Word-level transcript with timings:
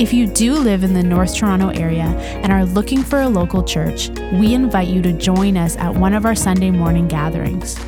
If 0.00 0.14
you 0.14 0.26
do 0.26 0.54
live 0.54 0.82
in 0.82 0.94
the 0.94 1.02
North 1.02 1.36
Toronto 1.36 1.68
area 1.68 2.06
and 2.42 2.50
are 2.50 2.64
looking 2.64 3.02
for 3.02 3.20
a 3.20 3.28
local 3.28 3.62
church, 3.62 4.08
we 4.32 4.54
invite 4.54 4.88
you 4.88 5.02
to 5.02 5.12
join 5.12 5.58
us 5.58 5.76
at 5.76 5.94
one 5.94 6.14
of 6.14 6.24
our 6.24 6.34
Sunday 6.34 6.70
morning 6.70 7.06
gatherings. 7.06 7.78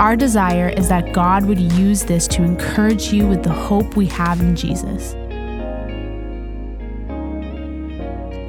Our 0.00 0.16
desire 0.16 0.70
is 0.70 0.88
that 0.88 1.12
God 1.12 1.44
would 1.44 1.60
use 1.60 2.02
this 2.02 2.26
to 2.26 2.42
encourage 2.42 3.12
you 3.12 3.28
with 3.28 3.44
the 3.44 3.52
hope 3.52 3.94
we 3.94 4.06
have 4.06 4.40
in 4.40 4.56
Jesus. 4.56 5.14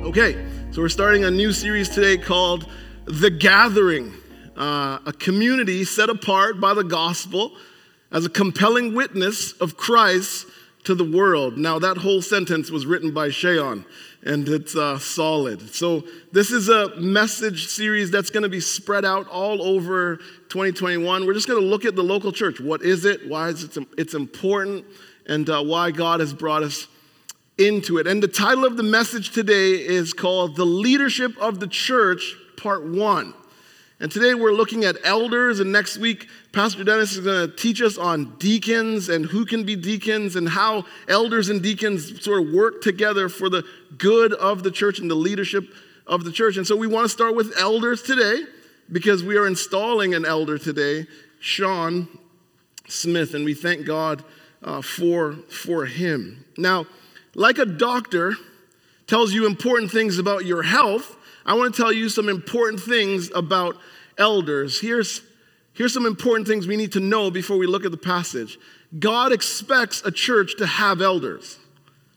Okay, 0.08 0.44
so 0.72 0.82
we're 0.82 0.90
starting 0.90 1.26
a 1.26 1.30
new 1.30 1.54
series 1.54 1.90
today 1.90 2.18
called 2.18 2.68
The 3.05 3.30
Gathering, 3.30 4.16
uh, 4.58 4.98
a 5.05 5.13
community 5.13 5.84
set 5.84 6.10
apart 6.10 6.60
by 6.60 6.74
the 6.74 6.84
gospel 6.84 7.55
as 8.12 8.26
a 8.26 8.30
compelling 8.30 8.96
witness 8.96 9.52
of 9.62 9.77
Christ 9.77 10.48
to 10.86 10.96
the 10.96 11.04
world. 11.04 11.58
Now, 11.58 11.80
that 11.80 11.98
whole 11.98 12.22
sentence 12.22 12.72
was 12.72 12.86
written 12.86 13.12
by 13.12 13.30
Shayon, 13.30 13.86
and 14.24 14.48
it's 14.48 14.76
uh, 14.76 14.98
solid. 14.98 15.74
So, 15.74 16.04
this 16.32 16.52
is 16.52 16.70
a 16.70 16.96
message 17.00 17.68
series 17.68 18.12
that's 18.12 18.30
going 18.30 18.44
to 18.44 18.50
be 18.50 18.60
spread 18.60 19.06
out 19.06 19.27
all 19.27 19.62
over 19.62 20.18
2021. 20.50 21.26
We're 21.26 21.34
just 21.34 21.48
going 21.48 21.62
to 21.62 21.68
look 21.68 21.86
at 21.86 21.96
the 21.96 22.04
local 22.04 22.32
church. 22.32 22.60
What 22.60 22.82
is 22.82 23.05
it? 23.05 23.27
Why 23.27 23.50
is 23.50 23.64
it 23.64 23.77
it's 23.98 24.14
important? 24.14 24.86
And 25.27 25.50
uh, 25.50 25.64
why 25.64 25.92
God 25.92 26.20
has 26.20 26.34
brought 26.34 26.64
us 26.64 26.88
into 27.58 27.98
it. 27.98 28.08
And 28.08 28.22
the 28.22 28.27
title 28.27 28.66
of 28.66 28.77
the 28.77 28.84
message 28.84 29.32
today 29.32 29.72
is 29.72 30.14
called 30.14 30.55
The 30.55 30.66
Leadership 30.66 31.38
of 31.40 31.60
the 31.60 31.68
Church, 31.68 32.36
Part 32.58 32.86
1. 32.86 33.34
And 33.98 34.12
today 34.12 34.34
we're 34.34 34.51
looking 34.51 34.84
at 34.84 34.98
elders, 35.05 35.62
and 35.62 35.71
next 35.71 35.98
week, 35.98 36.27
Pastor 36.51 36.84
Dennis 36.84 37.13
is 37.13 37.24
going 37.24 37.49
to 37.49 37.55
teach 37.55 37.82
us 37.82 37.98
on 37.98 38.35
deacons 38.40 39.07
and 39.07 39.26
who 39.26 39.46
can 39.46 39.63
be 39.63 39.77
deacons 39.77 40.35
and 40.35 40.49
how 40.49 40.84
elders 41.07 41.48
and 41.48 41.63
deacons 41.63 42.21
sort 42.21 42.46
of 42.46 42.54
work 42.54 42.82
together 42.82 43.29
for 43.29 43.49
the 43.49 43.63
good 43.98 44.34
of 44.34 44.63
the 44.63 44.71
church 44.71 44.99
and 44.99 45.10
the 45.10 45.15
leadership 45.15 45.63
of 46.05 46.26
the 46.26 46.32
church. 46.32 46.57
And 46.57 46.68
so 46.68 46.76
we 46.76 46.87
want 46.87 47.05
to 47.05 47.10
start 47.10 47.35
with 47.37 47.54
elders 47.57 48.02
today 48.02 48.41
because 48.91 49.24
we 49.24 49.37
are 49.37 49.48
installing 49.48 50.13
an 50.13 50.26
elder 50.26 50.57
today, 50.57 51.07
Sean 51.40 52.09
Smith, 52.90 53.34
and 53.34 53.46
we 53.46 53.54
thank 53.54 53.85
God 53.85 54.26
uh, 54.62 54.82
for, 54.82 55.35
for 55.49 55.85
him. 55.85 56.43
Now, 56.57 56.85
like 57.34 57.59
a 57.59 57.65
doctor 57.65 58.35
tells 59.07 59.32
you 59.32 59.46
important 59.46 59.90
things 59.90 60.20
about 60.20 60.46
your 60.46 60.63
health, 60.63 61.15
I 61.46 61.54
want 61.54 61.76
to 61.76 61.82
tell 61.82 61.93
you 61.93 62.10
some 62.10 62.29
important 62.29 62.82
things 62.82 63.32
about 63.35 63.77
elders. 64.18 64.79
Here's, 64.79 65.22
here's 65.74 65.94
some 65.94 66.06
important 66.06 66.47
things 66.47 66.68
we 66.68 66.78
need 66.78 66.94
to 66.94 67.00
know 67.00 67.29
before 67.29 67.57
we 67.57 67.68
look 67.68 67.85
at 67.85 67.91
the 67.91 67.97
passage. 67.97 68.57
God 68.97 69.31
expects 69.31 70.02
a 70.06 70.12
church 70.12 70.57
to 70.57 70.66
have 70.66 71.02
elders. 71.02 71.57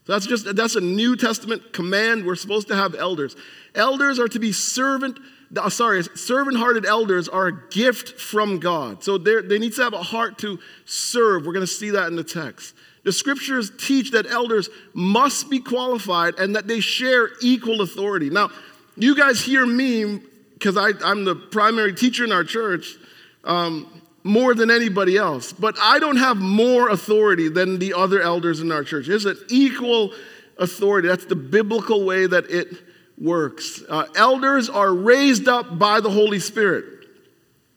So 0.06 0.12
that's 0.14 0.26
just 0.26 0.56
that's 0.56 0.76
a 0.76 0.80
New 0.80 1.16
Testament 1.16 1.74
command. 1.74 2.24
We're 2.24 2.34
supposed 2.34 2.68
to 2.68 2.74
have 2.74 2.94
elders. 2.94 3.36
Elders 3.74 4.18
are 4.18 4.28
to 4.28 4.38
be 4.38 4.52
servant. 4.52 5.18
Uh, 5.54 5.68
sorry, 5.68 6.02
servant-hearted 6.02 6.86
elders 6.86 7.28
are 7.28 7.48
a 7.48 7.68
gift 7.70 8.18
from 8.18 8.58
God. 8.58 9.04
So 9.04 9.18
they 9.18 9.42
they 9.42 9.58
need 9.58 9.74
to 9.74 9.82
have 9.82 9.92
a 9.92 10.02
heart 10.02 10.38
to 10.38 10.58
serve. 10.86 11.44
We're 11.44 11.52
going 11.52 11.66
to 11.66 11.72
see 11.72 11.90
that 11.90 12.06
in 12.06 12.16
the 12.16 12.24
text. 12.24 12.74
The 13.04 13.12
scriptures 13.12 13.70
teach 13.78 14.10
that 14.12 14.26
elders 14.26 14.70
must 14.94 15.50
be 15.50 15.60
qualified 15.60 16.38
and 16.38 16.56
that 16.56 16.66
they 16.68 16.80
share 16.80 17.30
equal 17.42 17.80
authority. 17.80 18.30
Now, 18.30 18.50
you 18.98 19.16
guys 19.16 19.40
hear 19.40 19.64
me 19.64 20.20
because 20.54 20.76
I'm 20.76 21.24
the 21.24 21.34
primary 21.34 21.94
teacher 21.94 22.24
in 22.24 22.32
our 22.32 22.44
church 22.44 22.96
um, 23.44 24.02
more 24.24 24.54
than 24.54 24.70
anybody 24.70 25.16
else, 25.16 25.52
but 25.52 25.76
I 25.80 25.98
don't 25.98 26.16
have 26.16 26.36
more 26.36 26.88
authority 26.90 27.48
than 27.48 27.78
the 27.78 27.94
other 27.94 28.20
elders 28.20 28.60
in 28.60 28.72
our 28.72 28.84
church. 28.84 29.08
It's 29.08 29.24
an 29.24 29.38
equal 29.48 30.12
authority. 30.58 31.08
That's 31.08 31.26
the 31.26 31.36
biblical 31.36 32.04
way 32.04 32.26
that 32.26 32.50
it 32.50 32.68
works. 33.16 33.82
Uh, 33.88 34.06
elders 34.16 34.68
are 34.68 34.92
raised 34.92 35.48
up 35.48 35.78
by 35.78 36.00
the 36.00 36.10
Holy 36.10 36.40
Spirit. 36.40 36.84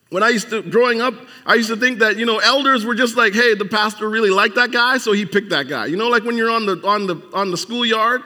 When 0.10 0.24
I 0.24 0.30
used 0.30 0.50
to, 0.50 0.62
growing 0.62 1.00
up, 1.00 1.14
I 1.46 1.54
used 1.54 1.70
to 1.70 1.78
think 1.78 2.00
that, 2.00 2.18
you 2.18 2.26
know, 2.26 2.40
elders 2.40 2.84
were 2.84 2.96
just 2.96 3.16
like, 3.16 3.34
hey, 3.34 3.56
the 3.56 3.66
pastor 3.66 4.10
really 4.10 4.30
liked 4.30 4.56
that 4.56 4.72
guy, 4.72 4.98
so 4.98 5.14
he 5.14 5.26
picked 5.26 5.52
that 5.52 5.70
guy. 5.70 5.86
You 5.86 5.96
know, 5.96 6.10
like 6.10 6.24
when 6.24 6.36
you're 6.36 6.52
on 6.52 6.66
the, 6.66 6.86
on 6.86 7.08
the, 7.08 7.16
on 7.34 7.52
the 7.52 7.58
schoolyard 7.58 8.22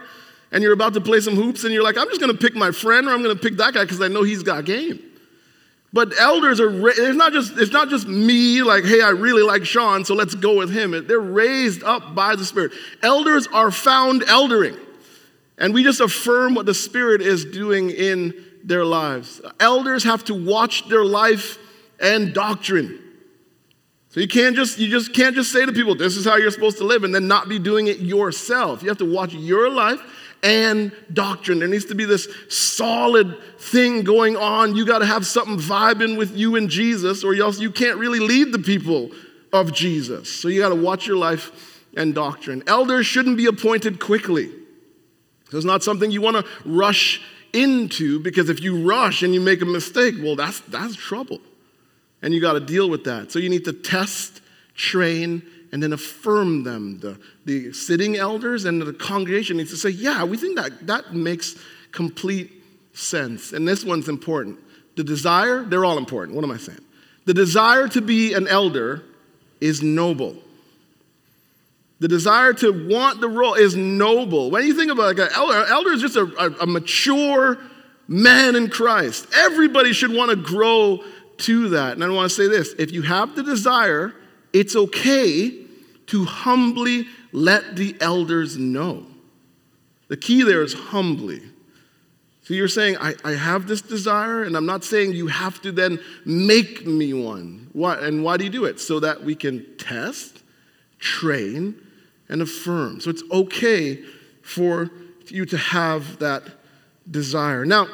and 0.55 0.63
you're 0.63 0.71
about 0.71 0.93
to 0.93 1.01
play 1.01 1.19
some 1.19 1.35
hoops 1.35 1.65
and 1.65 1.73
you're 1.73 1.83
like, 1.83 1.97
I'm 1.97 2.07
just 2.07 2.21
going 2.21 2.31
to 2.31 2.37
pick 2.37 2.55
my 2.55 2.71
friend 2.71 3.07
or 3.07 3.11
I'm 3.11 3.21
going 3.21 3.35
to 3.35 3.41
pick 3.41 3.57
that 3.57 3.73
guy 3.73 3.83
because 3.83 3.99
I 3.99 4.07
know 4.07 4.23
he's 4.23 4.41
got 4.41 4.63
game. 4.63 5.01
But 5.91 6.17
elders 6.17 6.61
are, 6.61 6.87
it's 6.87 7.17
not, 7.17 7.33
just, 7.33 7.57
it's 7.57 7.73
not 7.73 7.89
just 7.89 8.07
me, 8.07 8.63
like, 8.63 8.85
hey, 8.85 9.01
I 9.01 9.09
really 9.09 9.43
like 9.43 9.65
Sean, 9.65 10.05
so 10.05 10.15
let's 10.15 10.33
go 10.33 10.55
with 10.57 10.71
him. 10.71 11.07
They're 11.07 11.19
raised 11.19 11.83
up 11.83 12.15
by 12.15 12.37
the 12.37 12.45
Spirit. 12.45 12.71
Elders 13.03 13.47
are 13.47 13.69
found 13.69 14.21
eldering. 14.21 14.79
And 15.57 15.73
we 15.73 15.83
just 15.83 15.99
affirm 15.99 16.55
what 16.55 16.65
the 16.65 16.73
Spirit 16.73 17.21
is 17.21 17.43
doing 17.43 17.89
in 17.89 18.33
their 18.63 18.85
lives. 18.85 19.41
Elders 19.59 20.05
have 20.05 20.23
to 20.25 20.33
watch 20.33 20.87
their 20.87 21.03
life 21.03 21.57
and 21.99 22.33
doctrine. 22.33 23.01
So 24.07 24.21
you 24.21 24.29
can't 24.29 24.55
just 24.55 24.79
you 24.79 24.87
just 24.87 25.13
can't 25.13 25.35
just 25.35 25.51
say 25.51 25.65
to 25.65 25.73
people, 25.73 25.95
this 25.95 26.15
is 26.15 26.23
how 26.23 26.37
you're 26.37 26.49
supposed 26.49 26.77
to 26.77 26.85
live, 26.85 27.03
and 27.03 27.13
then 27.13 27.27
not 27.27 27.49
be 27.49 27.59
doing 27.59 27.87
it 27.87 27.99
yourself. 27.99 28.81
You 28.81 28.87
have 28.87 28.99
to 28.99 29.11
watch 29.13 29.33
your 29.33 29.69
life 29.69 29.99
and 30.45 30.91
doctrine. 31.11 31.57
There 31.57 31.67
needs 31.67 31.85
to 31.85 31.95
be 31.95 32.05
this 32.05 32.27
solid 32.49 33.35
thing 33.57 34.03
going 34.03 34.37
on. 34.37 34.75
You 34.75 34.85
got 34.85 34.99
to 34.99 35.05
have 35.05 35.25
something 35.25 35.57
vibing 35.57 36.17
with 36.17 36.37
you 36.37 36.55
and 36.55 36.69
Jesus, 36.69 37.23
or 37.23 37.33
else 37.33 37.59
you 37.59 37.71
can't 37.71 37.97
really 37.97 38.19
lead 38.19 38.51
the 38.51 38.59
people 38.59 39.09
of 39.51 39.73
Jesus. 39.73 40.31
So 40.31 40.47
you 40.47 40.61
got 40.61 40.69
to 40.69 40.75
watch 40.75 41.07
your 41.07 41.17
life 41.17 41.81
and 41.97 42.13
doctrine. 42.13 42.61
Elders 42.67 43.07
shouldn't 43.07 43.37
be 43.37 43.47
appointed 43.47 43.99
quickly. 43.99 44.51
So 45.49 45.57
it's 45.57 45.65
not 45.65 45.81
something 45.81 46.11
you 46.11 46.21
want 46.21 46.37
to 46.37 46.45
rush 46.63 47.21
into 47.51 48.19
because 48.19 48.49
if 48.49 48.61
you 48.61 48.87
rush 48.87 49.23
and 49.23 49.33
you 49.33 49.41
make 49.41 49.63
a 49.63 49.65
mistake, 49.65 50.13
well, 50.21 50.35
that's, 50.35 50.59
that's 50.61 50.95
trouble. 50.95 51.39
And 52.21 52.35
you 52.35 52.41
got 52.41 52.53
to 52.53 52.59
deal 52.59 52.87
with 52.87 53.05
that. 53.05 53.31
So 53.31 53.39
you 53.39 53.49
need 53.49 53.65
to 53.65 53.73
test, 53.73 54.41
train, 54.75 55.41
and 55.75 55.83
then 55.83 55.91
affirm 55.91 56.63
them. 56.63 57.01
The, 57.01 57.19
the 57.43 57.73
sitting 57.73 58.15
elders 58.15 58.63
and 58.63 58.81
the 58.81 58.93
congregation 58.93 59.57
needs 59.57 59.71
to 59.71 59.75
say, 59.75 59.89
yeah, 59.89 60.23
we 60.23 60.37
think 60.37 60.55
that 60.55 60.87
that 60.87 61.13
makes 61.13 61.57
complete 61.91 62.49
sense. 62.93 63.51
And 63.51 63.67
this 63.67 63.83
one's 63.83 64.07
important. 64.07 64.57
The 64.95 65.03
desire, 65.03 65.65
they're 65.65 65.83
all 65.83 65.97
important. 65.97 66.33
What 66.33 66.45
am 66.45 66.51
I 66.51 66.55
saying? 66.55 66.79
The 67.25 67.33
desire 67.33 67.89
to 67.89 67.99
be 67.99 68.31
an 68.31 68.47
elder 68.47 69.03
is 69.59 69.83
noble. 69.83 70.37
The 71.99 72.07
desire 72.07 72.53
to 72.53 72.87
want 72.87 73.19
the 73.19 73.27
role 73.27 73.55
is 73.55 73.75
noble. 73.75 74.51
When 74.51 74.65
you 74.65 74.75
think 74.75 74.93
about 74.93 75.17
like 75.17 75.29
an 75.29 75.35
elder, 75.35 75.57
an 75.57 75.67
elder 75.67 75.91
is 75.91 76.01
just 76.01 76.15
a, 76.15 76.23
a, 76.39 76.63
a 76.63 76.65
mature 76.65 77.57
man 78.07 78.55
in 78.55 78.69
Christ. 78.69 79.27
Everybody 79.35 79.91
should 79.91 80.13
want 80.13 80.29
to 80.29 80.37
grow 80.37 81.03
to 81.39 81.67
that. 81.71 81.95
And 81.95 82.01
I 82.05 82.07
want 82.07 82.29
to 82.29 82.33
say 82.33 82.47
this 82.47 82.71
if 82.79 82.93
you 82.93 83.01
have 83.01 83.35
the 83.35 83.43
desire, 83.43 84.13
it's 84.53 84.77
okay 84.77 85.64
to 86.07 86.25
humbly 86.25 87.07
let 87.31 87.75
the 87.75 87.95
elders 87.99 88.57
know. 88.57 89.05
The 90.07 90.17
key 90.17 90.43
there 90.43 90.61
is 90.61 90.73
humbly. 90.73 91.41
So 92.43 92.53
you're 92.53 92.67
saying, 92.67 92.97
I, 92.97 93.15
I 93.23 93.31
have 93.31 93.65
this 93.65 93.81
desire, 93.81 94.43
and 94.43 94.55
I'm 94.55 94.67
not 94.67 94.83
saying 94.83 95.13
you 95.13 95.27
have 95.27 95.61
to 95.63 95.71
then 95.71 95.99
make 96.25 96.85
me 96.85 97.11
one. 97.11 97.69
Why, 97.73 97.95
and 97.95 98.23
why 98.23 98.37
do 98.37 98.43
you 98.43 98.51
do 98.51 98.65
it? 98.65 98.79
So 98.79 98.99
that 98.99 99.23
we 99.23 99.33
can 99.33 99.65
test, 99.77 100.43
train, 100.99 101.75
and 102.29 102.43
affirm. 102.43 102.99
So 102.99 103.09
it's 103.09 103.23
okay 103.31 104.03
for 104.43 104.91
you 105.27 105.45
to 105.47 105.57
have 105.57 106.19
that 106.19 106.43
desire. 107.09 107.65
Now, 107.65 107.87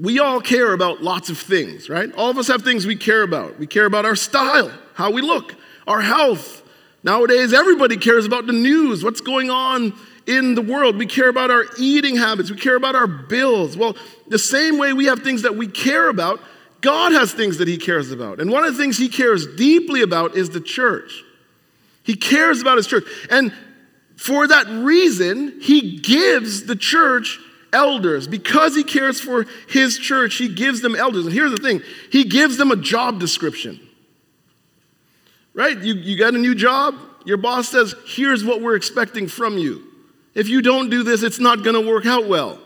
we 0.00 0.18
all 0.18 0.40
care 0.40 0.72
about 0.72 1.02
lots 1.02 1.30
of 1.30 1.38
things, 1.38 1.88
right? 1.88 2.12
All 2.14 2.30
of 2.30 2.38
us 2.38 2.48
have 2.48 2.62
things 2.62 2.86
we 2.86 2.96
care 2.96 3.22
about. 3.22 3.60
We 3.60 3.68
care 3.68 3.86
about 3.86 4.04
our 4.04 4.16
style, 4.16 4.72
how 4.94 5.12
we 5.12 5.22
look, 5.22 5.54
our 5.86 6.00
health, 6.00 6.63
Nowadays, 7.04 7.52
everybody 7.52 7.98
cares 7.98 8.24
about 8.24 8.46
the 8.46 8.52
news, 8.52 9.04
what's 9.04 9.20
going 9.20 9.50
on 9.50 9.92
in 10.26 10.54
the 10.54 10.62
world. 10.62 10.96
We 10.96 11.06
care 11.06 11.28
about 11.28 11.50
our 11.50 11.66
eating 11.78 12.16
habits, 12.16 12.50
we 12.50 12.56
care 12.56 12.76
about 12.76 12.96
our 12.96 13.06
bills. 13.06 13.76
Well, 13.76 13.96
the 14.26 14.38
same 14.38 14.78
way 14.78 14.94
we 14.94 15.04
have 15.04 15.20
things 15.20 15.42
that 15.42 15.54
we 15.54 15.68
care 15.68 16.08
about, 16.08 16.40
God 16.80 17.12
has 17.12 17.32
things 17.32 17.58
that 17.58 17.68
He 17.68 17.76
cares 17.76 18.10
about. 18.10 18.40
And 18.40 18.50
one 18.50 18.64
of 18.64 18.72
the 18.72 18.82
things 18.82 18.96
He 18.96 19.08
cares 19.08 19.46
deeply 19.46 20.00
about 20.00 20.34
is 20.34 20.50
the 20.50 20.60
church. 20.60 21.22
He 22.02 22.16
cares 22.16 22.62
about 22.62 22.78
His 22.78 22.86
church. 22.86 23.04
And 23.30 23.52
for 24.16 24.48
that 24.48 24.66
reason, 24.66 25.60
He 25.60 25.98
gives 25.98 26.64
the 26.64 26.76
church 26.76 27.38
elders. 27.74 28.26
Because 28.26 28.74
he 28.74 28.84
cares 28.84 29.20
for 29.20 29.44
his 29.68 29.98
church, 29.98 30.36
he 30.36 30.48
gives 30.48 30.80
them 30.80 30.94
elders. 30.94 31.26
And 31.26 31.34
here's 31.34 31.50
the 31.50 31.58
thing 31.58 31.82
he 32.10 32.24
gives 32.24 32.56
them 32.56 32.70
a 32.70 32.76
job 32.76 33.20
description. 33.20 33.80
Right? 35.54 35.78
You, 35.78 35.94
you 35.94 36.18
got 36.18 36.34
a 36.34 36.38
new 36.38 36.54
job, 36.54 36.96
your 37.24 37.36
boss 37.36 37.68
says, 37.68 37.94
here's 38.06 38.44
what 38.44 38.60
we're 38.60 38.74
expecting 38.74 39.28
from 39.28 39.56
you. 39.56 39.82
If 40.34 40.48
you 40.48 40.62
don't 40.62 40.90
do 40.90 41.02
this, 41.02 41.22
it's 41.22 41.38
not 41.38 41.62
going 41.62 41.80
to 41.80 41.88
work 41.88 42.06
out 42.06 42.26
well. 42.26 42.58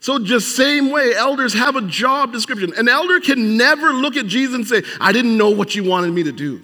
So, 0.00 0.18
just 0.18 0.54
same 0.54 0.90
way, 0.90 1.14
elders 1.14 1.54
have 1.54 1.76
a 1.76 1.80
job 1.80 2.30
description. 2.30 2.74
An 2.76 2.88
elder 2.88 3.20
can 3.20 3.56
never 3.56 3.92
look 3.92 4.16
at 4.16 4.26
Jesus 4.26 4.54
and 4.54 4.66
say, 4.66 4.82
I 5.00 5.12
didn't 5.12 5.36
know 5.36 5.50
what 5.50 5.74
you 5.74 5.82
wanted 5.82 6.12
me 6.12 6.24
to 6.24 6.32
do. 6.32 6.60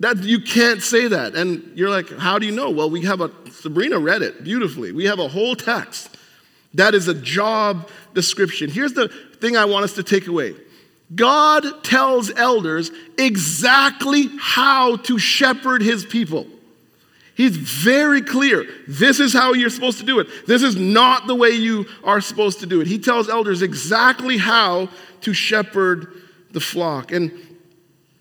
That 0.00 0.22
you 0.22 0.40
can't 0.40 0.80
say 0.80 1.08
that. 1.08 1.34
And 1.34 1.72
you're 1.76 1.90
like, 1.90 2.08
how 2.10 2.38
do 2.38 2.46
you 2.46 2.52
know? 2.52 2.70
Well, 2.70 2.88
we 2.88 3.02
have 3.02 3.20
a 3.20 3.30
Sabrina 3.50 3.98
read 3.98 4.22
it 4.22 4.44
beautifully. 4.44 4.92
We 4.92 5.06
have 5.06 5.18
a 5.18 5.26
whole 5.26 5.56
text. 5.56 6.16
That 6.74 6.94
is 6.94 7.08
a 7.08 7.14
job 7.14 7.88
description. 8.14 8.70
Here's 8.70 8.92
the 8.92 9.08
thing 9.40 9.56
I 9.56 9.64
want 9.64 9.84
us 9.84 9.94
to 9.94 10.02
take 10.02 10.26
away. 10.26 10.54
God 11.14 11.84
tells 11.84 12.30
elders 12.30 12.90
exactly 13.18 14.30
how 14.38 14.96
to 14.96 15.18
shepherd 15.18 15.82
his 15.82 16.04
people. 16.04 16.46
He's 17.34 17.56
very 17.56 18.22
clear. 18.22 18.64
This 18.86 19.18
is 19.18 19.32
how 19.32 19.54
you're 19.54 19.70
supposed 19.70 19.98
to 19.98 20.04
do 20.04 20.20
it. 20.20 20.28
This 20.46 20.62
is 20.62 20.76
not 20.76 21.26
the 21.26 21.34
way 21.34 21.50
you 21.50 21.86
are 22.04 22.20
supposed 22.20 22.60
to 22.60 22.66
do 22.66 22.80
it. 22.80 22.86
He 22.86 22.98
tells 22.98 23.28
elders 23.28 23.60
exactly 23.60 24.38
how 24.38 24.88
to 25.22 25.34
shepherd 25.34 26.12
the 26.52 26.60
flock. 26.60 27.10
And 27.10 27.32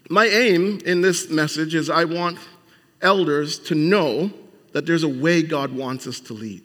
my 0.09 0.25
aim 0.25 0.79
in 0.85 1.01
this 1.01 1.29
message 1.29 1.75
is 1.75 1.89
I 1.89 2.05
want 2.05 2.39
elders 3.01 3.59
to 3.59 3.75
know 3.75 4.31
that 4.73 4.87
there's 4.87 5.03
a 5.03 5.09
way 5.09 5.43
God 5.43 5.71
wants 5.71 6.07
us 6.07 6.19
to 6.21 6.33
lead. 6.33 6.63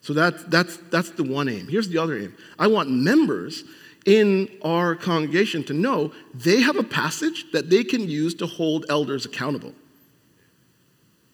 So 0.00 0.12
that, 0.14 0.50
that's, 0.50 0.76
that's 0.90 1.10
the 1.10 1.24
one 1.24 1.48
aim. 1.48 1.68
Here's 1.68 1.88
the 1.88 1.98
other 1.98 2.16
aim 2.16 2.36
I 2.58 2.68
want 2.68 2.90
members 2.90 3.64
in 4.04 4.48
our 4.62 4.94
congregation 4.94 5.62
to 5.64 5.72
know 5.72 6.12
they 6.34 6.60
have 6.60 6.76
a 6.76 6.82
passage 6.82 7.50
that 7.52 7.70
they 7.70 7.84
can 7.84 8.08
use 8.08 8.34
to 8.34 8.46
hold 8.46 8.86
elders 8.88 9.24
accountable. 9.24 9.72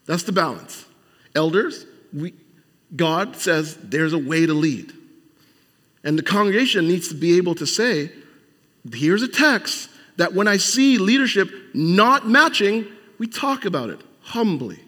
That's 0.05 0.23
the 0.23 0.31
balance. 0.31 0.85
Elders, 1.35 1.85
we, 2.13 2.33
God 2.95 3.35
says 3.35 3.77
there's 3.77 4.13
a 4.13 4.17
way 4.17 4.45
to 4.45 4.53
lead. 4.53 4.93
And 6.03 6.17
the 6.17 6.23
congregation 6.23 6.87
needs 6.87 7.09
to 7.09 7.15
be 7.15 7.37
able 7.37 7.55
to 7.55 7.67
say, 7.67 8.11
here's 8.91 9.21
a 9.21 9.27
text 9.27 9.89
that 10.17 10.33
when 10.33 10.47
I 10.47 10.57
see 10.57 10.97
leadership 10.97 11.49
not 11.73 12.27
matching, 12.27 12.87
we 13.17 13.27
talk 13.27 13.65
about 13.65 13.89
it 13.89 13.99
humbly. 14.21 14.79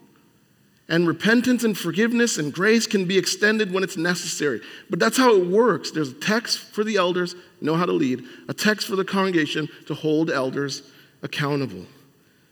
And 0.90 1.08
repentance 1.08 1.64
and 1.64 1.78
forgiveness 1.78 2.38
and 2.38 2.54
grace 2.54 2.86
can 2.86 3.06
be 3.06 3.18
extended 3.18 3.72
when 3.72 3.84
it's 3.84 3.96
necessary. 3.96 4.62
But 4.90 5.00
that's 5.00 5.18
how 5.18 5.36
it 5.36 5.48
works. 5.48 5.92
There's 5.92 6.12
a 6.12 6.16
text 6.16 6.60
for 6.60 6.84
the 6.84 6.98
elders, 6.98 7.36
know 7.62 7.76
how 7.76 7.86
to 7.86 7.92
lead, 7.92 8.24
a 8.48 8.54
text 8.54 8.88
for 8.88 8.96
the 8.96 9.06
congregation 9.06 9.70
to 9.88 9.94
hold 9.94 10.30
elders 10.30 10.84
accountable. 11.22 11.86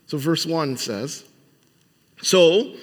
So, 0.07 0.17
verse 0.17 0.45
1 0.45 0.77
says, 0.77 1.23
so, 2.21 2.75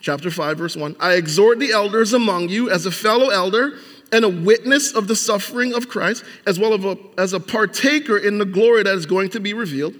chapter 0.00 0.30
5, 0.30 0.58
verse 0.58 0.76
1 0.76 0.96
I 1.00 1.14
exhort 1.14 1.58
the 1.58 1.72
elders 1.72 2.12
among 2.12 2.48
you 2.48 2.70
as 2.70 2.86
a 2.86 2.90
fellow 2.90 3.30
elder 3.30 3.78
and 4.12 4.24
a 4.24 4.28
witness 4.28 4.94
of 4.94 5.06
the 5.08 5.16
suffering 5.16 5.74
of 5.74 5.88
Christ, 5.88 6.24
as 6.46 6.58
well 6.58 6.74
as 6.74 6.84
a, 6.84 6.98
as 7.18 7.32
a 7.32 7.40
partaker 7.40 8.16
in 8.16 8.38
the 8.38 8.46
glory 8.46 8.82
that 8.82 8.94
is 8.94 9.06
going 9.06 9.30
to 9.30 9.40
be 9.40 9.52
revealed. 9.52 9.94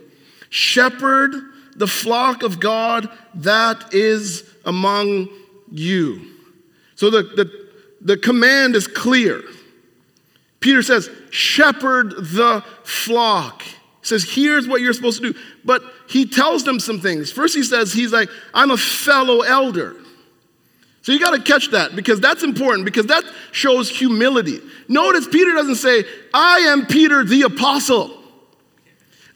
Shepherd 0.51 1.35
the 1.79 1.87
flock 1.87 2.43
of 2.43 2.61
God 2.61 3.09
that 3.35 3.95
is 3.95 4.45
among 4.65 5.29
you. 5.71 6.27
So 6.97 7.09
the, 7.09 7.23
the, 7.23 7.69
the 8.01 8.17
command 8.17 8.75
is 8.75 8.87
clear. 8.87 9.43
Peter 10.61 10.83
says, 10.83 11.09
Shepherd 11.31 12.11
the 12.17 12.65
flock 12.85 13.63
says, 14.09 14.25
here's 14.25 14.67
what 14.67 14.81
you're 14.81 14.93
supposed 14.93 15.23
to 15.23 15.33
do. 15.33 15.39
But 15.65 15.83
he 16.09 16.27
tells 16.27 16.65
them 16.65 16.81
some 16.81 17.01
things. 17.01 17.31
First, 17.31 17.55
he 17.55 17.63
says, 17.63 17.93
he's 17.93 18.13
like, 18.13 18.29
I'm 18.55 18.71
a 18.71 18.77
fellow 18.77 19.43
elder. 19.43 19.97
So 21.03 21.13
you 21.13 21.21
got 21.21 21.31
to 21.31 21.43
catch 21.43 21.71
that 21.71 21.95
because 21.95 22.21
that's 22.21 22.43
important 22.43 22.85
because 22.85 23.07
that 23.07 23.25
shows 23.53 23.89
humility. 23.89 24.61
Notice 24.89 25.27
Peter 25.29 25.53
doesn't 25.53 25.77
say, 25.77 26.05
I 26.35 26.59
am 26.61 26.87
Peter 26.87 27.25
the 27.25 27.43
apostle. 27.43 28.15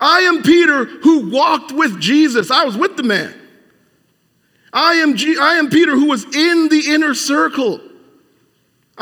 I 0.00 0.20
am 0.20 0.42
Peter 0.42 0.84
who 0.84 1.30
walked 1.30 1.72
with 1.72 2.00
Jesus. 2.00 2.50
I 2.50 2.64
was 2.64 2.76
with 2.76 2.96
the 2.96 3.04
man. 3.04 3.34
I 4.72 4.94
am, 4.94 5.16
G- 5.16 5.38
I 5.38 5.54
am 5.54 5.70
Peter 5.70 5.92
who 5.92 6.06
was 6.06 6.24
in 6.24 6.68
the 6.68 6.84
inner 6.88 7.14
circle. 7.14 7.80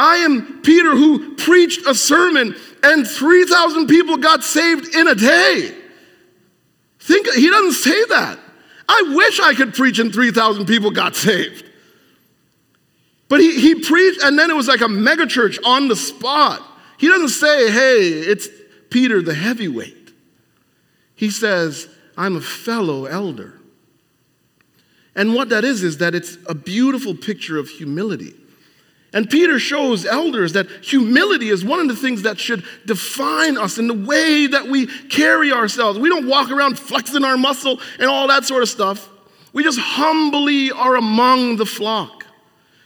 I 0.00 0.16
am 0.16 0.62
Peter 0.62 0.96
who 0.96 1.34
preached 1.36 1.86
a 1.86 1.94
sermon 1.94 2.56
and 2.82 3.06
3,000 3.06 3.86
people 3.86 4.16
got 4.16 4.42
saved 4.42 4.94
in 4.94 5.06
a 5.06 5.14
day. 5.14 5.76
Think, 7.00 7.26
he 7.34 7.50
doesn't 7.50 7.74
say 7.74 8.04
that. 8.06 8.38
I 8.88 9.12
wish 9.14 9.40
I 9.40 9.52
could 9.52 9.74
preach 9.74 9.98
and 9.98 10.10
3,000 10.10 10.64
people 10.64 10.90
got 10.90 11.16
saved. 11.16 11.66
But 13.28 13.40
he, 13.40 13.60
he 13.60 13.74
preached, 13.74 14.22
and 14.22 14.38
then 14.38 14.50
it 14.50 14.56
was 14.56 14.68
like 14.68 14.80
a 14.80 14.84
megachurch 14.84 15.58
on 15.64 15.88
the 15.88 15.96
spot. 15.96 16.62
He 16.96 17.06
doesn't 17.06 17.28
say, 17.28 17.70
hey, 17.70 18.08
it's 18.08 18.48
Peter 18.88 19.20
the 19.20 19.34
heavyweight. 19.34 20.12
He 21.14 21.30
says, 21.30 21.88
I'm 22.16 22.36
a 22.36 22.40
fellow 22.40 23.04
elder. 23.04 23.60
And 25.14 25.34
what 25.34 25.50
that 25.50 25.62
is, 25.62 25.82
is 25.82 25.98
that 25.98 26.14
it's 26.14 26.38
a 26.48 26.54
beautiful 26.54 27.14
picture 27.14 27.58
of 27.58 27.68
humility. 27.68 28.39
And 29.12 29.28
Peter 29.28 29.58
shows 29.58 30.06
elders 30.06 30.52
that 30.52 30.68
humility 30.82 31.48
is 31.48 31.64
one 31.64 31.80
of 31.80 31.88
the 31.88 31.96
things 31.96 32.22
that 32.22 32.38
should 32.38 32.64
define 32.86 33.58
us 33.58 33.76
in 33.78 33.88
the 33.88 33.94
way 33.94 34.46
that 34.46 34.68
we 34.68 34.86
carry 35.08 35.52
ourselves. 35.52 35.98
We 35.98 36.08
don't 36.08 36.28
walk 36.28 36.50
around 36.50 36.78
flexing 36.78 37.24
our 37.24 37.36
muscle 37.36 37.80
and 37.98 38.08
all 38.08 38.28
that 38.28 38.44
sort 38.44 38.62
of 38.62 38.68
stuff. 38.68 39.08
We 39.52 39.64
just 39.64 39.80
humbly 39.80 40.70
are 40.70 40.94
among 40.94 41.56
the 41.56 41.66
flock, 41.66 42.24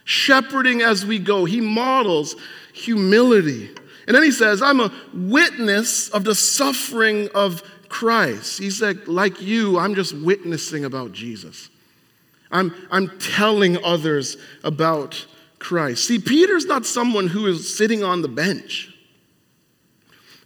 shepherding 0.05 0.81
as 0.81 1.05
we 1.05 1.19
go. 1.19 1.45
He 1.45 1.61
models 1.61 2.37
humility. 2.73 3.69
And 4.07 4.15
then 4.15 4.23
he 4.23 4.31
says, 4.31 4.63
I'm 4.63 4.81
a 4.81 4.93
witness 5.13 6.09
of 6.09 6.25
the 6.25 6.35
suffering 6.35 7.29
of 7.35 7.63
Christ. 7.91 8.59
He's 8.59 8.81
like, 8.81 9.07
like 9.07 9.43
you, 9.43 9.79
I'm 9.79 9.95
just 9.95 10.15
witnessing 10.17 10.87
about 10.87 11.13
Jesus. 11.13 11.69
I'm, 12.51 12.75
I'm 12.91 13.19
telling 13.19 13.83
others 13.85 14.39
about 14.63 15.27
Christ. 15.65 16.05
See, 16.05 16.19
Peter's 16.19 16.67
not 16.67 16.85
someone 16.85 17.27
who 17.27 17.47
is 17.47 17.75
sitting 17.75 18.05
on 18.05 18.21
the 18.21 18.29
bench. 18.29 18.95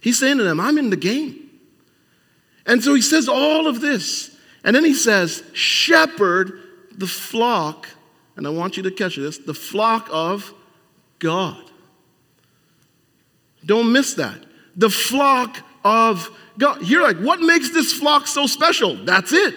He's 0.01 0.17
saying 0.17 0.37
to 0.37 0.43
them, 0.43 0.61
I'm 0.61 0.77
in 0.77 0.89
the 0.89 0.95
game. 0.95 1.49
And 2.65 2.81
so 2.81 2.93
he 2.93 3.01
says 3.01 3.27
all 3.27 3.67
of 3.67 3.81
this. 3.81 4.35
And 4.63 4.73
then 4.73 4.85
he 4.85 4.93
says, 4.93 5.43
Shepherd 5.53 6.61
the 6.97 7.07
flock, 7.07 7.87
and 8.35 8.47
I 8.47 8.49
want 8.49 8.77
you 8.77 8.83
to 8.83 8.91
catch 8.91 9.15
this 9.15 9.37
the 9.37 9.53
flock 9.53 10.07
of 10.11 10.53
God. 11.19 11.63
Don't 13.65 13.91
miss 13.91 14.13
that. 14.15 14.45
The 14.77 14.89
flock 14.89 15.57
of 15.83 16.29
God. 16.57 16.81
You're 16.87 17.03
like, 17.03 17.17
what 17.17 17.41
makes 17.41 17.71
this 17.71 17.91
flock 17.91 18.25
so 18.25 18.47
special? 18.47 18.95
That's 19.03 19.33
it. 19.33 19.53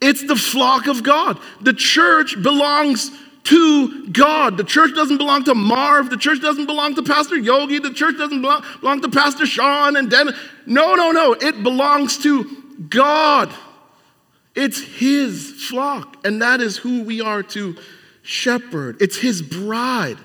It's 0.00 0.24
the 0.24 0.36
flock 0.36 0.86
of 0.86 1.02
God. 1.02 1.40
The 1.60 1.72
church 1.72 2.40
belongs 2.40 3.10
to 3.48 4.08
God. 4.08 4.58
The 4.58 4.64
church 4.64 4.94
doesn't 4.94 5.16
belong 5.16 5.44
to 5.44 5.54
Marv. 5.54 6.10
The 6.10 6.18
church 6.18 6.42
doesn't 6.42 6.66
belong 6.66 6.94
to 6.96 7.02
Pastor 7.02 7.36
Yogi. 7.36 7.78
The 7.78 7.94
church 7.94 8.18
doesn't 8.18 8.42
belong, 8.42 8.62
belong 8.80 9.00
to 9.00 9.08
Pastor 9.08 9.46
Sean 9.46 9.96
and 9.96 10.10
Dennis. 10.10 10.38
No, 10.66 10.94
no, 10.94 11.12
no. 11.12 11.32
It 11.32 11.62
belongs 11.62 12.18
to 12.24 12.44
God. 12.90 13.50
It's 14.54 14.80
His 14.80 15.50
flock, 15.66 16.26
and 16.26 16.42
that 16.42 16.60
is 16.60 16.76
who 16.76 17.04
we 17.04 17.22
are 17.22 17.42
to 17.44 17.76
shepherd. 18.22 19.00
It's 19.00 19.16
His 19.16 19.40
bride, 19.40 20.18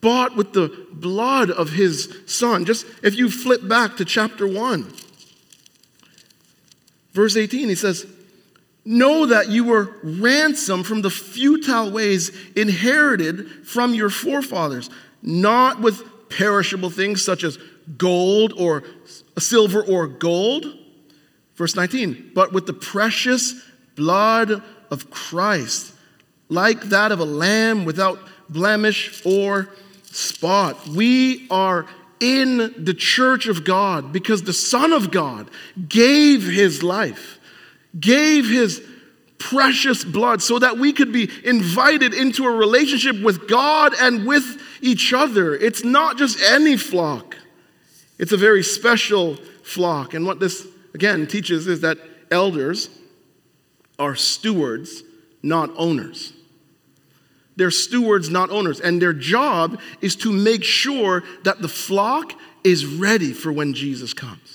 bought 0.00 0.34
with 0.34 0.52
the 0.52 0.86
blood 0.90 1.48
of 1.50 1.70
His 1.70 2.12
Son. 2.26 2.64
Just 2.64 2.86
if 3.04 3.14
you 3.14 3.30
flip 3.30 3.68
back 3.68 3.98
to 3.98 4.04
chapter 4.04 4.48
1, 4.48 4.92
verse 7.12 7.36
18, 7.36 7.68
he 7.68 7.76
says, 7.76 8.04
Know 8.84 9.26
that 9.26 9.48
you 9.48 9.64
were 9.64 9.94
ransomed 10.02 10.86
from 10.86 11.02
the 11.02 11.10
futile 11.10 11.90
ways 11.90 12.32
inherited 12.56 13.66
from 13.66 13.94
your 13.94 14.10
forefathers, 14.10 14.90
not 15.22 15.80
with 15.80 16.02
perishable 16.28 16.90
things 16.90 17.24
such 17.24 17.44
as 17.44 17.58
gold 17.96 18.52
or 18.56 18.82
silver 19.38 19.84
or 19.84 20.06
gold. 20.06 20.66
Verse 21.54 21.76
19, 21.76 22.32
but 22.34 22.52
with 22.52 22.66
the 22.66 22.72
precious 22.72 23.54
blood 23.94 24.62
of 24.90 25.10
Christ, 25.10 25.94
like 26.48 26.80
that 26.84 27.12
of 27.12 27.20
a 27.20 27.24
lamb 27.24 27.84
without 27.84 28.18
blemish 28.48 29.22
or 29.24 29.68
spot. 30.02 30.88
We 30.88 31.46
are 31.50 31.86
in 32.20 32.84
the 32.84 32.94
church 32.94 33.46
of 33.46 33.64
God 33.64 34.12
because 34.12 34.42
the 34.42 34.52
Son 34.52 34.92
of 34.92 35.10
God 35.10 35.50
gave 35.88 36.46
his 36.46 36.82
life 36.82 37.38
gave 37.98 38.48
his 38.48 38.82
precious 39.38 40.04
blood 40.04 40.40
so 40.40 40.58
that 40.58 40.78
we 40.78 40.92
could 40.92 41.12
be 41.12 41.28
invited 41.44 42.14
into 42.14 42.44
a 42.44 42.50
relationship 42.50 43.20
with 43.20 43.48
God 43.48 43.92
and 43.98 44.26
with 44.26 44.62
each 44.80 45.12
other. 45.12 45.54
It's 45.54 45.84
not 45.84 46.16
just 46.16 46.40
any 46.40 46.76
flock, 46.76 47.36
it's 48.18 48.32
a 48.32 48.36
very 48.36 48.62
special 48.62 49.36
flock. 49.64 50.14
And 50.14 50.26
what 50.26 50.40
this, 50.40 50.66
again, 50.94 51.26
teaches 51.26 51.66
is 51.66 51.80
that 51.80 51.98
elders 52.30 52.88
are 53.98 54.14
stewards, 54.14 55.02
not 55.42 55.70
owners. 55.76 56.32
They're 57.56 57.70
stewards, 57.70 58.30
not 58.30 58.50
owners. 58.50 58.80
And 58.80 59.00
their 59.00 59.12
job 59.12 59.80
is 60.00 60.16
to 60.16 60.32
make 60.32 60.64
sure 60.64 61.22
that 61.44 61.60
the 61.60 61.68
flock 61.68 62.32
is 62.64 62.86
ready 62.86 63.32
for 63.32 63.52
when 63.52 63.74
Jesus 63.74 64.14
comes. 64.14 64.51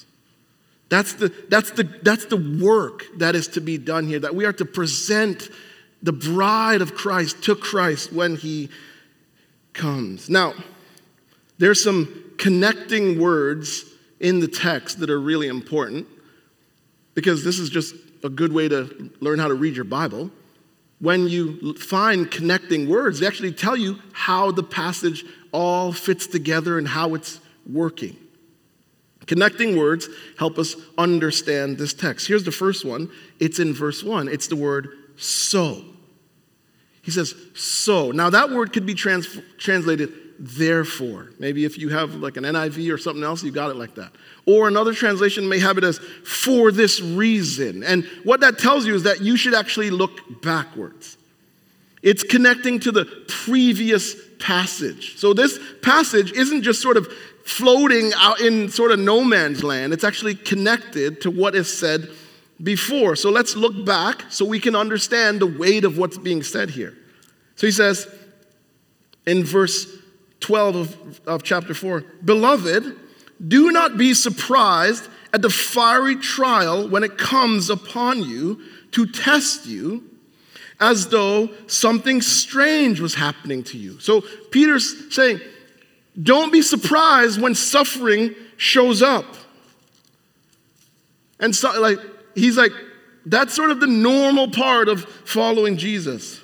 That's 0.89 1.13
the, 1.13 1.33
that's, 1.49 1.71
the, 1.71 1.83
that's 2.01 2.25
the 2.25 2.37
work 2.63 3.05
that 3.17 3.35
is 3.35 3.47
to 3.49 3.61
be 3.61 3.77
done 3.77 4.07
here, 4.07 4.19
that 4.19 4.35
we 4.35 4.45
are 4.45 4.53
to 4.53 4.65
present 4.65 5.49
the 6.01 6.13
bride 6.13 6.81
of 6.81 6.95
Christ 6.95 7.43
to 7.43 7.55
Christ 7.55 8.13
when 8.13 8.35
he 8.35 8.69
comes. 9.73 10.29
Now, 10.29 10.53
there's 11.57 11.83
some 11.83 12.33
connecting 12.37 13.19
words 13.19 13.83
in 14.19 14.39
the 14.39 14.47
text 14.47 14.99
that 14.99 15.09
are 15.09 15.19
really 15.19 15.47
important 15.47 16.07
because 17.13 17.43
this 17.43 17.59
is 17.59 17.69
just 17.69 17.95
a 18.23 18.29
good 18.29 18.53
way 18.53 18.67
to 18.67 19.11
learn 19.19 19.39
how 19.39 19.47
to 19.47 19.53
read 19.53 19.75
your 19.75 19.85
Bible. 19.85 20.31
When 20.99 21.27
you 21.27 21.73
find 21.75 22.29
connecting 22.29 22.87
words, 22.87 23.19
they 23.19 23.27
actually 23.27 23.53
tell 23.53 23.75
you 23.75 23.99
how 24.13 24.51
the 24.51 24.63
passage 24.63 25.25
all 25.51 25.91
fits 25.91 26.27
together 26.27 26.77
and 26.77 26.87
how 26.87 27.13
it's 27.13 27.39
working. 27.71 28.15
Connecting 29.27 29.77
words 29.77 30.07
help 30.39 30.57
us 30.57 30.75
understand 30.97 31.77
this 31.77 31.93
text. 31.93 32.27
Here's 32.27 32.43
the 32.43 32.51
first 32.51 32.85
one 32.85 33.11
it's 33.39 33.59
in 33.59 33.73
verse 33.73 34.03
1. 34.03 34.27
It's 34.27 34.47
the 34.47 34.55
word 34.55 34.89
so. 35.17 35.83
He 37.01 37.11
says, 37.11 37.35
so. 37.55 38.11
Now, 38.11 38.29
that 38.29 38.49
word 38.49 38.73
could 38.73 38.85
be 38.85 38.93
trans- 38.93 39.39
translated 39.57 40.11
therefore. 40.39 41.29
Maybe 41.39 41.65
if 41.65 41.77
you 41.77 41.89
have 41.89 42.15
like 42.15 42.37
an 42.37 42.43
NIV 42.43 42.93
or 42.93 42.97
something 42.97 43.23
else, 43.23 43.43
you 43.43 43.51
got 43.51 43.71
it 43.71 43.77
like 43.77 43.95
that. 43.95 44.11
Or 44.45 44.67
another 44.67 44.93
translation 44.93 45.47
may 45.47 45.59
have 45.59 45.77
it 45.77 45.83
as 45.83 45.99
for 45.99 46.71
this 46.71 47.01
reason. 47.01 47.83
And 47.83 48.05
what 48.23 48.41
that 48.41 48.59
tells 48.59 48.85
you 48.85 48.93
is 48.93 49.03
that 49.03 49.21
you 49.21 49.37
should 49.37 49.53
actually 49.53 49.89
look 49.89 50.41
backwards. 50.41 51.17
It's 52.03 52.23
connecting 52.23 52.79
to 52.81 52.91
the 52.91 53.05
previous 53.27 54.15
passage. 54.39 55.17
So 55.17 55.33
this 55.33 55.59
passage 55.81 56.31
isn't 56.33 56.61
just 56.61 56.81
sort 56.81 56.97
of 56.97 57.07
floating 57.47 58.11
out 58.17 58.41
in 58.41 58.67
sort 58.67 58.91
of 58.91 58.99
no 58.99 59.23
man's 59.23 59.63
land, 59.63 59.93
it's 59.93 60.03
actually 60.03 60.35
connected 60.35 61.21
to 61.21 61.31
what 61.31 61.55
is 61.55 61.71
said 61.71 62.09
before. 62.61 63.15
So 63.15 63.29
let's 63.29 63.55
look 63.55 63.85
back 63.85 64.25
so 64.29 64.43
we 64.43 64.59
can 64.59 64.75
understand 64.75 65.39
the 65.39 65.47
weight 65.47 65.85
of 65.85 65.97
what's 65.97 66.17
being 66.17 66.43
said 66.43 66.69
here. 66.69 66.93
So 67.55 67.65
he 67.65 67.71
says 67.71 68.07
in 69.25 69.45
verse 69.45 69.87
12 70.41 70.75
of, 70.75 71.21
of 71.25 71.43
chapter 71.43 71.73
4 71.73 72.01
Beloved, 72.25 72.97
do 73.47 73.71
not 73.71 73.97
be 73.97 74.13
surprised 74.13 75.07
at 75.33 75.41
the 75.41 75.49
fiery 75.49 76.17
trial 76.17 76.89
when 76.89 77.03
it 77.03 77.17
comes 77.17 77.69
upon 77.69 78.23
you 78.23 78.61
to 78.91 79.05
test 79.05 79.65
you 79.65 80.03
as 80.81 81.07
though 81.07 81.49
something 81.67 82.21
strange 82.21 82.99
was 82.99 83.15
happening 83.15 83.63
to 83.63 83.77
you. 83.77 83.99
So 83.99 84.21
Peter's 84.51 85.15
saying, 85.15 85.39
don't 86.21 86.51
be 86.51 86.61
surprised 86.61 87.41
when 87.41 87.53
suffering 87.55 88.33
shows 88.57 89.01
up. 89.01 89.25
And 91.39 91.55
so, 91.55 91.79
like, 91.79 91.99
he's 92.33 92.57
like, 92.57 92.71
that's 93.25 93.53
sort 93.53 93.71
of 93.71 93.79
the 93.79 93.87
normal 93.87 94.49
part 94.49 94.89
of 94.89 95.03
following 95.03 95.77
Jesus. 95.77 96.41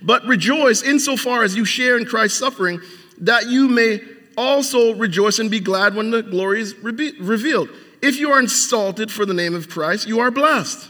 But 0.00 0.24
rejoice 0.24 0.82
insofar 0.82 1.42
as 1.42 1.54
you 1.54 1.64
share 1.64 1.98
in 1.98 2.06
Christ's 2.06 2.38
suffering, 2.38 2.80
that 3.18 3.48
you 3.48 3.68
may 3.68 4.00
also 4.36 4.94
rejoice 4.94 5.38
and 5.38 5.50
be 5.50 5.60
glad 5.60 5.94
when 5.94 6.10
the 6.10 6.22
glory 6.22 6.60
is 6.60 6.74
revealed. 6.76 7.68
If 8.00 8.18
you 8.18 8.32
are 8.32 8.40
insulted 8.40 9.10
for 9.10 9.26
the 9.26 9.34
name 9.34 9.54
of 9.54 9.68
Christ, 9.68 10.08
you 10.08 10.20
are 10.20 10.30
blessed, 10.30 10.88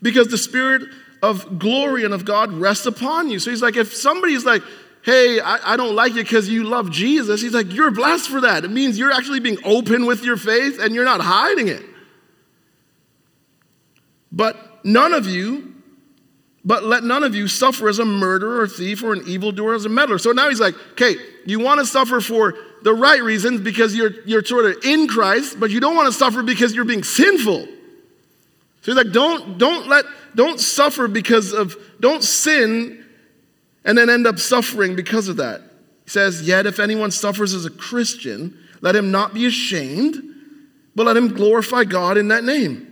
because 0.00 0.28
the 0.28 0.38
Spirit 0.38 0.82
of 1.22 1.58
glory 1.58 2.04
and 2.04 2.14
of 2.14 2.24
God 2.24 2.52
rests 2.52 2.86
upon 2.86 3.28
you. 3.28 3.38
So 3.38 3.50
he's 3.50 3.62
like, 3.62 3.76
if 3.76 3.94
somebody's 3.94 4.44
like, 4.44 4.62
hey, 5.02 5.40
I, 5.40 5.74
I 5.74 5.76
don't 5.76 5.94
like 5.94 6.14
you 6.14 6.22
because 6.22 6.48
you 6.48 6.64
love 6.64 6.90
Jesus, 6.90 7.40
he's 7.40 7.54
like, 7.54 7.72
you're 7.72 7.90
blessed 7.90 8.28
for 8.28 8.42
that. 8.42 8.64
It 8.64 8.70
means 8.70 8.98
you're 8.98 9.12
actually 9.12 9.40
being 9.40 9.58
open 9.64 10.06
with 10.06 10.24
your 10.24 10.36
faith 10.36 10.78
and 10.80 10.94
you're 10.94 11.04
not 11.04 11.20
hiding 11.20 11.68
it. 11.68 11.82
But 14.32 14.84
none 14.84 15.12
of 15.12 15.26
you, 15.26 15.74
but 16.64 16.84
let 16.84 17.02
none 17.02 17.24
of 17.24 17.34
you 17.34 17.48
suffer 17.48 17.88
as 17.88 17.98
a 17.98 18.04
murderer 18.04 18.60
or 18.60 18.68
thief 18.68 19.02
or 19.02 19.14
an 19.14 19.22
evildoer 19.26 19.74
as 19.74 19.86
a 19.86 19.88
meddler. 19.88 20.18
So 20.18 20.32
now 20.32 20.48
he's 20.48 20.60
like, 20.60 20.74
okay, 20.92 21.16
you 21.46 21.58
want 21.58 21.80
to 21.80 21.86
suffer 21.86 22.20
for 22.20 22.54
the 22.82 22.92
right 22.92 23.22
reasons 23.22 23.60
because 23.60 23.96
you're, 23.96 24.12
you're 24.26 24.44
sort 24.44 24.66
of 24.66 24.84
in 24.84 25.08
Christ, 25.08 25.58
but 25.58 25.70
you 25.70 25.80
don't 25.80 25.96
want 25.96 26.06
to 26.06 26.12
suffer 26.12 26.42
because 26.42 26.74
you're 26.74 26.84
being 26.84 27.02
sinful. 27.02 27.66
So 28.82 28.92
he's 28.92 28.94
like, 28.94 29.12
don't, 29.12 29.58
don't 29.58 29.88
let, 29.88 30.04
don't 30.34 30.60
suffer 30.60 31.08
because 31.08 31.52
of, 31.52 31.76
don't 31.98 32.22
sin 32.22 32.99
and 33.84 33.96
then 33.96 34.10
end 34.10 34.26
up 34.26 34.38
suffering 34.38 34.94
because 34.94 35.28
of 35.28 35.36
that. 35.36 35.62
He 36.04 36.10
says, 36.10 36.42
Yet 36.42 36.66
if 36.66 36.78
anyone 36.78 37.10
suffers 37.10 37.54
as 37.54 37.64
a 37.64 37.70
Christian, 37.70 38.56
let 38.80 38.96
him 38.96 39.10
not 39.10 39.34
be 39.34 39.46
ashamed, 39.46 40.22
but 40.94 41.06
let 41.06 41.16
him 41.16 41.34
glorify 41.34 41.84
God 41.84 42.16
in 42.16 42.28
that 42.28 42.44
name. 42.44 42.86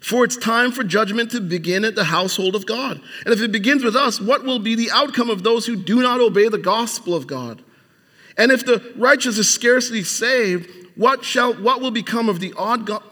For 0.00 0.24
it's 0.24 0.36
time 0.36 0.72
for 0.72 0.82
judgment 0.82 1.30
to 1.30 1.40
begin 1.40 1.84
at 1.84 1.94
the 1.94 2.04
household 2.04 2.54
of 2.54 2.66
God. 2.66 3.00
And 3.24 3.32
if 3.32 3.40
it 3.40 3.52
begins 3.52 3.84
with 3.84 3.96
us, 3.96 4.20
what 4.20 4.44
will 4.44 4.58
be 4.58 4.74
the 4.74 4.90
outcome 4.90 5.30
of 5.30 5.42
those 5.42 5.66
who 5.66 5.76
do 5.76 6.02
not 6.02 6.20
obey 6.20 6.48
the 6.48 6.58
gospel 6.58 7.14
of 7.14 7.26
God? 7.26 7.62
And 8.36 8.50
if 8.50 8.66
the 8.66 8.92
righteous 8.96 9.38
is 9.38 9.48
scarcely 9.48 10.02
saved, 10.02 10.68
what, 10.96 11.24
shall, 11.24 11.54
what 11.54 11.80
will 11.80 11.90
become 11.90 12.28
of 12.28 12.40
the 12.40 12.52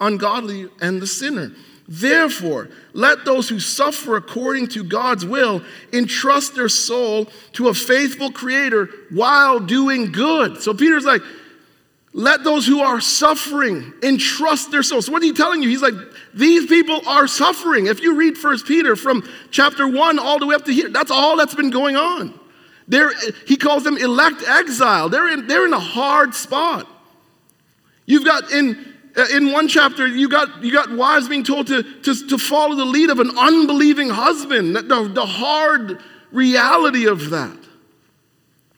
ungodly 0.00 0.68
and 0.80 1.00
the 1.00 1.06
sinner? 1.06 1.52
Therefore, 1.94 2.70
let 2.94 3.26
those 3.26 3.50
who 3.50 3.60
suffer 3.60 4.16
according 4.16 4.68
to 4.68 4.82
God's 4.82 5.26
will 5.26 5.62
entrust 5.92 6.54
their 6.54 6.70
soul 6.70 7.26
to 7.52 7.68
a 7.68 7.74
faithful 7.74 8.32
Creator 8.32 8.88
while 9.10 9.60
doing 9.60 10.10
good. 10.10 10.62
So 10.62 10.72
Peter's 10.72 11.04
like, 11.04 11.20
let 12.14 12.44
those 12.44 12.66
who 12.66 12.80
are 12.80 12.98
suffering 12.98 13.92
entrust 14.02 14.70
their 14.70 14.82
souls. 14.82 15.04
So 15.04 15.12
what 15.12 15.22
are 15.22 15.26
you 15.26 15.34
telling 15.34 15.62
you? 15.62 15.68
He's 15.68 15.82
like, 15.82 15.92
these 16.32 16.64
people 16.64 17.06
are 17.06 17.26
suffering. 17.26 17.84
If 17.84 18.00
you 18.00 18.14
read 18.14 18.38
First 18.38 18.66
Peter 18.66 18.96
from 18.96 19.28
chapter 19.50 19.86
1 19.86 20.18
all 20.18 20.38
the 20.38 20.46
way 20.46 20.54
up 20.54 20.64
to 20.64 20.72
here, 20.72 20.88
that's 20.88 21.10
all 21.10 21.36
that's 21.36 21.54
been 21.54 21.68
going 21.68 21.96
on. 21.96 22.32
They're, 22.88 23.12
he 23.46 23.58
calls 23.58 23.84
them 23.84 23.98
elect 23.98 24.42
exile. 24.46 25.10
They're 25.10 25.28
in, 25.28 25.46
they're 25.46 25.66
in 25.66 25.74
a 25.74 25.78
hard 25.78 26.34
spot. 26.34 26.88
You've 28.06 28.24
got 28.24 28.50
in 28.50 28.91
Uh, 29.16 29.26
in 29.34 29.52
one 29.52 29.68
chapter, 29.68 30.06
you 30.06 30.28
got, 30.28 30.64
you 30.64 30.72
got 30.72 30.90
wives 30.90 31.28
being 31.28 31.44
told 31.44 31.66
to, 31.66 31.82
to, 31.82 32.28
to 32.28 32.38
follow 32.38 32.74
the 32.74 32.84
lead 32.84 33.10
of 33.10 33.18
an 33.18 33.30
unbelieving 33.36 34.08
husband, 34.08 34.74
the, 34.74 35.10
the 35.12 35.26
hard 35.26 36.00
reality 36.30 37.06
of 37.06 37.30
that. 37.30 37.58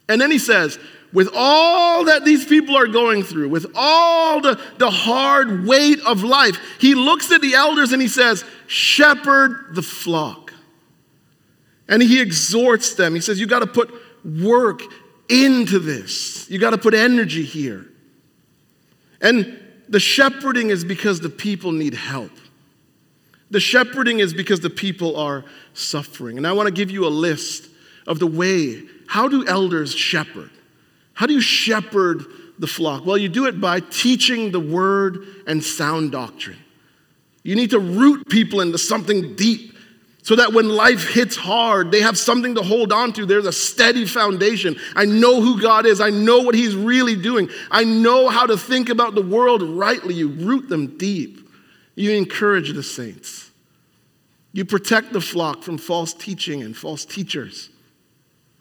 And 0.08 0.20
then 0.20 0.30
he 0.30 0.38
says, 0.38 0.78
with 1.12 1.30
all 1.32 2.04
that 2.06 2.24
these 2.24 2.44
people 2.44 2.76
are 2.76 2.88
going 2.88 3.22
through, 3.22 3.48
with 3.48 3.66
all 3.76 4.40
the, 4.40 4.60
the 4.78 4.90
hard 4.90 5.64
weight 5.64 6.00
of 6.00 6.24
life, 6.24 6.58
he 6.80 6.96
looks 6.96 7.30
at 7.30 7.40
the 7.40 7.54
elders 7.54 7.92
and 7.92 8.02
he 8.02 8.08
says, 8.08 8.44
Shepherd 8.66 9.74
the 9.74 9.82
flock. 9.82 10.52
And 11.86 12.02
he 12.02 12.20
exhorts 12.20 12.94
them. 12.94 13.14
He 13.14 13.20
says, 13.20 13.38
You 13.38 13.46
got 13.46 13.60
to 13.60 13.66
put 13.66 13.94
work 14.24 14.82
into 15.28 15.78
this, 15.78 16.50
you 16.50 16.58
got 16.58 16.70
to 16.70 16.78
put 16.78 16.92
energy 16.92 17.44
here. 17.44 17.86
And 19.20 19.60
the 19.88 20.00
shepherding 20.00 20.70
is 20.70 20.84
because 20.84 21.20
the 21.20 21.28
people 21.28 21.72
need 21.72 21.94
help. 21.94 22.30
The 23.50 23.60
shepherding 23.60 24.20
is 24.20 24.34
because 24.34 24.60
the 24.60 24.70
people 24.70 25.16
are 25.16 25.44
suffering. 25.74 26.38
And 26.38 26.46
I 26.46 26.52
want 26.52 26.66
to 26.66 26.72
give 26.72 26.90
you 26.90 27.06
a 27.06 27.08
list 27.08 27.68
of 28.06 28.18
the 28.18 28.26
way 28.26 28.82
how 29.06 29.28
do 29.28 29.46
elders 29.46 29.94
shepherd? 29.94 30.50
How 31.12 31.26
do 31.26 31.34
you 31.34 31.40
shepherd 31.40 32.24
the 32.58 32.66
flock? 32.66 33.04
Well, 33.04 33.18
you 33.18 33.28
do 33.28 33.46
it 33.46 33.60
by 33.60 33.80
teaching 33.80 34.50
the 34.50 34.60
word 34.60 35.26
and 35.46 35.62
sound 35.62 36.12
doctrine. 36.12 36.58
You 37.42 37.54
need 37.54 37.70
to 37.70 37.78
root 37.78 38.28
people 38.28 38.60
into 38.60 38.78
something 38.78 39.36
deep 39.36 39.73
so 40.24 40.36
that 40.36 40.54
when 40.54 40.70
life 40.70 41.06
hits 41.10 41.36
hard, 41.36 41.90
they 41.90 42.00
have 42.00 42.16
something 42.16 42.54
to 42.54 42.62
hold 42.62 42.92
on 42.92 43.12
to. 43.12 43.26
There's 43.26 43.44
a 43.44 43.52
steady 43.52 44.06
foundation. 44.06 44.74
I 44.96 45.04
know 45.04 45.42
who 45.42 45.60
God 45.60 45.84
is, 45.84 46.00
I 46.00 46.08
know 46.08 46.40
what 46.40 46.54
He's 46.54 46.74
really 46.74 47.14
doing, 47.14 47.50
I 47.70 47.84
know 47.84 48.28
how 48.30 48.46
to 48.46 48.56
think 48.56 48.88
about 48.88 49.14
the 49.14 49.22
world 49.22 49.62
rightly. 49.62 50.14
You 50.14 50.28
root 50.28 50.68
them 50.68 50.96
deep, 50.96 51.46
you 51.94 52.10
encourage 52.12 52.72
the 52.72 52.82
saints, 52.82 53.50
you 54.52 54.64
protect 54.64 55.12
the 55.12 55.20
flock 55.20 55.62
from 55.62 55.76
false 55.76 56.14
teaching 56.14 56.62
and 56.62 56.74
false 56.74 57.04
teachers, 57.04 57.68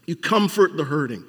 you 0.06 0.18
comfort 0.18 0.76
the 0.76 0.84
hurting. 0.84 1.24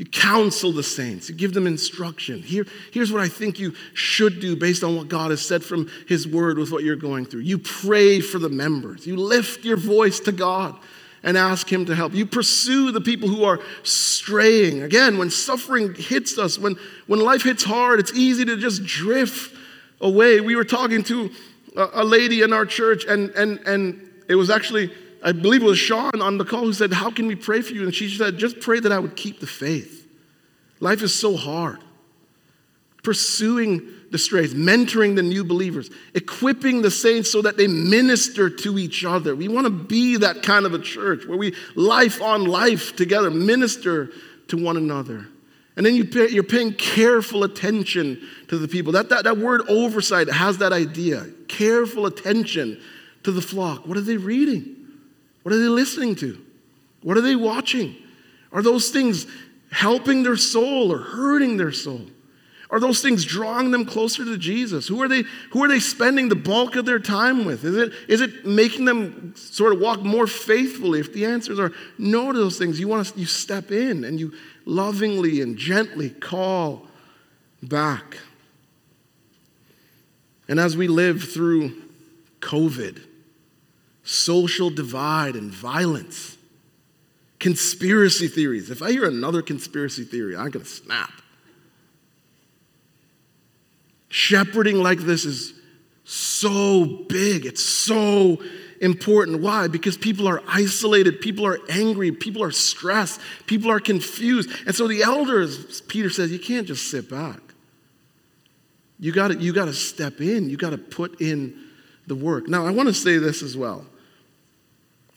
You 0.00 0.06
counsel 0.06 0.72
the 0.72 0.82
saints. 0.82 1.28
You 1.28 1.34
give 1.34 1.52
them 1.52 1.66
instruction. 1.66 2.40
Here, 2.40 2.64
here's 2.90 3.12
what 3.12 3.20
I 3.20 3.28
think 3.28 3.58
you 3.58 3.74
should 3.92 4.40
do 4.40 4.56
based 4.56 4.82
on 4.82 4.96
what 4.96 5.08
God 5.08 5.30
has 5.30 5.42
said 5.42 5.62
from 5.62 5.90
His 6.08 6.26
Word 6.26 6.56
with 6.56 6.72
what 6.72 6.84
you're 6.84 6.96
going 6.96 7.26
through. 7.26 7.42
You 7.42 7.58
pray 7.58 8.20
for 8.20 8.38
the 8.38 8.48
members. 8.48 9.06
You 9.06 9.16
lift 9.16 9.62
your 9.62 9.76
voice 9.76 10.18
to 10.20 10.32
God 10.32 10.74
and 11.22 11.36
ask 11.36 11.70
Him 11.70 11.84
to 11.84 11.94
help. 11.94 12.14
You 12.14 12.24
pursue 12.24 12.92
the 12.92 13.02
people 13.02 13.28
who 13.28 13.44
are 13.44 13.60
straying. 13.82 14.82
Again, 14.82 15.18
when 15.18 15.28
suffering 15.28 15.92
hits 15.94 16.38
us, 16.38 16.58
when, 16.58 16.76
when 17.06 17.20
life 17.20 17.42
hits 17.42 17.62
hard, 17.62 18.00
it's 18.00 18.14
easy 18.14 18.46
to 18.46 18.56
just 18.56 18.82
drift 18.86 19.54
away. 20.00 20.40
We 20.40 20.56
were 20.56 20.64
talking 20.64 21.02
to 21.04 21.30
a, 21.76 22.06
lady 22.06 22.40
in 22.40 22.54
our 22.54 22.64
church, 22.64 23.04
and, 23.04 23.28
and, 23.32 23.58
and 23.66 24.10
it 24.30 24.34
was 24.34 24.48
actually 24.48 24.94
I 25.22 25.32
believe 25.32 25.62
it 25.62 25.66
was 25.66 25.78
Sean 25.78 26.20
on 26.20 26.38
the 26.38 26.44
call 26.44 26.64
who 26.64 26.72
said, 26.72 26.92
How 26.92 27.10
can 27.10 27.26
we 27.26 27.34
pray 27.34 27.60
for 27.60 27.74
you? 27.74 27.84
And 27.84 27.94
she 27.94 28.08
said, 28.08 28.38
Just 28.38 28.60
pray 28.60 28.80
that 28.80 28.92
I 28.92 28.98
would 28.98 29.16
keep 29.16 29.40
the 29.40 29.46
faith. 29.46 30.08
Life 30.80 31.02
is 31.02 31.14
so 31.14 31.36
hard. 31.36 31.78
Pursuing 33.02 33.82
the 34.10 34.18
strays, 34.18 34.54
mentoring 34.54 35.14
the 35.14 35.22
new 35.22 35.44
believers, 35.44 35.90
equipping 36.14 36.82
the 36.82 36.90
saints 36.90 37.30
so 37.30 37.42
that 37.42 37.56
they 37.56 37.66
minister 37.66 38.50
to 38.50 38.78
each 38.78 39.04
other. 39.04 39.36
We 39.36 39.48
want 39.48 39.66
to 39.66 39.70
be 39.70 40.16
that 40.18 40.42
kind 40.42 40.66
of 40.66 40.74
a 40.74 40.78
church 40.78 41.26
where 41.26 41.38
we 41.38 41.54
life 41.76 42.20
on 42.20 42.44
life 42.44 42.96
together, 42.96 43.30
minister 43.30 44.10
to 44.48 44.62
one 44.62 44.76
another. 44.76 45.28
And 45.76 45.86
then 45.86 45.94
you 45.94 46.04
pay, 46.04 46.28
you're 46.28 46.42
paying 46.42 46.74
careful 46.74 47.44
attention 47.44 48.20
to 48.48 48.58
the 48.58 48.68
people. 48.68 48.92
That, 48.92 49.08
that, 49.10 49.24
that 49.24 49.38
word 49.38 49.62
oversight 49.68 50.28
has 50.28 50.58
that 50.58 50.72
idea 50.72 51.26
careful 51.48 52.06
attention 52.06 52.80
to 53.22 53.32
the 53.32 53.40
flock. 53.40 53.86
What 53.86 53.96
are 53.96 54.02
they 54.02 54.16
reading? 54.16 54.76
What 55.50 55.56
are 55.56 55.62
they 55.62 55.68
listening 55.68 56.14
to? 56.14 56.40
What 57.02 57.16
are 57.16 57.22
they 57.22 57.34
watching? 57.34 57.96
Are 58.52 58.62
those 58.62 58.90
things 58.90 59.26
helping 59.72 60.22
their 60.22 60.36
soul 60.36 60.92
or 60.92 60.98
hurting 60.98 61.56
their 61.56 61.72
soul? 61.72 62.02
Are 62.70 62.78
those 62.78 63.02
things 63.02 63.24
drawing 63.24 63.72
them 63.72 63.84
closer 63.84 64.24
to 64.24 64.38
Jesus? 64.38 64.86
Who 64.86 65.02
are 65.02 65.08
they, 65.08 65.24
who 65.50 65.64
are 65.64 65.68
they 65.68 65.80
spending 65.80 66.28
the 66.28 66.36
bulk 66.36 66.76
of 66.76 66.86
their 66.86 67.00
time 67.00 67.44
with? 67.44 67.64
Is 67.64 67.76
it, 67.76 67.92
is 68.06 68.20
it 68.20 68.46
making 68.46 68.84
them 68.84 69.34
sort 69.34 69.72
of 69.72 69.80
walk 69.80 70.02
more 70.02 70.28
faithfully? 70.28 71.00
If 71.00 71.12
the 71.12 71.24
answers 71.24 71.58
are 71.58 71.72
no 71.98 72.30
to 72.30 72.38
those 72.38 72.56
things, 72.56 72.78
you 72.78 72.86
want 72.86 73.08
to 73.08 73.18
you 73.18 73.26
step 73.26 73.72
in 73.72 74.04
and 74.04 74.20
you 74.20 74.32
lovingly 74.66 75.40
and 75.40 75.56
gently 75.56 76.10
call 76.10 76.86
back. 77.60 78.18
And 80.46 80.60
as 80.60 80.76
we 80.76 80.86
live 80.86 81.24
through 81.24 81.72
COVID, 82.38 83.06
social 84.10 84.70
divide 84.70 85.36
and 85.36 85.52
violence, 85.52 86.36
conspiracy 87.38 88.26
theories. 88.26 88.68
If 88.68 88.82
I 88.82 88.90
hear 88.90 89.06
another 89.06 89.40
conspiracy 89.40 90.02
theory, 90.02 90.36
I'm 90.36 90.50
going 90.50 90.64
to 90.64 90.70
snap. 90.70 91.12
Shepherding 94.08 94.82
like 94.82 94.98
this 94.98 95.24
is 95.24 95.54
so 96.04 97.04
big, 97.08 97.46
it's 97.46 97.62
so 97.62 98.42
important. 98.80 99.40
Why? 99.42 99.68
Because 99.68 99.96
people 99.96 100.26
are 100.26 100.42
isolated, 100.48 101.20
people 101.20 101.46
are 101.46 101.60
angry, 101.68 102.10
people 102.10 102.42
are 102.42 102.50
stressed, 102.50 103.20
people 103.46 103.70
are 103.70 103.78
confused. 103.78 104.50
And 104.66 104.74
so 104.74 104.88
the 104.88 105.04
elders, 105.04 105.82
Peter 105.82 106.10
says, 106.10 106.32
you 106.32 106.40
can't 106.40 106.66
just 106.66 106.90
sit 106.90 107.08
back. 107.08 107.38
You 108.98 109.12
got 109.12 109.40
you 109.40 109.52
to 109.52 109.72
step 109.72 110.20
in, 110.20 110.50
you 110.50 110.56
got 110.56 110.70
to 110.70 110.78
put 110.78 111.20
in 111.20 111.56
the 112.08 112.16
work. 112.16 112.48
Now, 112.48 112.66
I 112.66 112.72
want 112.72 112.88
to 112.88 112.94
say 112.94 113.18
this 113.18 113.40
as 113.40 113.56
well. 113.56 113.86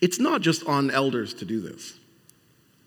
It's 0.03 0.19
not 0.19 0.41
just 0.41 0.67
on 0.67 0.91
elders 0.91 1.33
to 1.35 1.45
do 1.45 1.61
this. 1.61 1.93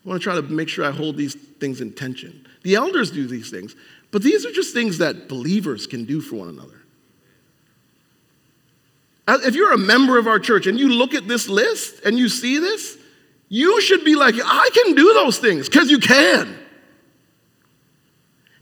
I 0.05 0.09
want 0.11 0.21
to 0.21 0.23
try 0.23 0.35
to 0.35 0.43
make 0.43 0.69
sure 0.69 0.85
I 0.85 0.91
hold 0.91 1.17
these 1.17 1.35
things 1.35 1.81
in 1.81 1.95
tension. 1.95 2.47
The 2.63 2.75
elders 2.75 3.11
do 3.11 3.27
these 3.27 3.51
things, 3.51 3.75
but 4.11 4.23
these 4.23 4.45
are 4.45 4.53
just 4.53 4.75
things 4.75 4.99
that 4.99 5.27
believers 5.27 5.87
can 5.87 6.05
do 6.05 6.21
for 6.21 6.37
one 6.37 6.51
another. 6.51 6.83
Uh, 9.27 9.39
if 9.47 9.55
you're 9.55 9.73
a 9.73 9.79
member 9.79 10.19
of 10.19 10.27
our 10.27 10.39
church 10.39 10.67
and 10.67 10.79
you 10.79 10.91
look 10.91 11.15
at 11.15 11.27
this 11.27 11.49
list 11.49 12.05
and 12.05 12.19
you 12.19 12.29
see 12.29 12.59
this, 12.59 12.99
you 13.49 13.81
should 13.81 14.05
be 14.05 14.15
like, 14.15 14.35
I 14.37 14.69
can 14.75 14.95
do 14.95 15.15
those 15.15 15.39
things 15.39 15.71
because 15.71 15.91
you 15.91 15.99
can. 15.99 16.55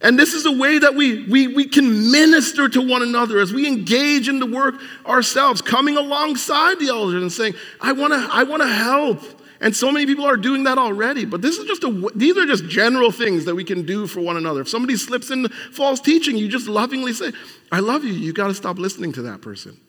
And 0.05 0.19
this 0.19 0.35
is 0.35 0.45
a 0.45 0.53
way 0.53 0.79
that 0.79 0.95
we, 0.95 1.23
we, 1.29 1.47
we 1.47 1.65
can 1.65 2.11
minister 2.13 2.69
to 2.69 2.87
one 2.87 3.01
another 3.01 3.39
as 3.39 3.55
we 3.55 3.67
engage 3.67 4.29
in 4.29 4.39
the 4.39 4.45
work 4.45 4.75
ourselves, 5.07 5.63
coming 5.63 5.97
alongside 5.97 6.79
the 6.79 6.89
elders 6.89 7.23
and 7.23 7.33
saying, 7.33 7.55
I 7.81 7.93
wanna, 7.93 8.29
I 8.31 8.43
wanna 8.43 8.69
help. 8.69 9.23
And 9.63 9.75
so 9.75 9.91
many 9.91 10.05
people 10.05 10.27
are 10.27 10.37
doing 10.37 10.65
that 10.65 10.77
already. 10.77 11.25
But 11.25 11.41
this 11.41 11.57
is 11.57 11.65
just 11.65 11.85
a, 11.85 12.11
these 12.15 12.37
are 12.37 12.45
just 12.45 12.69
general 12.69 13.11
things 13.11 13.47
that 13.47 13.55
we 13.55 13.65
can 13.65 13.87
do 13.87 14.07
for 14.07 14.21
one 14.21 14.37
another. 14.37 14.61
If 14.61 14.69
somebody 14.69 14.95
slips 14.97 15.31
into 15.31 15.49
false 15.49 16.01
teaching, 16.01 16.37
you 16.37 16.49
just 16.49 16.69
lovingly 16.69 17.15
say, 17.15 17.33
I 17.73 17.81
love 17.81 18.05
you. 18.05 18.13
You 18.13 18.35
got 18.35 18.49
to 18.49 18.55
stop 18.55 18.79
listening 18.79 19.13
to 19.15 19.23
that 19.23 19.41
person. 19.41 19.81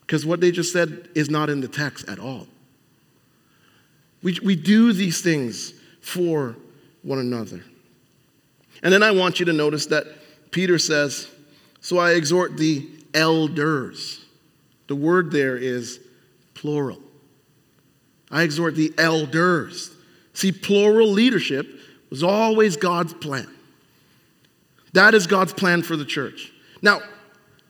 Because 0.00 0.24
what 0.24 0.40
they 0.40 0.50
just 0.50 0.72
said 0.72 1.10
is 1.14 1.28
not 1.28 1.50
in 1.50 1.60
the 1.60 1.68
text 1.68 2.08
at 2.08 2.18
all. 2.18 2.46
We, 4.22 4.38
we 4.42 4.56
do 4.56 4.94
these 4.94 5.20
things 5.20 5.74
for 6.00 6.56
one 7.02 7.18
another. 7.18 7.62
And 8.82 8.92
then 8.92 9.02
I 9.02 9.10
want 9.10 9.40
you 9.40 9.46
to 9.46 9.52
notice 9.52 9.86
that 9.86 10.06
Peter 10.50 10.78
says, 10.78 11.28
So 11.80 11.98
I 11.98 12.12
exhort 12.12 12.56
the 12.56 12.88
elders. 13.14 14.24
The 14.86 14.96
word 14.96 15.30
there 15.30 15.56
is 15.56 16.00
plural. 16.54 16.98
I 18.30 18.42
exhort 18.42 18.74
the 18.74 18.92
elders. 18.98 19.90
See, 20.32 20.52
plural 20.52 21.08
leadership 21.08 21.66
was 22.10 22.22
always 22.22 22.76
God's 22.76 23.14
plan. 23.14 23.48
That 24.92 25.14
is 25.14 25.26
God's 25.26 25.52
plan 25.52 25.82
for 25.82 25.96
the 25.96 26.04
church. 26.04 26.52
Now, 26.80 27.00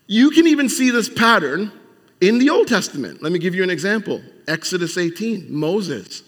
you 0.07 0.31
can 0.31 0.47
even 0.47 0.69
see 0.69 0.91
this 0.91 1.09
pattern 1.09 1.73
in 2.21 2.39
the 2.39 2.51
Old 2.51 2.69
Testament. 2.69 3.23
Let 3.23 3.33
me 3.33 3.39
give 3.39 3.55
you 3.55 3.63
an 3.63 3.71
example 3.71 4.23
Exodus 4.47 4.97
18, 4.97 5.53
Moses. 5.53 6.23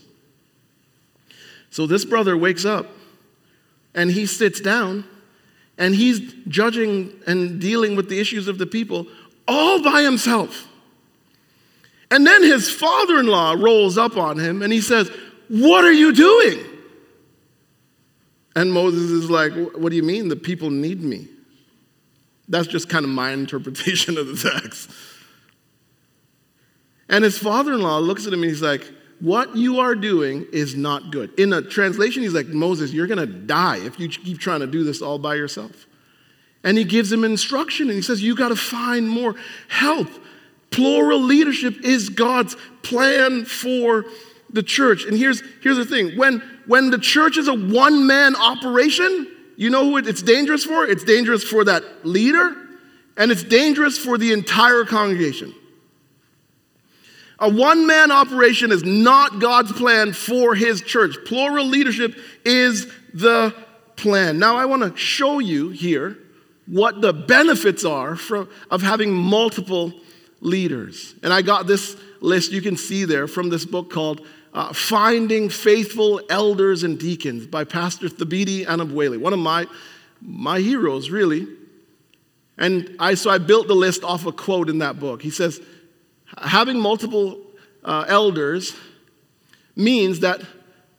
So 1.71 1.87
this 1.87 2.05
brother 2.05 2.37
wakes 2.37 2.65
up 2.65 2.89
and 3.95 4.11
he 4.11 4.27
sits 4.27 4.61
down 4.61 5.05
and 5.79 5.95
he's 5.95 6.21
judging 6.47 7.13
and 7.27 7.61
dealing 7.61 7.97
with 7.97 8.09
the 8.09 8.21
issues 8.21 8.49
of 8.49 8.59
the 8.59 8.67
people 8.67 9.07
all 9.49 9.83
by 9.83 10.03
himself. 10.03 10.69
And 12.11 12.27
then 12.27 12.43
his 12.43 12.71
father 12.71 13.19
in 13.19 13.27
law 13.27 13.55
rolls 13.57 13.97
up 13.97 14.17
on 14.17 14.39
him 14.39 14.63
and 14.63 14.73
he 14.73 14.81
says, 14.81 15.11
What 15.49 15.85
are 15.85 15.93
you 15.93 16.13
doing? 16.13 16.65
And 18.57 18.73
Moses 18.73 19.11
is 19.11 19.31
like, 19.31 19.53
What 19.53 19.91
do 19.91 19.97
you 19.97 20.03
mean? 20.03 20.29
The 20.29 20.37
people 20.37 20.71
need 20.71 21.01
me. 21.03 21.29
That's 22.49 22.67
just 22.67 22.89
kind 22.89 23.05
of 23.05 23.11
my 23.11 23.31
interpretation 23.33 24.19
of 24.19 24.27
the 24.27 24.51
text. 24.51 24.91
And 27.09 27.25
his 27.25 27.39
father 27.39 27.73
in 27.73 27.83
law 27.83 27.99
looks 27.99 28.27
at 28.27 28.33
him 28.33 28.43
and 28.43 28.51
he's 28.51 28.63
like, 28.63 28.89
what 29.21 29.55
you 29.55 29.81
are 29.81 29.95
doing 29.95 30.47
is 30.53 30.75
not 30.75 31.11
good. 31.11 31.39
In 31.39 31.53
a 31.53 31.63
translation, 31.63 32.23
he's 32.23 32.35
like, 32.35 32.47
Moses, 32.47 32.93
you're 32.93 33.07
going 33.07 33.19
to 33.19 33.27
die 33.27 33.79
if 33.79 34.01
you 34.01 34.09
keep 34.09 34.39
trying 34.39 34.61
to 34.61 34.67
do 34.67 34.83
this 34.83 35.03
all 35.03 35.19
by 35.19 35.35
yourself. 35.35 35.87
And 36.65 36.77
he 36.77 36.85
gives 36.85 37.13
him 37.13 37.25
instruction 37.25 37.89
and 37.89 37.97
he 37.97 38.03
says, 38.03 38.23
You 38.23 38.35
got 38.35 38.49
to 38.49 38.57
find 38.57 39.09
more 39.09 39.35
help. 39.69 40.09
Plural 40.71 41.21
leadership 41.21 41.85
is 41.85 42.09
God's 42.09 42.57
plan 42.83 43.45
for 43.45 44.05
the 44.51 44.63
church. 44.63 45.05
And 45.05 45.17
here's, 45.17 45.43
here's 45.63 45.77
the 45.77 45.85
thing 45.85 46.17
when, 46.17 46.41
when 46.67 46.91
the 46.91 46.99
church 46.99 47.37
is 47.37 47.49
a 47.49 47.55
one 47.55 48.07
man 48.07 48.37
operation, 48.37 49.29
you 49.57 49.71
know 49.71 49.85
who 49.85 49.97
it's 49.99 50.23
dangerous 50.23 50.65
for? 50.65 50.87
It's 50.87 51.05
dangerous 51.05 51.45
for 51.45 51.65
that 51.65 51.83
leader, 52.05 52.57
and 53.17 53.31
it's 53.31 53.43
dangerous 53.43 53.99
for 53.99 54.17
the 54.17 54.33
entire 54.33 54.85
congregation. 54.85 55.55
A 57.41 57.49
one 57.49 57.87
man 57.87 58.11
operation 58.11 58.71
is 58.71 58.85
not 58.85 59.41
God's 59.41 59.73
plan 59.73 60.13
for 60.13 60.55
his 60.55 60.83
church. 60.83 61.17
Plural 61.25 61.65
leadership 61.65 62.15
is 62.45 62.87
the 63.15 63.55
plan. 63.97 64.39
Now, 64.39 64.57
I 64.57 64.67
want 64.67 64.83
to 64.83 64.97
show 64.97 65.39
you 65.39 65.71
here 65.71 66.19
what 66.67 67.01
the 67.01 67.13
benefits 67.13 67.85
are 67.85 68.19
of 68.71 68.83
having 68.83 69.13
multiple 69.13 69.93
leaders. 70.41 71.15
And 71.23 71.33
I 71.33 71.43
got 71.43 71.67
this 71.67 71.97
list 72.21 72.53
you 72.53 72.63
can 72.63 72.77
see 72.77 73.05
there 73.05 73.27
from 73.27 73.49
this 73.49 73.65
book 73.65 73.91
called 73.91 74.27
uh, 74.53 74.73
Finding 74.73 75.49
Faithful 75.49 76.21
Elders 76.29 76.83
and 76.83 76.99
Deacons 76.99 77.47
by 77.47 77.65
Pastor 77.65 78.09
Thabiti 78.09 78.67
Anyabwile, 78.67 79.19
one 79.19 79.33
of 79.33 79.39
my, 79.39 79.67
my 80.21 80.61
heroes, 80.61 81.11
really. 81.11 81.47
And 82.59 82.95
I, 82.99 83.15
so 83.15 83.31
I 83.31 83.39
built 83.39 83.69
the 83.69 83.75
list 83.75 84.05
off 84.05 84.27
a 84.27 84.33
quote 84.33 84.69
in 84.69 84.79
that 84.79 85.01
book. 85.01 85.23
He 85.23 85.31
says, 85.31 85.61
having 86.39 86.79
multiple 86.79 87.41
uh, 87.85 88.05
elders 88.09 88.77
means 89.77 90.21
that 90.21 90.41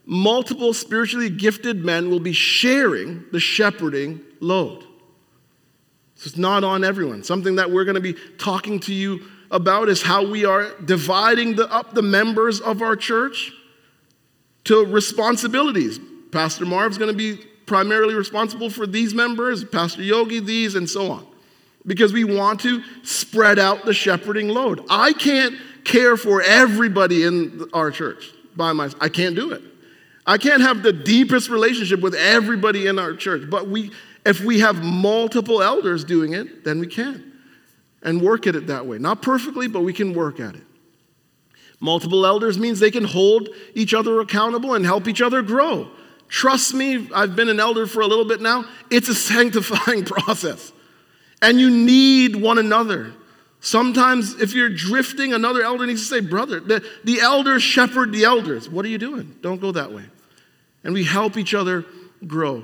multiple 0.05 0.73
spiritually 0.73 1.29
gifted 1.29 1.85
men 1.85 2.09
will 2.09 2.19
be 2.19 2.33
sharing 2.33 3.23
the 3.31 3.39
shepherding 3.39 4.21
load. 4.39 4.81
So 6.15 6.27
it's 6.27 6.37
not 6.37 6.63
on 6.63 6.83
everyone. 6.83 7.23
Something 7.23 7.55
that 7.55 7.71
we're 7.71 7.85
going 7.85 7.95
to 7.95 8.01
be 8.01 8.15
talking 8.37 8.79
to 8.81 8.93
you 8.93 9.25
about 9.49 9.89
is 9.89 10.01
how 10.01 10.25
we 10.25 10.45
are 10.45 10.71
dividing 10.81 11.55
the, 11.55 11.71
up 11.71 11.93
the 11.93 12.01
members 12.01 12.59
of 12.61 12.81
our 12.81 12.95
church 12.95 13.51
to 14.63 14.85
responsibilities 14.85 15.99
Pastor 16.31 16.65
Marv's 16.65 16.97
going 16.97 17.11
to 17.11 17.17
be 17.17 17.37
primarily 17.65 18.15
responsible 18.15 18.69
for 18.69 18.87
these 18.87 19.13
members, 19.13 19.63
Pastor 19.63 20.01
Yogi, 20.01 20.39
these, 20.39 20.75
and 20.75 20.89
so 20.89 21.11
on. 21.11 21.27
Because 21.85 22.13
we 22.13 22.23
want 22.23 22.59
to 22.61 22.83
spread 23.03 23.57
out 23.57 23.85
the 23.85 23.93
shepherding 23.93 24.49
load. 24.49 24.85
I 24.89 25.13
can't 25.13 25.55
care 25.83 26.15
for 26.15 26.41
everybody 26.41 27.23
in 27.23 27.67
our 27.73 27.89
church 27.89 28.31
by 28.55 28.71
myself. 28.73 29.01
I 29.01 29.09
can't 29.09 29.35
do 29.35 29.51
it. 29.51 29.63
I 30.25 30.37
can't 30.37 30.61
have 30.61 30.83
the 30.83 30.93
deepest 30.93 31.49
relationship 31.49 32.01
with 32.01 32.13
everybody 32.13 32.85
in 32.85 32.99
our 32.99 33.15
church, 33.15 33.49
but 33.49 33.67
we, 33.67 33.91
if 34.23 34.41
we 34.41 34.59
have 34.59 34.83
multiple 34.83 35.63
elders 35.63 36.03
doing 36.03 36.33
it, 36.33 36.63
then 36.63 36.79
we 36.79 36.85
can 36.87 37.31
and 38.03 38.21
work 38.21 38.47
at 38.47 38.55
it 38.55 38.67
that 38.67 38.85
way. 38.85 38.97
Not 38.97 39.21
perfectly, 39.21 39.67
but 39.67 39.81
we 39.81 39.93
can 39.93 40.13
work 40.13 40.39
at 40.39 40.55
it. 40.55 40.63
Multiple 41.79 42.25
elders 42.25 42.57
means 42.59 42.79
they 42.79 42.91
can 42.91 43.03
hold 43.03 43.49
each 43.73 43.93
other 43.93 44.19
accountable 44.19 44.75
and 44.75 44.85
help 44.85 45.07
each 45.07 45.21
other 45.21 45.41
grow. 45.41 45.89
Trust 46.27 46.73
me, 46.73 47.09
I've 47.13 47.35
been 47.35 47.49
an 47.49 47.59
elder 47.59 47.87
for 47.87 48.01
a 48.01 48.07
little 48.07 48.25
bit 48.25 48.41
now. 48.41 48.65
It's 48.89 49.09
a 49.09 49.15
sanctifying 49.31 50.05
process. 50.05 50.71
And 51.41 51.59
you 51.59 51.69
need 51.69 52.35
one 52.35 52.57
another. 52.57 53.13
Sometimes, 53.59 54.41
if 54.41 54.53
you're 54.53 54.69
drifting, 54.69 55.33
another 55.33 55.61
elder 55.61 55.85
needs 55.85 56.01
to 56.01 56.07
say, 56.07 56.19
Brother, 56.19 56.59
the, 56.59 56.83
the 57.03 57.19
elders 57.21 57.61
shepherd 57.61 58.11
the 58.11 58.23
elders. 58.23 58.69
What 58.69 58.85
are 58.85 58.89
you 58.89 58.97
doing? 58.97 59.35
Don't 59.41 59.61
go 59.61 59.71
that 59.71 59.91
way. 59.91 60.05
And 60.83 60.93
we 60.93 61.03
help 61.03 61.37
each 61.37 61.53
other 61.53 61.85
grow. 62.25 62.63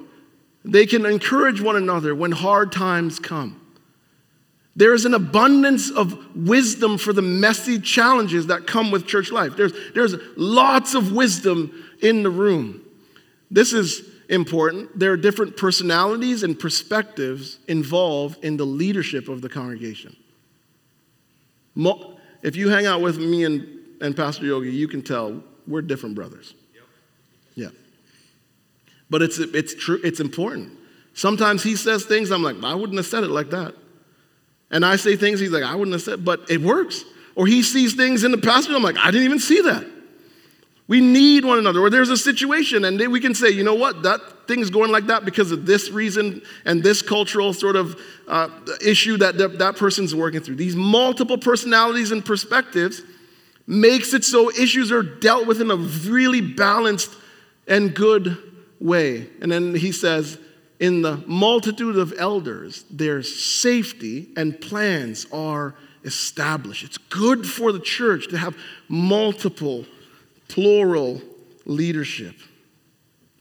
They 0.66 0.86
can 0.86 1.06
encourage 1.06 1.62
one 1.62 1.76
another 1.76 2.16
when 2.16 2.32
hard 2.32 2.72
times 2.72 3.20
come. 3.20 3.62
There 4.76 4.94
is 4.94 5.06
an 5.06 5.16
abundance 5.16 5.90
of 5.90 6.36
wisdom 6.36 7.00
for 7.00 7.12
the 7.12 7.22
messy 7.22 7.80
challenges 7.80 8.48
that 8.48 8.68
come 8.68 8.92
with 8.92 9.08
church 9.08 9.32
life. 9.32 9.56
There's, 9.56 9.74
there's 9.96 10.16
lots 10.36 10.94
of 10.94 11.12
wisdom 11.12 11.84
in 12.02 12.22
the 12.22 12.30
room. 12.30 12.82
This 13.50 13.74
is 13.74 14.08
important. 14.30 14.98
There 14.98 15.12
are 15.12 15.18
different 15.18 15.58
personalities 15.58 16.44
and 16.44 16.60
perspectives 16.60 17.60
involved 17.68 18.44
in 18.44 18.58
the 18.58 18.66
leadership 18.66 19.30
of 19.30 19.42
the 19.42 19.50
congregation. 19.50 20.16
If 22.44 22.56
you 22.56 22.70
hang 22.70 22.86
out 22.86 23.02
with 23.02 23.18
me 23.18 23.44
and, 23.44 23.68
and 24.02 24.16
Pastor 24.16 24.46
Yogi, 24.46 24.72
you 24.72 24.88
can 24.88 25.02
tell 25.02 25.44
we're 25.68 25.82
different 25.82 26.16
brothers. 26.16 26.54
Yep. 26.74 26.84
Yeah. 27.56 27.70
But 29.10 29.22
it's, 29.22 29.38
it's 29.40 29.76
true, 29.76 30.00
it's 30.04 30.20
important. 30.20 30.72
Sometimes 31.14 31.64
he 31.64 31.76
says 31.76 32.06
things, 32.06 32.32
I'm 32.32 32.44
like, 32.44 32.64
I 32.64 32.76
wouldn't 32.76 32.98
have 32.98 33.06
said 33.06 33.24
it 33.24 33.30
like 33.30 33.50
that. 33.50 33.74
And 34.70 34.86
I 34.86 34.98
say 34.98 35.16
things, 35.16 35.40
he's 35.40 35.52
like, 35.52 35.64
I 35.64 35.76
wouldn't 35.76 35.94
have 35.94 36.02
said, 36.02 36.24
but 36.24 36.50
it 36.50 36.62
works. 36.62 37.04
Or 37.36 37.48
he 37.48 37.64
sees 37.64 37.96
things 37.96 38.24
in 38.24 38.32
the 38.32 38.38
pastor, 38.38 38.76
I'm 38.76 38.84
like, 38.84 38.98
I 38.98 39.12
didn't 39.12 39.26
even 39.26 39.40
see 39.40 39.62
that. 39.62 39.86
We 40.88 41.02
need 41.02 41.44
one 41.44 41.60
another. 41.60 41.82
Or 41.82 41.90
there's 41.90 42.10
a 42.10 42.18
situation, 42.18 42.86
and 42.86 43.00
we 43.12 43.20
can 43.20 43.36
say, 43.36 43.50
you 43.50 43.64
know 43.64 43.76
what, 43.76 44.04
that 44.04 44.48
thing's 44.48 44.70
going 44.70 44.92
like 44.92 45.08
that 45.08 45.26
because 45.26 45.52
of 45.52 45.66
this 45.66 45.90
reason 45.90 46.42
and 46.64 46.82
this 46.82 47.02
cultural 47.02 47.54
sort 47.54 47.76
of 47.76 48.00
uh, 48.28 48.50
issue 48.86 49.18
that, 49.18 49.38
that 49.38 49.60
that 49.60 49.76
person's 49.76 50.16
working 50.16 50.40
through. 50.40 50.56
These 50.56 50.76
multiple 50.78 51.38
personalities 51.38 52.12
and 52.12 52.24
perspectives 52.24 53.02
makes 53.68 54.14
it 54.14 54.24
so 54.24 54.50
issues 54.50 54.92
are 54.92 55.04
dealt 55.04 55.46
with 55.46 55.60
in 55.60 55.70
a 55.70 55.76
really 55.76 56.40
balanced 56.40 57.14
and 57.68 57.94
good 57.94 58.38
way. 58.80 59.28
And 59.42 59.52
then 59.52 59.76
he 59.76 59.92
says, 59.92 60.40
in 60.80 61.02
the 61.02 61.18
multitude 61.26 61.98
of 61.98 62.14
elders, 62.18 62.86
their 62.90 63.24
safety 63.24 64.30
and 64.38 64.60
plans 64.62 65.26
are 65.34 65.76
established. 66.06 66.84
It's 66.84 66.98
good 66.98 67.46
for 67.46 67.72
the 67.72 67.80
church 67.80 68.30
to 68.30 68.38
have 68.38 68.56
multiple, 68.88 69.86
plural 70.48 71.22
leadership. 71.66 72.36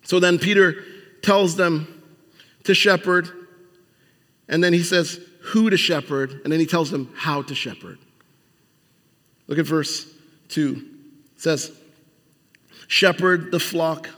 So 0.02 0.20
then 0.20 0.38
Peter 0.38 0.84
tells 1.22 1.56
them 1.56 2.02
to 2.64 2.74
shepherd, 2.74 3.28
and 4.48 4.62
then 4.62 4.72
he 4.72 4.82
says 4.82 5.20
who 5.40 5.70
to 5.70 5.76
shepherd, 5.76 6.40
and 6.44 6.52
then 6.52 6.60
he 6.60 6.66
tells 6.66 6.90
them 6.90 7.12
how 7.16 7.42
to 7.42 7.54
shepherd. 7.54 7.98
Look 9.46 9.58
at 9.58 9.66
verse 9.66 10.06
2. 10.48 10.84
It 11.34 11.40
says, 11.40 11.72
Shepherd 12.88 13.50
the 13.50 13.60
flock 13.60 14.08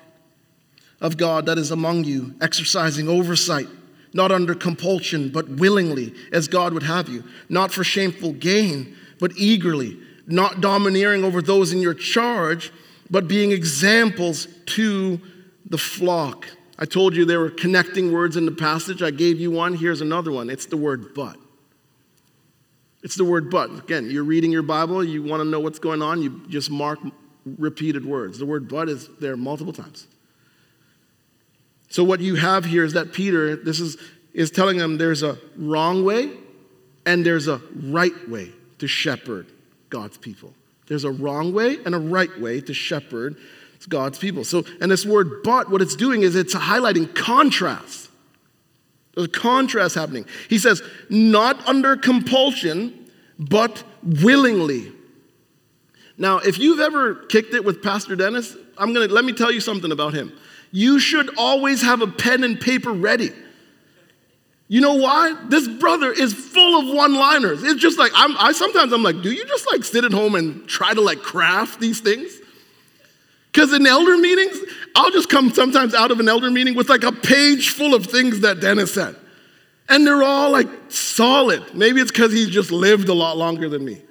of 1.00 1.16
God 1.16 1.46
that 1.46 1.58
is 1.58 1.70
among 1.70 2.04
you, 2.04 2.34
exercising 2.40 3.08
oversight, 3.08 3.68
not 4.12 4.32
under 4.32 4.54
compulsion, 4.54 5.30
but 5.30 5.48
willingly, 5.48 6.14
as 6.32 6.48
God 6.48 6.72
would 6.72 6.82
have 6.82 7.08
you, 7.08 7.24
not 7.48 7.72
for 7.72 7.84
shameful 7.84 8.32
gain, 8.32 8.96
but 9.20 9.32
eagerly, 9.36 9.98
not 10.28 10.60
domineering 10.60 11.24
over 11.24 11.42
those 11.42 11.72
in 11.72 11.80
your 11.80 11.94
charge, 11.94 12.70
but 13.10 13.26
being 13.26 13.50
examples 13.50 14.46
to 14.66 15.20
the 15.66 15.78
flock. 15.78 16.46
I 16.78 16.84
told 16.84 17.16
you 17.16 17.24
there 17.24 17.40
were 17.40 17.50
connecting 17.50 18.12
words 18.12 18.36
in 18.36 18.44
the 18.44 18.52
passage. 18.52 19.02
I 19.02 19.10
gave 19.10 19.40
you 19.40 19.50
one. 19.50 19.74
Here's 19.74 20.00
another 20.00 20.30
one. 20.30 20.50
It's 20.50 20.66
the 20.66 20.76
word 20.76 21.14
but. 21.14 21.36
It's 23.02 23.16
the 23.16 23.24
word 23.24 23.50
but. 23.50 23.70
Again, 23.70 24.10
you're 24.10 24.24
reading 24.24 24.52
your 24.52 24.62
Bible, 24.62 25.02
you 25.02 25.22
want 25.22 25.40
to 25.40 25.48
know 25.48 25.60
what's 25.60 25.78
going 25.78 26.02
on, 26.02 26.20
you 26.20 26.42
just 26.48 26.70
mark 26.70 26.98
repeated 27.58 28.04
words. 28.04 28.38
The 28.38 28.46
word 28.46 28.68
but 28.68 28.88
is 28.88 29.08
there 29.20 29.36
multiple 29.36 29.72
times. 29.72 30.06
So, 31.90 32.04
what 32.04 32.20
you 32.20 32.34
have 32.34 32.66
here 32.66 32.84
is 32.84 32.92
that 32.92 33.14
Peter, 33.14 33.56
this 33.56 33.80
is, 33.80 33.96
is 34.34 34.50
telling 34.50 34.76
them 34.76 34.98
there's 34.98 35.22
a 35.22 35.38
wrong 35.56 36.04
way 36.04 36.32
and 37.06 37.24
there's 37.24 37.48
a 37.48 37.62
right 37.74 38.28
way 38.28 38.52
to 38.78 38.86
shepherd 38.86 39.46
God's 39.90 40.18
people. 40.18 40.54
There's 40.86 41.04
a 41.04 41.10
wrong 41.10 41.52
way 41.52 41.78
and 41.84 41.94
a 41.94 41.98
right 41.98 42.40
way 42.40 42.60
to 42.62 42.74
shepherd 42.74 43.36
God's 43.88 44.18
people. 44.18 44.44
So, 44.44 44.64
and 44.80 44.90
this 44.90 45.06
word 45.06 45.42
but, 45.44 45.70
what 45.70 45.82
it's 45.82 45.96
doing 45.96 46.22
is 46.22 46.34
it's 46.34 46.54
highlighting 46.54 47.14
contrast. 47.14 48.10
There's 49.14 49.28
a 49.28 49.30
contrast 49.30 49.94
happening. 49.94 50.26
He 50.48 50.58
says, 50.58 50.82
not 51.08 51.66
under 51.66 51.96
compulsion, 51.96 53.10
but 53.38 53.84
willingly. 54.02 54.92
Now, 56.16 56.38
if 56.38 56.58
you've 56.58 56.80
ever 56.80 57.14
kicked 57.14 57.54
it 57.54 57.64
with 57.64 57.82
Pastor 57.82 58.16
Dennis, 58.16 58.56
I'm 58.76 58.92
gonna 58.92 59.06
let 59.06 59.24
me 59.24 59.32
tell 59.32 59.52
you 59.52 59.60
something 59.60 59.92
about 59.92 60.14
him 60.14 60.32
you 60.70 60.98
should 60.98 61.30
always 61.36 61.82
have 61.82 62.02
a 62.02 62.06
pen 62.06 62.44
and 62.44 62.60
paper 62.60 62.92
ready. 62.92 63.30
You 64.68 64.82
know 64.82 64.94
why? 64.94 65.34
This 65.48 65.66
brother 65.66 66.12
is 66.12 66.34
full 66.34 66.78
of 66.78 66.94
one-liners. 66.94 67.64
It's 67.64 67.80
just 67.80 67.98
like 67.98 68.12
I'm, 68.14 68.36
I 68.38 68.52
sometimes 68.52 68.92
I'm 68.92 69.02
like, 69.02 69.22
do 69.22 69.32
you 69.32 69.44
just 69.46 69.66
like 69.72 69.82
sit 69.82 70.04
at 70.04 70.12
home 70.12 70.34
and 70.34 70.68
try 70.68 70.92
to 70.92 71.00
like 71.00 71.20
craft 71.20 71.80
these 71.80 72.00
things? 72.00 72.38
Because 73.50 73.72
in 73.72 73.86
elder 73.86 74.18
meetings, 74.18 74.58
I'll 74.94 75.10
just 75.10 75.30
come 75.30 75.52
sometimes 75.52 75.94
out 75.94 76.10
of 76.10 76.20
an 76.20 76.28
elder 76.28 76.50
meeting 76.50 76.74
with 76.74 76.90
like 76.90 77.02
a 77.02 77.12
page 77.12 77.70
full 77.70 77.94
of 77.94 78.06
things 78.06 78.40
that 78.40 78.60
Dennis 78.60 78.92
said. 78.92 79.16
And 79.88 80.06
they're 80.06 80.22
all 80.22 80.50
like 80.50 80.68
solid. 80.90 81.74
Maybe 81.74 82.02
it's 82.02 82.12
because 82.12 82.30
he's 82.30 82.50
just 82.50 82.70
lived 82.70 83.08
a 83.08 83.14
lot 83.14 83.38
longer 83.38 83.70
than 83.70 83.82
me. 83.84 84.02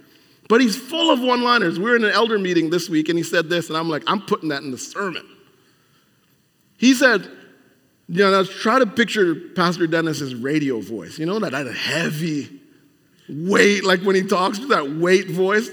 But 0.49 0.61
he's 0.61 0.75
full 0.75 1.11
of 1.11 1.19
one 1.19 1.43
liners. 1.43 1.77
We 1.77 1.85
were 1.85 1.95
in 1.95 2.03
an 2.03 2.11
elder 2.11 2.39
meeting 2.39 2.71
this 2.71 2.89
week 2.89 3.09
and 3.09 3.17
he 3.17 3.23
said 3.23 3.47
this, 3.47 3.69
and 3.69 3.77
I'm 3.77 3.89
like, 3.89 4.03
I'm 4.07 4.21
putting 4.21 4.49
that 4.49 4.63
in 4.63 4.71
the 4.71 4.77
sermon. 4.77 5.25
He 6.77 6.95
said, 6.95 7.29
you 8.09 8.23
know, 8.23 8.43
try 8.43 8.79
to 8.79 8.85
picture 8.85 9.35
Pastor 9.35 9.87
Dennis's 9.87 10.33
radio 10.33 10.79
voice. 10.79 11.19
You 11.19 11.25
know, 11.25 11.39
that, 11.39 11.51
that 11.51 11.73
heavy 11.73 12.61
weight, 13.27 13.83
like 13.83 14.01
when 14.01 14.15
he 14.15 14.23
talks 14.23 14.59
with 14.59 14.69
that 14.69 14.89
weight 14.89 15.29
voice. 15.29 15.69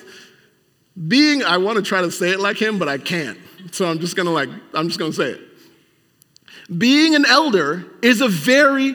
Being, 1.08 1.42
I 1.42 1.58
want 1.58 1.76
to 1.76 1.82
try 1.82 2.02
to 2.02 2.10
say 2.10 2.30
it 2.30 2.40
like 2.40 2.56
him, 2.56 2.78
but 2.78 2.88
I 2.88 2.98
can't. 2.98 3.38
So 3.72 3.86
I'm 3.86 3.98
just 3.98 4.14
gonna 4.14 4.30
like, 4.30 4.48
I'm 4.74 4.88
just 4.88 4.98
gonna 4.98 5.12
say 5.12 5.30
it. 5.30 5.40
Being 6.78 7.14
an 7.14 7.26
elder 7.26 7.84
is 8.02 8.20
a 8.20 8.28
very 8.28 8.94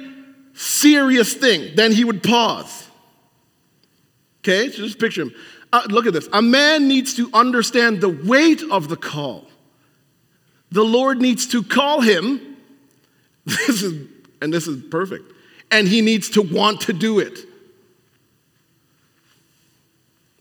serious 0.54 1.34
thing. 1.34 1.76
Then 1.76 1.92
he 1.92 2.04
would 2.06 2.24
pause. 2.24 2.88
Okay, 4.40 4.72
so 4.72 4.78
just 4.84 5.00
picture 5.00 5.24
him. 5.24 5.34
Uh, 5.74 5.84
look 5.90 6.06
at 6.06 6.14
this. 6.14 6.30
A 6.32 6.42
man 6.42 6.88
needs 6.88 7.16
to 7.16 7.30
understand 7.34 8.00
the 8.00 8.10
weight 8.10 8.64
of 8.72 8.88
the 8.88 8.96
call 8.96 9.50
the 10.72 10.84
Lord 10.84 11.22
needs 11.22 11.48
to 11.48 11.64
call 11.64 12.02
him. 12.02 12.49
This 13.46 13.82
is, 13.82 14.08
and 14.42 14.54
this 14.54 14.68
is 14.68 14.84
perfect. 14.90 15.32
And 15.72 15.88
he 15.88 16.02
needs 16.02 16.30
to 16.32 16.42
want 16.42 16.82
to 16.82 16.94
do 16.94 17.20
it. 17.20 17.40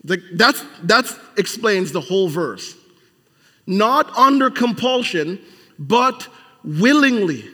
The, 0.05 0.23
that's, 0.35 0.65
that 0.85 1.07
explains 1.37 1.93
the 1.93 2.01
whole 2.01 2.29
verse. 2.29 2.75
Not 3.67 4.17
under 4.17 4.51
compulsion, 4.51 5.39
but 5.79 6.27
willingly. 6.65 7.45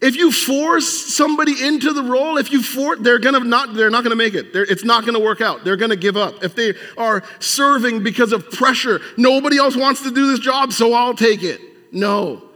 If 0.00 0.16
you 0.16 0.30
force 0.30 0.88
somebody 0.88 1.66
into 1.66 1.92
the 1.92 2.04
role, 2.04 2.38
if 2.38 2.52
you 2.52 2.62
force, 2.62 3.00
they're 3.02 3.18
gonna 3.18 3.40
not, 3.40 3.74
they're 3.74 3.90
not 3.90 4.04
gonna 4.04 4.16
make 4.16 4.34
it. 4.34 4.52
They're, 4.52 4.62
it's 4.62 4.84
not 4.84 5.04
gonna 5.04 5.18
work 5.18 5.40
out. 5.40 5.64
They're 5.64 5.76
gonna 5.76 5.96
give 5.96 6.16
up. 6.16 6.44
If 6.44 6.54
they 6.54 6.74
are 6.96 7.24
serving 7.40 8.04
because 8.04 8.32
of 8.32 8.48
pressure, 8.52 9.00
nobody 9.16 9.58
else 9.58 9.76
wants 9.76 10.02
to 10.02 10.10
do 10.12 10.28
this 10.28 10.38
job, 10.38 10.72
so 10.72 10.92
I'll 10.92 11.14
take 11.14 11.42
it. 11.42 11.60
No. 11.92 12.47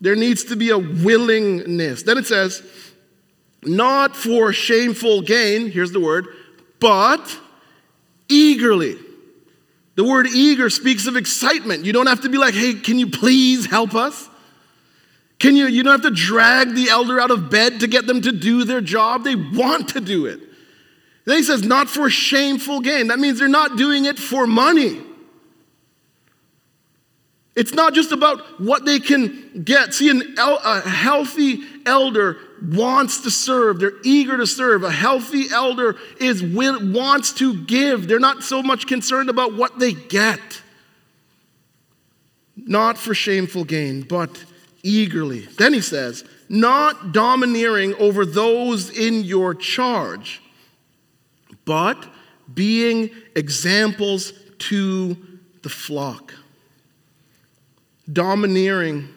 There 0.00 0.16
needs 0.16 0.44
to 0.44 0.56
be 0.56 0.70
a 0.70 0.78
willingness. 0.78 2.02
Then 2.02 2.18
it 2.18 2.26
says, 2.26 2.62
not 3.62 4.14
for 4.14 4.52
shameful 4.52 5.22
gain, 5.22 5.70
here's 5.70 5.92
the 5.92 6.00
word, 6.00 6.28
but 6.78 7.38
eagerly. 8.28 8.96
The 9.94 10.04
word 10.04 10.26
eager 10.26 10.68
speaks 10.68 11.06
of 11.06 11.16
excitement. 11.16 11.84
You 11.84 11.92
don't 11.92 12.06
have 12.06 12.20
to 12.20 12.28
be 12.28 12.36
like, 12.36 12.54
hey, 12.54 12.74
can 12.74 12.98
you 12.98 13.08
please 13.08 13.66
help 13.66 13.94
us? 13.94 14.28
Can 15.38 15.56
you, 15.56 15.66
you 15.66 15.82
don't 15.82 15.92
have 15.92 16.14
to 16.14 16.16
drag 16.16 16.74
the 16.74 16.88
elder 16.90 17.20
out 17.20 17.30
of 17.30 17.50
bed 17.50 17.80
to 17.80 17.86
get 17.86 18.06
them 18.06 18.20
to 18.22 18.32
do 18.32 18.64
their 18.64 18.80
job. 18.80 19.24
They 19.24 19.34
want 19.34 19.90
to 19.90 20.00
do 20.00 20.26
it. 20.26 20.40
Then 21.24 21.38
he 21.38 21.42
says, 21.42 21.62
not 21.62 21.88
for 21.88 22.08
shameful 22.08 22.80
gain. 22.80 23.08
That 23.08 23.18
means 23.18 23.38
they're 23.38 23.48
not 23.48 23.76
doing 23.76 24.04
it 24.04 24.18
for 24.18 24.46
money. 24.46 25.00
It's 27.56 27.72
not 27.72 27.94
just 27.94 28.12
about 28.12 28.60
what 28.60 28.84
they 28.84 29.00
can 29.00 29.62
get. 29.64 29.94
See, 29.94 30.10
el- 30.36 30.60
a 30.62 30.80
healthy 30.82 31.62
elder 31.86 32.36
wants 32.62 33.22
to 33.22 33.30
serve. 33.30 33.80
They're 33.80 33.98
eager 34.04 34.36
to 34.36 34.46
serve. 34.46 34.84
A 34.84 34.90
healthy 34.90 35.46
elder 35.50 35.96
is 36.20 36.42
will, 36.42 36.92
wants 36.92 37.32
to 37.34 37.64
give. 37.64 38.08
They're 38.08 38.18
not 38.18 38.42
so 38.42 38.62
much 38.62 38.86
concerned 38.86 39.30
about 39.30 39.54
what 39.54 39.78
they 39.78 39.94
get. 39.94 40.62
Not 42.56 42.98
for 42.98 43.14
shameful 43.14 43.64
gain, 43.64 44.02
but 44.02 44.44
eagerly. 44.82 45.40
Then 45.56 45.72
he 45.72 45.80
says, 45.80 46.24
not 46.50 47.12
domineering 47.12 47.94
over 47.94 48.26
those 48.26 48.90
in 48.90 49.24
your 49.24 49.54
charge, 49.54 50.42
but 51.64 52.06
being 52.52 53.10
examples 53.34 54.32
to 54.58 55.16
the 55.62 55.68
flock. 55.68 56.34
Domineering, 58.12 59.08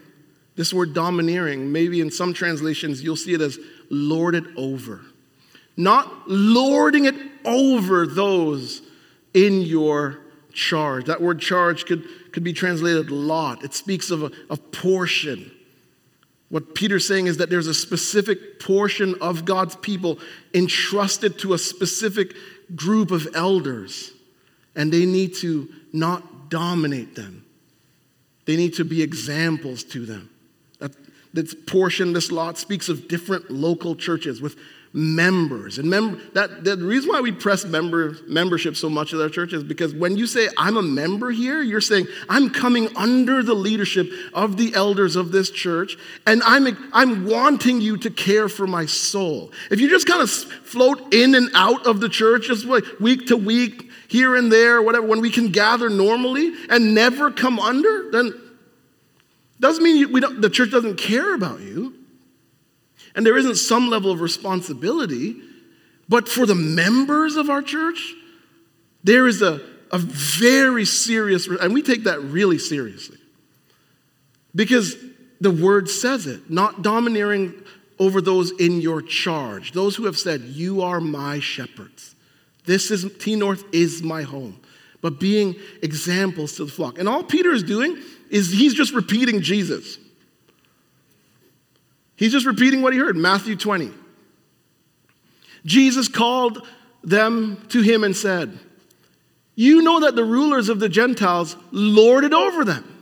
this 0.55 0.73
word 0.73 0.93
domineering, 0.93 1.71
maybe 1.71 2.01
in 2.01 2.11
some 2.11 2.33
translations 2.33 3.03
you'll 3.03 3.15
see 3.15 3.33
it 3.33 3.41
as 3.41 3.59
lorded 3.89 4.45
over. 4.57 5.01
Not 5.77 6.27
lording 6.27 7.05
it 7.05 7.15
over 7.45 8.05
those 8.05 8.81
in 9.33 9.61
your 9.61 10.19
charge. 10.51 11.05
That 11.05 11.21
word 11.21 11.39
charge 11.39 11.85
could, 11.85 12.03
could 12.31 12.43
be 12.43 12.53
translated 12.53 13.11
lot. 13.11 13.63
It 13.63 13.73
speaks 13.73 14.11
of 14.11 14.23
a, 14.23 14.31
a 14.49 14.57
portion. 14.57 15.51
What 16.49 16.73
Peter's 16.75 17.07
saying 17.07 17.27
is 17.27 17.37
that 17.37 17.49
there's 17.49 17.67
a 17.67 17.73
specific 17.73 18.59
portion 18.59 19.15
of 19.21 19.45
God's 19.45 19.75
people 19.77 20.19
entrusted 20.53 21.37
to 21.39 21.53
a 21.53 21.57
specific 21.57 22.33
group 22.75 23.11
of 23.11 23.27
elders, 23.35 24.11
and 24.75 24.91
they 24.91 25.05
need 25.05 25.35
to 25.35 25.69
not 25.93 26.49
dominate 26.49 27.15
them. 27.15 27.45
They 28.49 28.55
need 28.55 28.73
to 28.77 28.83
be 28.83 29.03
examples 29.03 29.83
to 29.83 30.07
them. 30.07 30.31
That, 30.79 30.95
this 31.35 31.53
portion, 31.53 32.13
this 32.13 32.31
lot, 32.31 32.57
speaks 32.57 32.89
of 32.89 33.07
different 33.07 33.51
local 33.51 33.95
churches 33.95 34.41
with 34.41 34.55
members. 34.91 35.77
And 35.77 35.87
mem- 35.87 36.19
that, 36.33 36.63
the 36.63 36.75
reason 36.77 37.11
why 37.11 37.21
we 37.21 37.31
press 37.31 37.63
member, 37.63 38.17
membership 38.27 38.75
so 38.75 38.89
much 38.89 39.13
at 39.13 39.21
our 39.21 39.29
church 39.29 39.53
is 39.53 39.63
because 39.63 39.93
when 39.93 40.17
you 40.17 40.25
say, 40.25 40.49
I'm 40.57 40.77
a 40.77 40.81
member 40.81 41.29
here, 41.29 41.61
you're 41.61 41.79
saying, 41.79 42.07
I'm 42.27 42.49
coming 42.49 42.89
under 42.97 43.43
the 43.43 43.53
leadership 43.53 44.09
of 44.33 44.57
the 44.57 44.73
elders 44.73 45.15
of 45.15 45.31
this 45.31 45.51
church, 45.51 45.95
and 46.25 46.41
I'm, 46.43 46.89
I'm 46.91 47.27
wanting 47.27 47.81
you 47.81 47.97
to 47.97 48.09
care 48.09 48.49
for 48.49 48.65
my 48.65 48.87
soul. 48.87 49.51
If 49.69 49.79
you 49.79 49.91
just 49.91 50.07
kind 50.07 50.23
of 50.23 50.31
float 50.31 51.13
in 51.13 51.35
and 51.35 51.51
out 51.53 51.85
of 51.85 51.99
the 51.99 52.09
church, 52.09 52.47
just 52.47 52.65
like 52.65 52.83
week 52.99 53.27
to 53.27 53.37
week, 53.37 53.88
here 54.09 54.35
and 54.35 54.51
there, 54.51 54.81
whatever, 54.81 55.05
when 55.05 55.21
we 55.21 55.29
can 55.29 55.51
gather 55.51 55.89
normally 55.89 56.51
and 56.69 56.93
never 56.93 57.31
come 57.31 57.59
under, 57.59 58.09
then 58.11 58.33
doesn't 59.59 59.83
mean 59.83 59.97
you, 59.97 60.09
we 60.09 60.19
don't, 60.19 60.41
the 60.41 60.49
church 60.49 60.71
doesn't 60.71 60.97
care 60.97 61.35
about 61.35 61.59
you. 61.61 61.93
And 63.15 63.25
there 63.25 63.37
isn't 63.37 63.55
some 63.55 63.89
level 63.89 64.11
of 64.11 64.19
responsibility. 64.19 65.35
But 66.07 66.27
for 66.27 66.45
the 66.45 66.55
members 66.55 67.35
of 67.35 67.49
our 67.49 67.61
church, 67.61 68.13
there 69.03 69.27
is 69.27 69.41
a, 69.41 69.61
a 69.91 69.99
very 69.99 70.85
serious, 70.85 71.47
and 71.47 71.73
we 71.73 71.83
take 71.83 72.05
that 72.05 72.19
really 72.21 72.57
seriously. 72.57 73.17
Because 74.55 74.95
the 75.39 75.51
word 75.51 75.87
says 75.87 76.25
it, 76.25 76.49
not 76.49 76.81
domineering 76.81 77.53
over 77.99 78.21
those 78.21 78.51
in 78.51 78.81
your 78.81 79.01
charge, 79.01 79.73
those 79.73 79.95
who 79.95 80.05
have 80.05 80.17
said, 80.17 80.41
You 80.41 80.81
are 80.81 80.99
my 80.99 81.39
shepherds. 81.39 82.15
This 82.69 82.91
is 82.91 83.11
T 83.17 83.35
North 83.35 83.63
is 83.73 84.03
my 84.03 84.21
home. 84.21 84.59
But 85.01 85.19
being 85.19 85.55
examples 85.81 86.55
to 86.57 86.65
the 86.65 86.71
flock. 86.71 86.99
And 86.99 87.09
all 87.09 87.23
Peter 87.23 87.51
is 87.51 87.63
doing 87.63 87.97
is 88.29 88.51
he's 88.51 88.75
just 88.75 88.93
repeating 88.93 89.41
Jesus. 89.41 89.97
He's 92.15 92.31
just 92.31 92.45
repeating 92.45 92.83
what 92.83 92.93
he 92.93 92.99
heard, 92.99 93.17
Matthew 93.17 93.55
20. 93.55 93.89
Jesus 95.65 96.07
called 96.07 96.61
them 97.03 97.65
to 97.69 97.81
him 97.81 98.03
and 98.03 98.15
said, 98.15 98.59
You 99.55 99.81
know 99.81 100.01
that 100.01 100.15
the 100.15 100.23
rulers 100.23 100.69
of 100.69 100.79
the 100.79 100.89
Gentiles 100.89 101.55
lord 101.71 102.23
it 102.23 102.33
over 102.33 102.63
them 102.63 102.98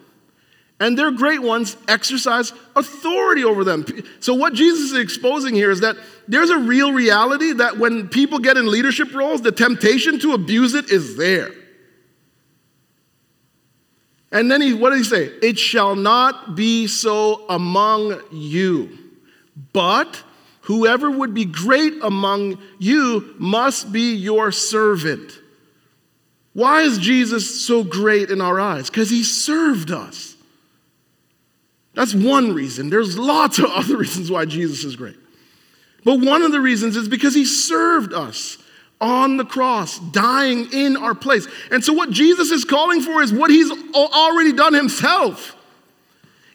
and 0.80 0.98
their 0.98 1.12
great 1.12 1.42
ones 1.42 1.76
exercise 1.88 2.54
authority 2.76 3.44
over 3.44 3.64
them. 3.64 3.86
So, 4.20 4.36
what 4.36 4.54
Jesus 4.54 4.92
is 4.92 4.98
exposing 4.98 5.56
here 5.56 5.72
is 5.72 5.80
that 5.80 5.98
there's 6.28 6.50
a 6.50 6.58
real 6.58 6.94
reality 6.94 7.54
that 7.54 7.78
when 7.78 8.10
people 8.10 8.40
get 8.40 8.58
in 8.58 8.70
leadership 8.70 9.14
roles, 9.14 9.42
the 9.42 9.52
temptation 9.52 10.20
to 10.20 10.34
abuse 10.34 10.74
it 10.76 10.92
is 10.92 11.18
there. 11.18 11.52
And 14.32 14.52
then 14.52 14.62
he, 14.62 14.74
what 14.74 14.92
did 14.92 15.00
he 15.00 15.04
say? 15.06 15.26
It 15.42 15.58
shall 15.58 15.96
not 15.96 16.56
be 16.56 16.88
so 16.88 17.46
among 17.50 18.20
you, 18.32 18.98
but 19.74 20.22
whoever 20.62 21.10
would 21.10 21.34
be 21.34 21.46
great 21.46 21.94
among 22.04 22.60
you 22.78 23.36
must 23.40 23.92
be 23.92 24.14
your 24.14 24.52
servant. 24.52 25.40
Why 26.54 26.82
is 26.82 26.98
Jesus 26.98 27.66
so 27.66 27.84
great 27.84 28.30
in 28.30 28.42
our 28.42 28.60
eyes? 28.60 28.90
Because 28.90 29.10
he 29.10 29.24
served 29.24 29.92
us. 29.92 30.37
That's 31.98 32.14
one 32.14 32.54
reason. 32.54 32.92
There's 32.92 33.18
lots 33.18 33.58
of 33.58 33.66
other 33.74 33.98
reasons 33.98 34.30
why 34.30 34.46
Jesus 34.46 34.84
is 34.84 34.96
great. 34.96 35.18
But 36.06 36.20
one 36.20 36.44
of 36.44 36.52
the 36.52 36.62
reasons 36.62 36.96
is 36.96 37.10
because 37.10 37.34
he 37.34 37.44
served 37.44 38.14
us 38.14 38.60
on 39.02 39.38
the 39.38 39.44
cross, 39.44 39.98
dying 39.98 40.72
in 40.72 40.96
our 40.96 41.16
place. 41.16 41.48
And 41.72 41.84
so, 41.84 41.94
what 41.94 42.12
Jesus 42.12 42.52
is 42.52 42.66
calling 42.66 43.02
for 43.02 43.24
is 43.24 43.34
what 43.34 43.50
he's 43.50 43.72
already 43.96 44.54
done 44.54 44.76
himself. 44.76 45.56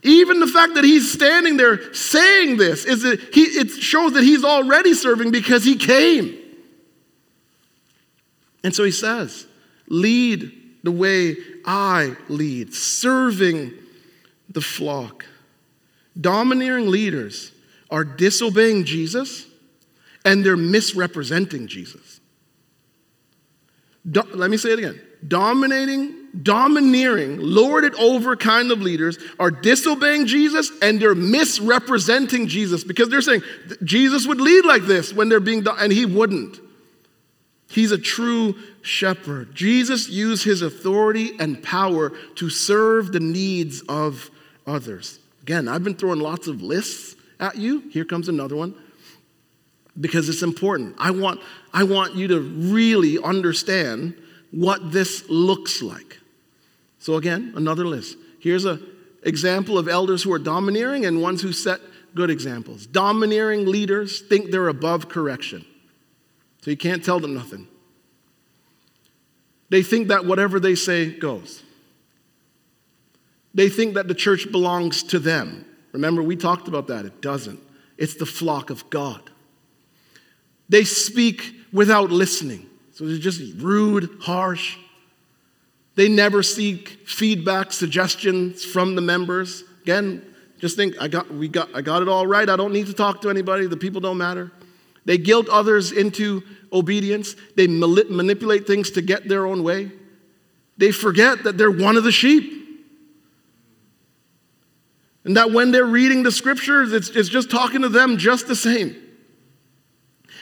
Even 0.04 0.38
the 0.38 0.46
fact 0.46 0.74
that 0.74 0.84
he's 0.84 1.12
standing 1.12 1.56
there 1.56 1.92
saying 1.92 2.56
this 2.56 2.84
is 2.84 3.02
that 3.02 3.20
he, 3.34 3.42
it 3.42 3.68
shows 3.70 4.12
that 4.12 4.22
he's 4.22 4.44
already 4.44 4.94
serving 4.94 5.32
because 5.32 5.64
he 5.64 5.74
came. 5.74 6.38
And 8.62 8.72
so 8.72 8.84
he 8.84 8.92
says, 8.92 9.46
Lead 9.88 10.52
the 10.84 10.92
way 10.92 11.34
I 11.64 12.16
lead, 12.28 12.74
serving 12.74 13.72
the 14.48 14.60
flock. 14.60 15.26
Domineering 16.20 16.88
leaders 16.88 17.52
are 17.90 18.04
disobeying 18.04 18.84
Jesus 18.84 19.46
and 20.24 20.44
they're 20.44 20.56
misrepresenting 20.56 21.66
Jesus. 21.66 22.20
Do, 24.10 24.22
let 24.34 24.50
me 24.50 24.56
say 24.56 24.72
it 24.72 24.78
again. 24.78 25.00
Dominating, 25.26 26.28
domineering, 26.42 27.38
lorded 27.38 27.94
over 27.94 28.34
kind 28.34 28.72
of 28.72 28.82
leaders 28.82 29.16
are 29.38 29.50
disobeying 29.50 30.26
Jesus 30.26 30.72
and 30.82 31.00
they're 31.00 31.14
misrepresenting 31.14 32.48
Jesus 32.48 32.82
because 32.82 33.08
they're 33.08 33.20
saying 33.20 33.42
Jesus 33.84 34.26
would 34.26 34.40
lead 34.40 34.64
like 34.64 34.82
this 34.82 35.12
when 35.12 35.28
they're 35.28 35.40
being, 35.40 35.64
and 35.78 35.92
he 35.92 36.04
wouldn't. 36.04 36.58
He's 37.70 37.92
a 37.92 37.98
true 37.98 38.56
shepherd. 38.82 39.54
Jesus 39.54 40.08
used 40.08 40.44
his 40.44 40.62
authority 40.62 41.30
and 41.38 41.62
power 41.62 42.10
to 42.34 42.50
serve 42.50 43.12
the 43.12 43.20
needs 43.20 43.82
of 43.88 44.30
others. 44.66 45.20
Again, 45.42 45.68
I've 45.68 45.84
been 45.84 45.94
throwing 45.94 46.20
lots 46.20 46.46
of 46.46 46.62
lists 46.62 47.16
at 47.40 47.56
you. 47.56 47.80
Here 47.90 48.04
comes 48.04 48.28
another 48.28 48.56
one 48.56 48.74
because 50.00 50.28
it's 50.28 50.42
important. 50.42 50.94
I 50.98 51.10
want, 51.10 51.40
I 51.74 51.84
want 51.84 52.14
you 52.14 52.28
to 52.28 52.40
really 52.40 53.18
understand 53.18 54.14
what 54.50 54.92
this 54.92 55.28
looks 55.28 55.82
like. 55.82 56.18
So, 56.98 57.16
again, 57.16 57.52
another 57.56 57.84
list. 57.84 58.16
Here's 58.38 58.64
an 58.64 58.84
example 59.24 59.78
of 59.78 59.88
elders 59.88 60.22
who 60.22 60.32
are 60.32 60.38
domineering 60.38 61.04
and 61.04 61.20
ones 61.20 61.42
who 61.42 61.52
set 61.52 61.80
good 62.14 62.30
examples. 62.30 62.86
Domineering 62.86 63.66
leaders 63.66 64.20
think 64.20 64.50
they're 64.50 64.68
above 64.68 65.08
correction, 65.08 65.64
so 66.60 66.70
you 66.70 66.76
can't 66.76 67.04
tell 67.04 67.18
them 67.18 67.34
nothing. 67.34 67.66
They 69.70 69.82
think 69.82 70.08
that 70.08 70.26
whatever 70.26 70.60
they 70.60 70.74
say 70.74 71.10
goes. 71.10 71.61
They 73.54 73.68
think 73.68 73.94
that 73.94 74.08
the 74.08 74.14
church 74.14 74.50
belongs 74.50 75.02
to 75.04 75.18
them. 75.18 75.66
Remember, 75.92 76.22
we 76.22 76.36
talked 76.36 76.68
about 76.68 76.86
that. 76.88 77.04
It 77.04 77.20
doesn't, 77.20 77.60
it's 77.98 78.14
the 78.14 78.26
flock 78.26 78.70
of 78.70 78.88
God. 78.90 79.30
They 80.68 80.84
speak 80.84 81.54
without 81.72 82.10
listening. 82.10 82.66
So 82.92 83.06
they're 83.06 83.18
just 83.18 83.40
rude, 83.56 84.18
harsh. 84.20 84.78
They 85.94 86.08
never 86.08 86.42
seek 86.42 87.06
feedback, 87.06 87.72
suggestions 87.72 88.64
from 88.64 88.94
the 88.94 89.02
members. 89.02 89.64
Again, 89.82 90.34
just 90.58 90.76
think, 90.76 90.94
I 91.00 91.08
got, 91.08 91.30
we 91.32 91.48
got, 91.48 91.74
I 91.74 91.82
got 91.82 92.00
it 92.00 92.08
all 92.08 92.26
right. 92.26 92.48
I 92.48 92.56
don't 92.56 92.72
need 92.72 92.86
to 92.86 92.94
talk 92.94 93.20
to 93.22 93.30
anybody. 93.30 93.66
The 93.66 93.76
people 93.76 94.00
don't 94.00 94.16
matter. 94.16 94.50
They 95.04 95.18
guilt 95.18 95.48
others 95.48 95.92
into 95.92 96.42
obedience. 96.72 97.34
They 97.56 97.66
manipulate 97.66 98.66
things 98.66 98.90
to 98.92 99.02
get 99.02 99.28
their 99.28 99.46
own 99.46 99.62
way. 99.62 99.90
They 100.78 100.92
forget 100.92 101.44
that 101.44 101.58
they're 101.58 101.70
one 101.70 101.96
of 101.96 102.04
the 102.04 102.12
sheep. 102.12 102.61
And 105.24 105.36
that 105.36 105.52
when 105.52 105.70
they're 105.70 105.84
reading 105.84 106.22
the 106.22 106.32
scriptures, 106.32 106.92
it's, 106.92 107.10
it's 107.10 107.28
just 107.28 107.50
talking 107.50 107.82
to 107.82 107.88
them 107.88 108.18
just 108.18 108.48
the 108.48 108.56
same. 108.56 108.96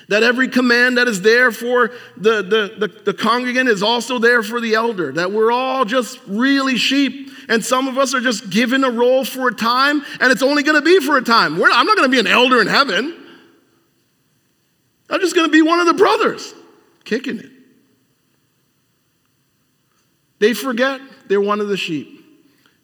That 0.09 0.23
every 0.23 0.49
command 0.49 0.99
that 0.99 1.07
is 1.07 1.21
there 1.23 1.53
for 1.53 1.93
the, 2.16 2.43
the, 2.43 2.88
the, 2.88 3.03
the 3.05 3.14
congregant 3.14 3.69
is 3.69 3.83
also 3.83 4.19
there 4.19 4.43
for 4.43 4.61
the 4.61 4.75
elder. 4.75 5.12
That 5.12 5.31
we're 5.31 5.53
all 5.53 5.85
just 5.85 6.19
really 6.27 6.77
sheep. 6.77 7.31
And 7.49 7.64
some 7.64 7.87
of 7.87 7.99
us 7.99 8.14
are 8.14 8.21
just 8.21 8.51
given 8.51 8.83
a 8.85 8.90
role 8.90 9.25
for 9.25 9.49
a 9.49 9.55
time, 9.55 10.03
and 10.21 10.33
it's 10.33 10.43
only 10.43 10.62
going 10.62 10.77
to 10.77 10.85
be 10.85 10.99
for 11.05 11.16
a 11.16 11.23
time. 11.23 11.59
We're, 11.59 11.71
I'm 11.71 11.87
not 11.87 11.97
going 11.97 12.11
to 12.11 12.12
be 12.12 12.21
an 12.21 12.27
elder 12.27 12.61
in 12.61 12.66
heaven. 12.66 13.16
I'm 15.11 15.21
just 15.21 15.35
going 15.35 15.47
to 15.47 15.53
be 15.53 15.62
one 15.62 15.81
of 15.81 15.87
the 15.87 15.95
brothers 15.95 16.55
kicking 17.05 17.38
it. 17.38 17.51
They 20.38 20.55
forget 20.55 21.01
they're 21.29 21.40
one 21.40 21.61
of 21.61 21.69
the 21.69 21.77
sheep. 21.77 22.19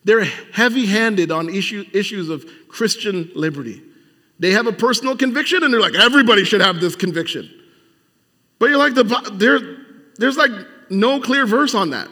They're 0.06 0.24
heavy 0.52 0.86
handed 0.86 1.32
on 1.32 1.48
issue, 1.48 1.84
issues 1.92 2.28
of 2.30 2.46
Christian 2.68 3.28
liberty. 3.34 3.82
They 4.38 4.52
have 4.52 4.68
a 4.68 4.72
personal 4.72 5.16
conviction 5.16 5.64
and 5.64 5.74
they're 5.74 5.80
like, 5.80 5.96
everybody 5.96 6.44
should 6.44 6.60
have 6.60 6.80
this 6.80 6.94
conviction. 6.94 7.50
But 8.60 8.66
you're 8.66 8.78
like, 8.78 8.94
the, 8.94 9.02
there, 9.32 9.58
there's 10.16 10.36
like 10.36 10.52
no 10.90 11.20
clear 11.20 11.44
verse 11.44 11.74
on 11.74 11.90
that. 11.90 12.06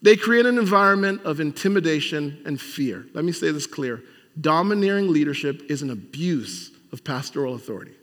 They 0.00 0.14
create 0.14 0.46
an 0.46 0.58
environment 0.58 1.22
of 1.24 1.40
intimidation 1.40 2.40
and 2.46 2.60
fear. 2.60 3.06
Let 3.14 3.24
me 3.24 3.32
say 3.32 3.50
this 3.50 3.66
clear 3.66 4.04
domineering 4.40 5.12
leadership 5.12 5.62
is 5.70 5.82
an 5.82 5.90
abuse 5.90 6.70
of 6.92 7.02
pastoral 7.02 7.56
authority. 7.56 7.94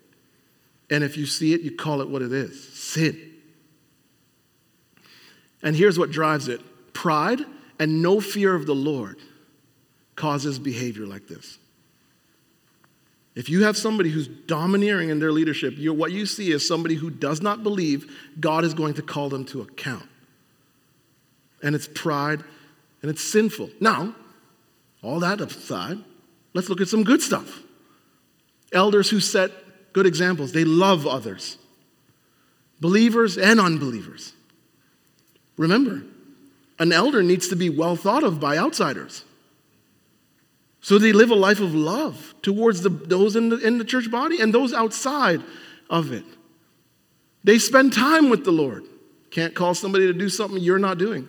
And 0.90 1.06
if 1.06 1.16
you 1.16 1.26
see 1.26 1.54
it, 1.54 1.62
you 1.62 1.74
call 1.74 2.02
it 2.02 2.10
what 2.10 2.22
it 2.22 2.34
is 2.34 2.74
sin. 2.74 3.29
And 5.62 5.76
here's 5.76 6.00
what 6.00 6.12
drives 6.12 6.48
it 6.48 6.62
pride 6.94 7.42
and 7.80 8.02
no 8.02 8.20
fear 8.20 8.54
of 8.56 8.66
the 8.66 8.76
Lord 8.76 9.18
causes 10.16 10.60
behavior 10.60 11.06
like 11.06 11.28
this. 11.28 11.58
If 13.36 13.48
you 13.48 13.64
have 13.64 13.78
somebody 13.78 14.10
who's 14.10 14.28
domineering 14.28 15.10
in 15.10 15.20
their 15.20 15.32
leadership, 15.32 15.76
what 15.80 16.12
you 16.12 16.26
see 16.26 16.52
is 16.52 16.68
somebody 16.68 16.96
who 16.96 17.10
does 17.10 17.42
not 17.42 17.64
believe 17.64 18.14
God 18.38 18.66
is 18.66 18.74
going 18.74 18.96
to 18.96 19.02
call 19.02 19.30
them 19.30 19.46
to 19.46 19.62
account. 19.62 20.08
And 21.64 21.74
it's 21.74 21.88
pride 21.88 22.44
and 23.02 23.10
it's 23.10 23.24
sinful. 23.24 23.70
Now, 23.80 24.14
all 25.02 25.22
that 25.22 25.40
aside, 25.40 26.00
let's 26.54 26.68
look 26.68 26.82
at 26.82 26.90
some 26.90 27.04
good 27.04 27.22
stuff. 27.22 27.62
Elders 28.74 29.10
who 29.10 29.22
set 29.22 29.52
good 29.94 30.06
examples, 30.06 30.52
they 30.52 30.66
love 30.66 31.08
others, 31.08 31.58
believers 32.82 33.38
and 33.38 33.60
unbelievers. 33.60 34.34
Remember, 35.60 36.02
an 36.80 36.94
elder 36.94 37.22
needs 37.22 37.50
to 37.50 37.56
be 37.58 37.70
well 37.70 37.98
thought 37.98 38.24
of 38.24 38.40
by 38.40 38.58
outsiders. 38.58 39.26
So 40.80 40.98
they 40.98 41.12
live 41.12 41.32
a 41.32 41.36
life 41.36 41.60
of 41.60 41.76
love 41.76 42.34
towards 42.42 42.82
the, 42.82 42.88
those 42.88 43.36
in 43.36 43.50
the, 43.50 43.58
in 43.58 43.78
the 43.78 43.84
church 43.84 44.10
body 44.10 44.40
and 44.40 44.54
those 44.54 44.72
outside 44.72 45.44
of 45.90 46.14
it. 46.14 46.24
They 47.44 47.60
spend 47.60 47.92
time 47.92 48.30
with 48.30 48.46
the 48.46 48.52
Lord. 48.52 48.86
Can't 49.32 49.54
call 49.54 49.76
somebody 49.76 50.08
to 50.08 50.14
do 50.14 50.30
something 50.30 50.62
you're 50.62 50.80
not 50.80 50.98
doing. 50.98 51.28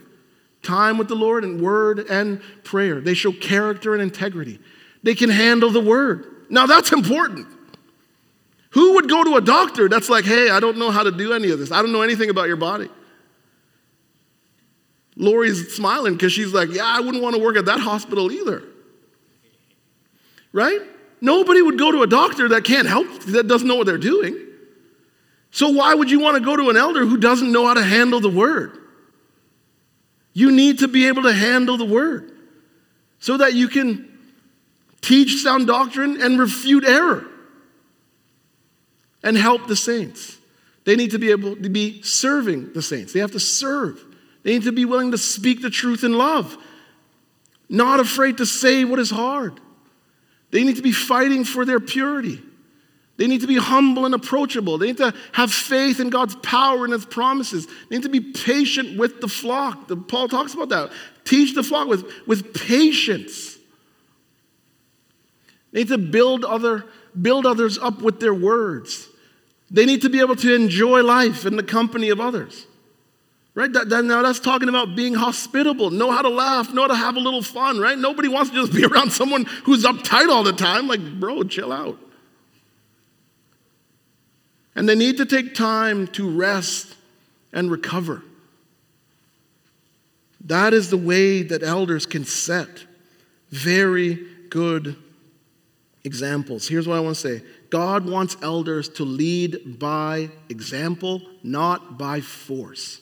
Time 0.62 0.97
with 0.97 1.09
the 1.09 1.16
Lord 1.16 1.43
in 1.43 1.61
word 1.61 1.99
and 2.09 2.40
prayer. 2.62 3.01
They 3.01 3.14
show 3.14 3.33
character 3.33 3.95
and 3.95 4.03
integrity. 4.03 4.61
They 5.03 5.16
can 5.16 5.31
handle 5.31 5.71
the 5.71 5.81
word. 5.81 6.47
Now 6.49 6.66
that's 6.66 6.93
important. 6.93 7.49
Who 8.71 8.95
would 8.95 9.09
go 9.09 9.25
to 9.25 9.35
a 9.35 9.40
doctor 9.40 9.88
that's 9.88 10.09
like, 10.09 10.25
hey, 10.25 10.51
I 10.51 10.61
don't 10.61 10.79
know 10.79 10.93
how 10.93 11.03
to 11.03 11.11
do 11.11 11.33
any 11.33 11.51
of 11.51 11.59
this. 11.59 11.73
I 11.73 11.83
don't 11.83 11.90
know 11.90 12.03
anything 12.03 12.31
about 12.31 12.47
your 12.47 12.57
body. 12.57 12.88
Lori's 15.21 15.75
smiling 15.75 16.15
because 16.15 16.33
she's 16.33 16.53
like, 16.53 16.71
yeah, 16.73 16.85
I 16.85 17.01
wouldn't 17.01 17.23
want 17.23 17.37
to 17.37 17.43
work 17.43 17.57
at 17.57 17.67
that 17.67 17.81
hospital 17.81 18.33
either 18.33 18.65
right? 20.53 20.81
Nobody 21.21 21.63
would 21.63 21.79
go 21.79 21.93
to 21.93 22.03
a 22.03 22.07
doctor 22.07 22.49
that 22.51 22.65
can't 22.65 22.89
help, 22.89 23.07
that 23.25 23.47
doesn't 23.47 23.67
know 23.67 23.77
what 23.77 23.87
they're 23.87 23.99
doing. 23.99 24.47
So, 25.51 25.71
why 25.71 25.95
would 25.95 26.11
you 26.11 26.21
want 26.21 26.37
to 26.37 26.45
go 26.45 26.57
to 26.57 26.71
an 26.71 26.77
elder 26.77 27.05
who 27.05 27.17
doesn't 27.17 27.51
know 27.51 27.67
how 27.67 27.75
to 27.75 27.83
handle 27.83 28.21
the 28.21 28.31
word? 28.31 28.79
You 30.33 30.53
need 30.53 30.79
to 30.79 30.89
be 30.89 31.09
able 31.09 31.25
to 31.25 31.33
handle 31.33 31.77
the 31.77 31.85
word 31.85 32.31
so 33.19 33.37
that 33.37 33.55
you 33.55 33.69
can 33.69 34.07
teach 35.01 35.43
sound 35.43 35.67
doctrine 35.67 36.23
and 36.23 36.39
refute 36.39 36.85
error 36.85 37.27
and 39.23 39.37
help 39.37 39.67
the 39.67 39.75
saints. 39.75 40.39
They 40.85 40.95
need 40.95 41.11
to 41.11 41.19
be 41.19 41.31
able 41.31 41.57
to 41.57 41.69
be 41.69 42.01
serving 42.03 42.73
the 42.73 42.81
saints. 42.81 43.13
They 43.13 43.21
have 43.21 43.33
to 43.33 43.41
serve. 43.41 44.03
They 44.42 44.53
need 44.53 44.64
to 44.64 44.72
be 44.72 44.85
willing 44.85 45.11
to 45.11 45.18
speak 45.18 45.62
the 45.62 45.70
truth 45.70 46.05
in 46.05 46.16
love, 46.16 46.57
not 47.68 48.00
afraid 48.00 48.38
to 48.38 48.46
say 48.46 48.85
what 48.85 48.98
is 48.98 49.11
hard. 49.11 49.61
They 50.50 50.64
need 50.64 50.76
to 50.76 50.83
be 50.83 50.92
fighting 50.92 51.44
for 51.44 51.64
their 51.64 51.81
purity. 51.81 52.42
They 53.16 53.26
need 53.26 53.42
to 53.42 53.46
be 53.46 53.59
humble 53.59 54.07
and 54.07 54.14
approachable. 54.14 54.79
They 54.79 54.87
need 54.87 54.96
to 54.96 55.14
have 55.33 55.53
faith 55.53 56.00
in 56.00 56.09
God's 56.09 56.37
power 56.37 56.85
and 56.85 56.92
His 56.92 57.05
promises. 57.05 57.66
They 57.66 57.96
need 57.96 58.05
to 58.05 58.09
be 58.09 58.20
patient 58.20 58.98
with 58.98 59.20
the 59.20 59.29
flock. 59.29 59.88
The, 59.88 59.96
Paul 59.96 60.26
talks 60.26 60.55
about 60.55 60.70
that. 60.70 60.90
Teach 61.24 61.55
the 61.55 61.62
flock 61.62 61.87
with, 61.87 62.11
with 62.26 62.55
patience. 62.55 63.59
They 65.72 65.81
need 65.81 65.88
to 65.88 65.98
build, 65.98 66.46
other, 66.46 66.87
build 67.20 67.44
others 67.44 67.79
up 67.79 68.00
with 68.00 68.20
their 68.20 68.35
words. 68.35 69.07
They 69.70 69.85
need 69.85 70.03
to 70.03 70.09
be 70.09 70.20
able 70.20 70.37
to 70.37 70.55
enjoy 70.55 71.03
life 71.03 71.44
in 71.44 71.57
the 71.57 71.62
company 71.62 72.09
of 72.09 72.20
others. 72.20 72.66
Right? 73.55 73.73
That, 73.73 73.89
that, 73.89 74.05
now 74.05 74.23
that's 74.23 74.39
talking 74.39 74.69
about 74.69 74.95
being 74.95 75.15
hospitable, 75.15 75.91
know 75.91 76.11
how 76.13 76.23
to 76.23 76.29
laugh, 76.29 76.73
know 76.73 76.83
how 76.83 76.89
to 76.89 76.95
have 76.95 77.17
a 77.17 77.21
little 77.21 77.43
fun, 77.43 77.79
right? 77.81 77.99
Nobody 77.99 78.29
wants 78.29 78.51
to 78.51 78.57
just 78.57 78.73
be 78.73 78.85
around 78.91 79.11
someone 79.11 79.45
who's 79.65 79.85
uptight 79.85 80.29
all 80.29 80.45
the 80.45 80.53
time. 80.53 80.87
Like, 80.87 81.19
bro, 81.19 81.43
chill 81.43 81.73
out. 81.73 81.99
And 84.77 84.89
they 84.89 84.95
need 84.95 85.17
to 85.17 85.27
take 85.27 85.55
time 85.55 86.07
to 86.09 86.31
rest 86.31 86.97
and 87.53 87.71
recover. 87.71 88.23
That 90.45 90.73
is 90.73 90.91
the 90.91 90.97
way 90.97 91.43
that 91.43 91.63
elders 91.63 92.07
can 92.07 92.25
set 92.25 92.69
very 93.51 94.27
good 94.49 94.97
examples. 96.05 96.69
Here's 96.69 96.89
what 96.89 96.97
I 96.97 97.01
want 97.01 97.17
to 97.17 97.21
say 97.21 97.45
God 97.69 98.09
wants 98.09 98.37
elders 98.43 98.89
to 98.91 99.05
lead 99.05 99.79
by 99.79 100.31
example, 100.49 101.23
not 101.43 101.99
by 101.99 102.21
force. 102.21 103.01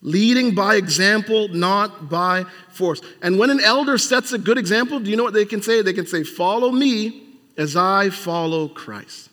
Leading 0.00 0.54
by 0.54 0.76
example, 0.76 1.48
not 1.48 2.08
by 2.08 2.44
force. 2.70 3.00
And 3.20 3.38
when 3.38 3.50
an 3.50 3.60
elder 3.60 3.98
sets 3.98 4.32
a 4.32 4.38
good 4.38 4.56
example, 4.56 5.00
do 5.00 5.10
you 5.10 5.16
know 5.16 5.24
what 5.24 5.34
they 5.34 5.44
can 5.44 5.60
say? 5.60 5.82
They 5.82 5.92
can 5.92 6.06
say, 6.06 6.22
Follow 6.22 6.70
me 6.70 7.24
as 7.56 7.74
I 7.76 8.10
follow 8.10 8.68
Christ. 8.68 9.28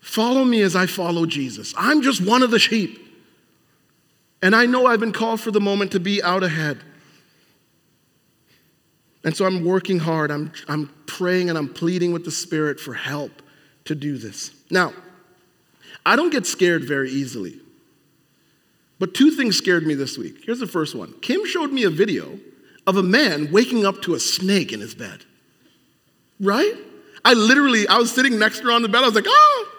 Follow 0.00 0.44
me 0.44 0.62
as 0.62 0.74
I 0.74 0.86
follow 0.86 1.26
Jesus. 1.26 1.74
I'm 1.76 2.02
just 2.02 2.24
one 2.24 2.42
of 2.42 2.50
the 2.50 2.58
sheep. 2.58 3.00
And 4.42 4.54
I 4.54 4.66
know 4.66 4.86
I've 4.86 5.00
been 5.00 5.12
called 5.12 5.40
for 5.40 5.50
the 5.50 5.60
moment 5.60 5.92
to 5.92 6.00
be 6.00 6.22
out 6.22 6.42
ahead. 6.42 6.82
And 9.24 9.34
so 9.34 9.46
I'm 9.46 9.64
working 9.64 9.98
hard. 9.98 10.30
I'm, 10.30 10.52
I'm 10.68 10.90
praying 11.06 11.48
and 11.48 11.56
I'm 11.56 11.68
pleading 11.68 12.12
with 12.12 12.24
the 12.24 12.30
Spirit 12.30 12.78
for 12.78 12.92
help 12.92 13.42
to 13.86 13.94
do 13.94 14.18
this. 14.18 14.50
Now, 14.70 14.92
I 16.04 16.16
don't 16.16 16.30
get 16.30 16.44
scared 16.44 16.84
very 16.84 17.10
easily. 17.10 17.58
But 18.98 19.14
two 19.14 19.30
things 19.32 19.56
scared 19.56 19.86
me 19.86 19.94
this 19.94 20.16
week. 20.16 20.44
Here's 20.44 20.60
the 20.60 20.66
first 20.66 20.94
one 20.94 21.14
Kim 21.20 21.46
showed 21.46 21.72
me 21.72 21.84
a 21.84 21.90
video 21.90 22.38
of 22.86 22.96
a 22.96 23.02
man 23.02 23.50
waking 23.50 23.86
up 23.86 24.02
to 24.02 24.14
a 24.14 24.20
snake 24.20 24.72
in 24.72 24.80
his 24.80 24.94
bed. 24.94 25.24
Right? 26.40 26.74
I 27.24 27.32
literally, 27.32 27.88
I 27.88 27.96
was 27.96 28.12
sitting 28.12 28.38
next 28.38 28.58
to 28.58 28.64
her 28.64 28.72
on 28.72 28.82
the 28.82 28.88
bed. 28.88 29.02
I 29.02 29.06
was 29.06 29.14
like, 29.14 29.24
oh. 29.26 29.70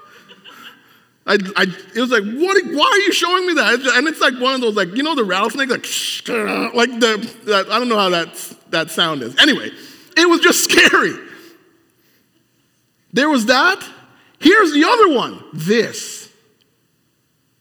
I, 1.27 1.37
I, 1.55 1.65
it 1.95 1.99
was 1.99 2.11
like, 2.11 2.23
what, 2.23 2.63
why 2.65 2.85
are 2.85 2.99
you 2.99 3.11
showing 3.11 3.47
me 3.47 3.53
that? 3.55 3.79
And 3.95 4.07
it's 4.07 4.21
like 4.21 4.39
one 4.39 4.53
of 4.55 4.61
those, 4.61 4.75
like, 4.75 4.95
you 4.95 5.01
know, 5.01 5.15
the 5.15 5.23
rattlesnake, 5.23 5.69
like, 5.69 5.85
like 6.75 6.91
the, 6.99 7.35
that, 7.45 7.67
I 7.71 7.79
don't 7.79 7.89
know 7.89 7.97
how 7.97 8.09
that, 8.09 8.55
that 8.69 8.91
sound 8.91 9.23
is. 9.23 9.35
Anyway, 9.39 9.71
it 10.17 10.29
was 10.29 10.41
just 10.41 10.63
scary. 10.71 11.15
There 13.13 13.29
was 13.29 13.47
that. 13.47 13.83
Here's 14.39 14.73
the 14.73 14.83
other 14.83 15.15
one 15.15 15.43
this. 15.53 16.29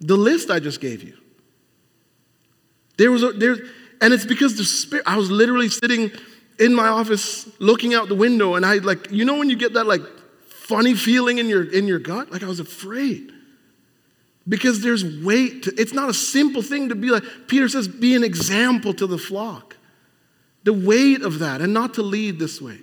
The 0.01 0.17
list 0.17 0.51
I 0.51 0.59
just 0.59 0.81
gave 0.81 1.03
you. 1.03 1.17
There 2.97 3.11
was 3.11 3.23
a, 3.23 3.33
there, 3.33 3.57
and 4.01 4.15
it's 4.15 4.27
because 4.27 4.57
the 4.57 4.65
spirit, 4.65 5.05
I 5.07 5.17
was 5.17 5.31
literally 5.31 5.69
sitting 5.69 6.11
in 6.59 6.75
my 6.75 6.89
office 6.89 7.49
looking 7.59 7.95
out 7.95 8.09
the 8.09 8.15
window 8.15 8.55
and 8.55 8.65
I 8.65 8.75
like, 8.77 9.11
you 9.11 9.25
know 9.25 9.37
when 9.39 9.51
you 9.51 9.57
get 9.57 9.73
that 9.75 9.87
like 9.87 10.03
funny 10.47 10.95
feeling 10.95 11.39
in 11.39 11.49
your 11.49 11.65
in 11.65 11.87
your 11.87 11.99
gut? 11.99 12.31
Like 12.31 12.43
I 12.43 12.47
was 12.47 12.61
afraid. 12.61 13.33
Because 14.47 14.83
there's 14.83 15.05
weight. 15.25 15.63
To, 15.65 15.75
it's 15.81 15.95
not 15.95 16.11
a 16.11 16.15
simple 16.15 16.61
thing 16.61 16.91
to 16.91 16.95
be 16.95 17.09
like, 17.09 17.25
Peter 17.49 17.67
says, 17.67 17.89
be 17.89 18.15
an 18.15 18.23
example 18.23 18.93
to 18.95 19.07
the 19.07 19.17
flock. 19.17 19.77
The 20.65 20.73
weight 20.73 21.23
of 21.23 21.39
that 21.39 21.63
and 21.63 21.73
not 21.73 21.95
to 21.95 22.03
lead 22.03 22.39
this 22.39 22.61
way. 22.61 22.79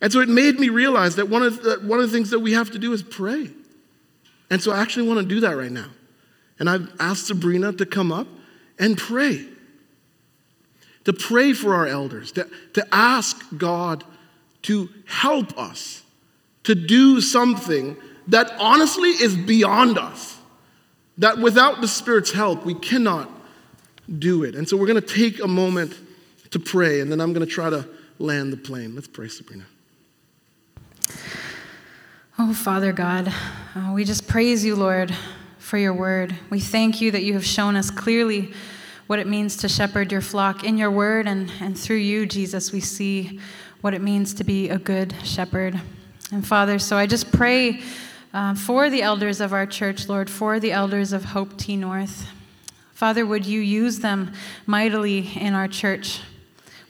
And 0.00 0.12
so 0.12 0.20
it 0.20 0.28
made 0.28 0.58
me 0.58 0.68
realize 0.68 1.16
that 1.16 1.28
one 1.28 1.42
of 1.42 1.62
the, 1.62 1.78
one 1.82 1.98
of 1.98 2.10
the 2.10 2.16
things 2.16 2.30
that 2.30 2.38
we 2.38 2.52
have 2.52 2.70
to 2.70 2.78
do 2.78 2.92
is 2.92 3.02
pray. 3.02 3.50
And 4.50 4.62
so 4.62 4.72
I 4.72 4.80
actually 4.80 5.08
want 5.08 5.20
to 5.20 5.26
do 5.26 5.40
that 5.40 5.56
right 5.56 5.72
now. 5.72 5.88
And 6.58 6.70
I've 6.70 6.90
asked 6.98 7.26
Sabrina 7.26 7.72
to 7.74 7.84
come 7.84 8.12
up 8.12 8.26
and 8.78 8.96
pray. 8.96 9.46
to 11.08 11.12
pray 11.14 11.54
for 11.54 11.74
our 11.74 11.86
elders, 11.86 12.32
to, 12.32 12.46
to 12.74 12.86
ask 12.92 13.42
God 13.56 14.04
to 14.60 14.90
help 15.06 15.58
us 15.58 16.02
to 16.64 16.74
do 16.74 17.22
something 17.22 17.96
that 18.26 18.52
honestly 18.58 19.08
is 19.08 19.34
beyond 19.34 19.96
us. 19.96 20.36
That 21.16 21.38
without 21.38 21.80
the 21.80 21.88
Spirit's 21.88 22.30
help, 22.30 22.66
we 22.66 22.74
cannot 22.74 23.30
do 24.18 24.44
it. 24.44 24.54
And 24.54 24.68
so 24.68 24.76
we're 24.76 24.86
going 24.86 25.00
to 25.00 25.14
take 25.14 25.42
a 25.42 25.48
moment 25.48 25.98
to 26.50 26.58
pray, 26.58 27.00
and 27.00 27.10
then 27.10 27.22
I'm 27.22 27.32
going 27.32 27.46
to 27.46 27.50
try 27.50 27.70
to 27.70 27.88
land 28.18 28.52
the 28.52 28.58
plane. 28.58 28.94
Let's 28.94 29.08
pray, 29.08 29.28
Sabrina. 29.28 29.64
Oh, 32.38 32.52
Father 32.52 32.92
God, 32.92 33.32
uh, 33.74 33.92
we 33.94 34.04
just 34.04 34.28
praise 34.28 34.62
you, 34.62 34.76
Lord, 34.76 35.16
for 35.68 35.76
your 35.76 35.92
word. 35.92 36.34
We 36.48 36.60
thank 36.60 37.02
you 37.02 37.10
that 37.10 37.24
you 37.24 37.34
have 37.34 37.44
shown 37.44 37.76
us 37.76 37.90
clearly 37.90 38.54
what 39.06 39.18
it 39.18 39.26
means 39.26 39.54
to 39.58 39.68
shepherd 39.68 40.10
your 40.10 40.22
flock 40.22 40.64
in 40.64 40.78
your 40.78 40.90
word, 40.90 41.28
and, 41.28 41.52
and 41.60 41.78
through 41.78 41.96
you, 41.96 42.24
Jesus, 42.24 42.72
we 42.72 42.80
see 42.80 43.38
what 43.82 43.92
it 43.92 44.00
means 44.00 44.32
to 44.32 44.44
be 44.44 44.70
a 44.70 44.78
good 44.78 45.14
shepherd. 45.22 45.78
And 46.32 46.46
Father, 46.46 46.78
so 46.78 46.96
I 46.96 47.06
just 47.06 47.30
pray 47.30 47.82
uh, 48.32 48.54
for 48.54 48.88
the 48.88 49.02
elders 49.02 49.42
of 49.42 49.52
our 49.52 49.66
church, 49.66 50.08
Lord, 50.08 50.30
for 50.30 50.58
the 50.58 50.72
elders 50.72 51.12
of 51.12 51.22
Hope 51.22 51.58
T 51.58 51.76
North. 51.76 52.28
Father, 52.94 53.26
would 53.26 53.44
you 53.44 53.60
use 53.60 53.98
them 53.98 54.32
mightily 54.64 55.36
in 55.36 55.52
our 55.52 55.68
church? 55.68 56.22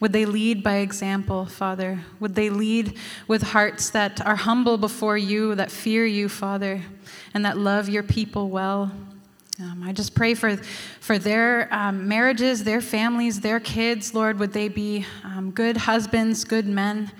Would 0.00 0.12
they 0.12 0.26
lead 0.26 0.62
by 0.62 0.76
example, 0.76 1.46
Father? 1.46 2.00
Would 2.20 2.34
they 2.36 2.50
lead 2.50 2.96
with 3.26 3.42
hearts 3.42 3.90
that 3.90 4.24
are 4.24 4.36
humble 4.36 4.78
before 4.78 5.18
you, 5.18 5.56
that 5.56 5.72
fear 5.72 6.06
you, 6.06 6.28
Father, 6.28 6.82
and 7.34 7.44
that 7.44 7.58
love 7.58 7.88
your 7.88 8.04
people 8.04 8.48
well? 8.48 8.92
Um, 9.60 9.82
I 9.84 9.92
just 9.92 10.14
pray 10.14 10.34
for, 10.34 10.56
for 11.00 11.18
their 11.18 11.68
um, 11.74 12.06
marriages, 12.06 12.62
their 12.62 12.80
families, 12.80 13.40
their 13.40 13.58
kids, 13.58 14.14
Lord. 14.14 14.38
Would 14.38 14.52
they 14.52 14.68
be 14.68 15.04
um, 15.24 15.50
good 15.50 15.76
husbands, 15.76 16.44
good 16.44 16.66
men 16.66 17.10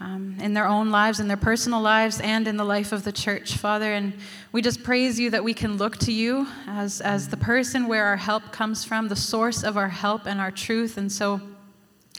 um, 0.00 0.36
in 0.40 0.52
their 0.52 0.66
own 0.66 0.90
lives, 0.90 1.20
in 1.20 1.28
their 1.28 1.36
personal 1.36 1.80
lives, 1.80 2.20
and 2.20 2.48
in 2.48 2.56
the 2.56 2.64
life 2.64 2.90
of 2.90 3.04
the 3.04 3.12
church, 3.12 3.56
Father? 3.56 3.92
And 3.92 4.14
we 4.50 4.62
just 4.62 4.82
praise 4.82 5.20
you 5.20 5.30
that 5.30 5.44
we 5.44 5.54
can 5.54 5.76
look 5.76 5.96
to 5.98 6.12
you 6.12 6.48
as, 6.66 7.00
as 7.00 7.28
the 7.28 7.36
person 7.36 7.86
where 7.86 8.06
our 8.06 8.16
help 8.16 8.50
comes 8.50 8.84
from, 8.84 9.06
the 9.06 9.14
source 9.14 9.62
of 9.62 9.76
our 9.76 9.88
help 9.88 10.26
and 10.26 10.40
our 10.40 10.50
truth. 10.50 10.98
And 10.98 11.12
so, 11.12 11.40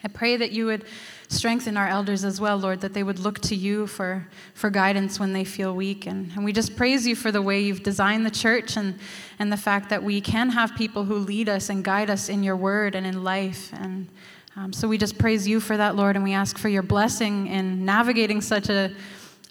I 0.04 0.08
pray 0.08 0.38
that 0.38 0.52
you 0.52 0.66
would 0.68 0.86
strengthen 1.28 1.76
our 1.76 1.88
elders 1.88 2.24
as 2.24 2.40
well, 2.40 2.58
Lord, 2.58 2.82
that 2.82 2.94
they 2.94 3.04
would 3.04 3.20
look 3.20 3.40
to 3.42 3.56
you 3.56 3.88
for, 3.88 4.28
for 4.54 4.70
guidance 4.70 5.20
when 5.20 5.34
they 5.34 5.44
feel 5.44 5.76
weak. 5.76 6.06
And, 6.06 6.32
and 6.36 6.46
we 6.46 6.54
just 6.54 6.76
praise 6.76 7.06
you 7.06 7.16
for 7.16 7.32
the 7.32 7.42
way 7.42 7.60
you've 7.60 7.84
designed 7.84 8.26
the 8.26 8.32
church 8.32 8.78
and, 8.78 8.98
and 9.40 9.52
the 9.52 9.58
fact 9.58 9.90
that 9.90 10.04
we 10.04 10.22
can 10.22 10.50
have 10.52 10.76
people 10.76 11.04
who 11.04 11.16
lead 11.16 11.50
us 11.50 11.70
and 11.70 11.84
guide 11.84 12.10
us 12.10 12.30
in 12.30 12.44
your 12.44 12.56
word 12.56 12.96
and 12.96 13.06
in 13.06 13.24
life. 13.24 13.72
And 13.74 14.08
um, 14.56 14.72
so 14.72 14.88
we 14.88 14.98
just 14.98 15.18
praise 15.18 15.48
you 15.48 15.60
for 15.60 15.78
that, 15.78 15.96
Lord, 15.96 16.16
and 16.16 16.24
we 16.24 16.34
ask 16.34 16.58
for 16.58 16.70
your 16.70 16.84
blessing 16.84 17.48
in 17.48 17.84
navigating 17.84 18.40
such 18.42 18.70
a, 18.70 18.92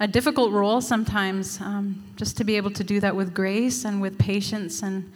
a 0.01 0.09
difficult 0.09 0.53
role 0.53 0.81
sometimes, 0.81 1.61
um, 1.61 2.03
just 2.17 2.37
to 2.39 2.45
be 2.45 2.57
able 2.57 2.71
to 2.71 2.85
do 2.85 3.01
that 3.01 3.15
with 3.15 3.35
grace 3.35 3.85
and 3.85 4.01
with 4.01 4.19
patience 4.19 4.83
and 4.83 5.13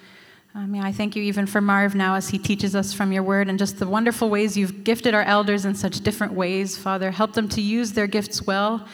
I 0.55 0.66
mean, 0.66 0.82
I 0.82 0.90
thank 0.90 1.14
you 1.14 1.22
even 1.22 1.46
for 1.46 1.61
Marv 1.61 1.94
now 1.94 2.16
as 2.16 2.30
he 2.30 2.38
teaches 2.38 2.74
us 2.74 2.92
from 2.92 3.12
your 3.12 3.22
word 3.22 3.48
and 3.48 3.57
just 3.57 3.78
the 3.78 3.86
wonderful 3.86 4.28
ways 4.28 4.57
you've 4.57 4.82
gifted 4.82 5.14
our 5.14 5.22
elders 5.22 5.64
in 5.64 5.76
such 5.76 6.01
different 6.01 6.32
ways, 6.32 6.76
Father. 6.76 7.12
Help 7.12 7.34
them 7.34 7.48
to 7.51 7.61
use 7.61 7.92
their 7.92 8.09
gifts 8.09 8.42
well, 8.42 8.86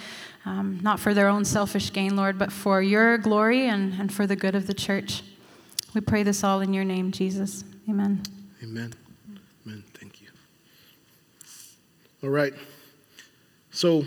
um, 0.44 0.78
not 0.82 1.00
for 1.00 1.14
their 1.14 1.28
own 1.28 1.46
selfish 1.46 1.92
gain, 1.94 2.14
Lord, 2.14 2.38
but 2.38 2.52
for 2.52 2.82
your 2.82 3.16
glory 3.16 3.68
and, 3.68 3.94
and 3.98 4.12
for 4.12 4.26
the 4.26 4.36
good 4.36 4.54
of 4.54 4.66
the 4.66 4.74
church. 4.74 5.22
We 5.94 6.02
pray 6.02 6.22
this 6.22 6.44
all 6.44 6.60
in 6.60 6.74
your 6.74 6.84
name, 6.84 7.10
Jesus. 7.10 7.64
Amen. 7.88 8.22
Amen. 8.62 8.92
Amen. 9.64 9.82
Thank 9.94 10.20
you. 10.20 10.28
All 12.22 12.30
right. 12.30 12.52
So, 13.70 14.06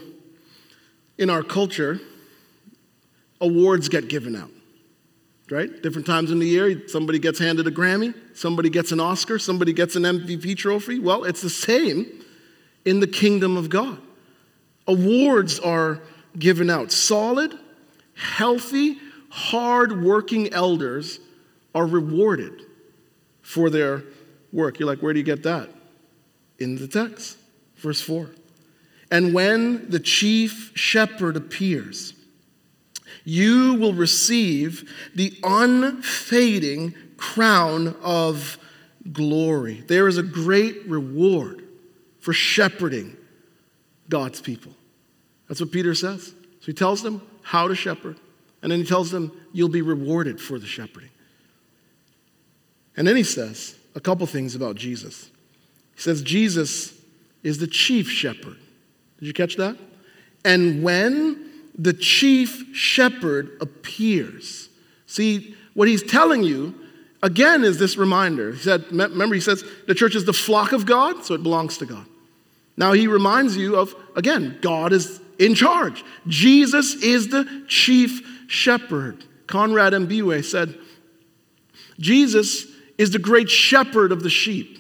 in 1.18 1.32
our 1.32 1.42
culture, 1.42 2.00
awards 3.42 3.90
get 3.90 4.08
given 4.08 4.36
out 4.36 4.52
right? 5.52 5.82
Different 5.82 6.06
times 6.06 6.32
in 6.32 6.40
the 6.40 6.48
year, 6.48 6.88
somebody 6.88 7.20
gets 7.20 7.40
handed 7.40 7.68
a 7.68 7.72
Grammy, 7.72 8.14
somebody 8.34 8.70
gets 8.70 8.92
an 8.92 9.00
Oscar, 9.00 9.40
somebody 9.40 9.74
gets 9.74 9.96
an 9.96 10.04
MVP 10.04 10.58
trophy. 10.58 11.00
Well, 11.00 11.24
it's 11.24 11.42
the 11.42 11.50
same 11.50 12.24
in 12.86 13.00
the 13.00 13.08
kingdom 13.08 13.58
of 13.58 13.70
God. 13.70 14.00
Awards 14.88 15.60
are 15.60 16.02
given 16.38 16.70
out. 16.70 16.92
Solid, 16.92 17.58
healthy, 18.16 18.98
hard 19.30 20.04
working 20.04 20.52
elders 20.54 21.20
are 21.76 21.86
rewarded 21.86 22.62
for 23.42 23.70
their 23.70 24.04
work. 24.52 24.80
You're 24.80 24.88
like, 24.88 25.00
where 25.00 25.14
do 25.14 25.20
you 25.20 25.26
get 25.26 25.44
that? 25.44 25.70
In 26.58 26.76
the 26.78 26.88
text, 26.88 27.38
verse 27.78 28.02
4. 28.02 28.30
And 29.12 29.34
when 29.34 29.90
the 29.90 30.00
chief 30.00 30.72
shepherd 30.76 31.36
appears, 31.36 32.14
you 33.24 33.76
will 33.76 33.94
receive 33.94 34.90
the 35.16 35.38
unfading 35.44 36.94
crown 37.18 37.96
of 38.02 38.58
glory. 39.12 39.84
There 39.88 40.08
is 40.08 40.18
a 40.18 40.24
great 40.24 40.88
reward 40.88 41.64
for 42.20 42.34
shepherding 42.34 43.16
God's 44.10 44.42
people. 44.42 44.74
That's 45.48 45.60
what 45.60 45.72
Peter 45.72 45.96
says. 45.96 46.28
So 46.60 46.66
he 46.66 46.74
tells 46.74 47.02
them 47.02 47.22
how 47.42 47.68
to 47.68 47.76
shepherd, 47.76 48.18
and 48.62 48.72
then 48.72 48.80
he 48.80 48.86
tells 48.86 49.12
them 49.12 49.32
you'll 49.54 49.70
be 49.70 49.82
rewarded 49.82 50.40
for 50.40 50.60
the 50.60 50.68
shepherding. 50.68 51.10
And 52.98 53.08
then 53.08 53.16
he 53.16 53.24
says 53.24 53.76
a 53.96 54.00
couple 54.00 54.26
things 54.28 54.56
about 54.56 54.76
Jesus. 54.76 55.30
He 55.96 56.02
says 56.02 56.22
Jesus 56.22 56.94
is 57.44 57.58
the 57.58 57.68
chief 57.68 58.10
shepherd. 58.10 58.58
Did 59.20 59.28
you 59.28 59.34
catch 59.34 59.56
that? 59.56 59.78
And 60.46 60.84
when 60.84 61.49
the 61.80 61.94
chief 61.94 62.76
shepherd 62.76 63.58
appears. 63.62 64.68
See, 65.08 65.56
what 65.74 65.88
he's 65.88 66.04
telling 66.04 66.44
you, 66.44 66.76
again, 67.24 67.64
is 67.64 67.80
this 67.80 67.96
reminder. 67.96 68.52
He 68.52 68.60
said, 68.60 68.84
remember, 68.92 69.34
he 69.34 69.42
says 69.42 69.64
the 69.88 69.96
church 69.96 70.14
is 70.14 70.26
the 70.26 70.34
flock 70.34 70.74
of 70.74 70.86
God, 70.86 71.24
so 71.24 71.34
it 71.34 71.42
belongs 71.42 71.78
to 71.78 71.86
God. 71.86 72.06
Now 72.76 72.92
he 72.92 73.08
reminds 73.08 73.56
you 73.56 73.78
of, 73.78 73.96
again, 74.16 74.60
God 74.62 74.92
is 74.92 75.22
in 75.40 75.56
charge. 75.56 76.04
Jesus 76.28 76.96
is 76.96 77.30
the 77.30 77.64
chief 77.70 78.28
shepherd. 78.48 79.24
Conrad 79.48 79.94
Mbewe 79.94 80.44
said, 80.44 80.78
Jesus 81.98 82.68
is 82.98 83.12
the 83.12 83.20
great 83.20 83.50
shepherd 83.50 84.12
of 84.12 84.22
the 84.22 84.30
sheep. 84.30 84.78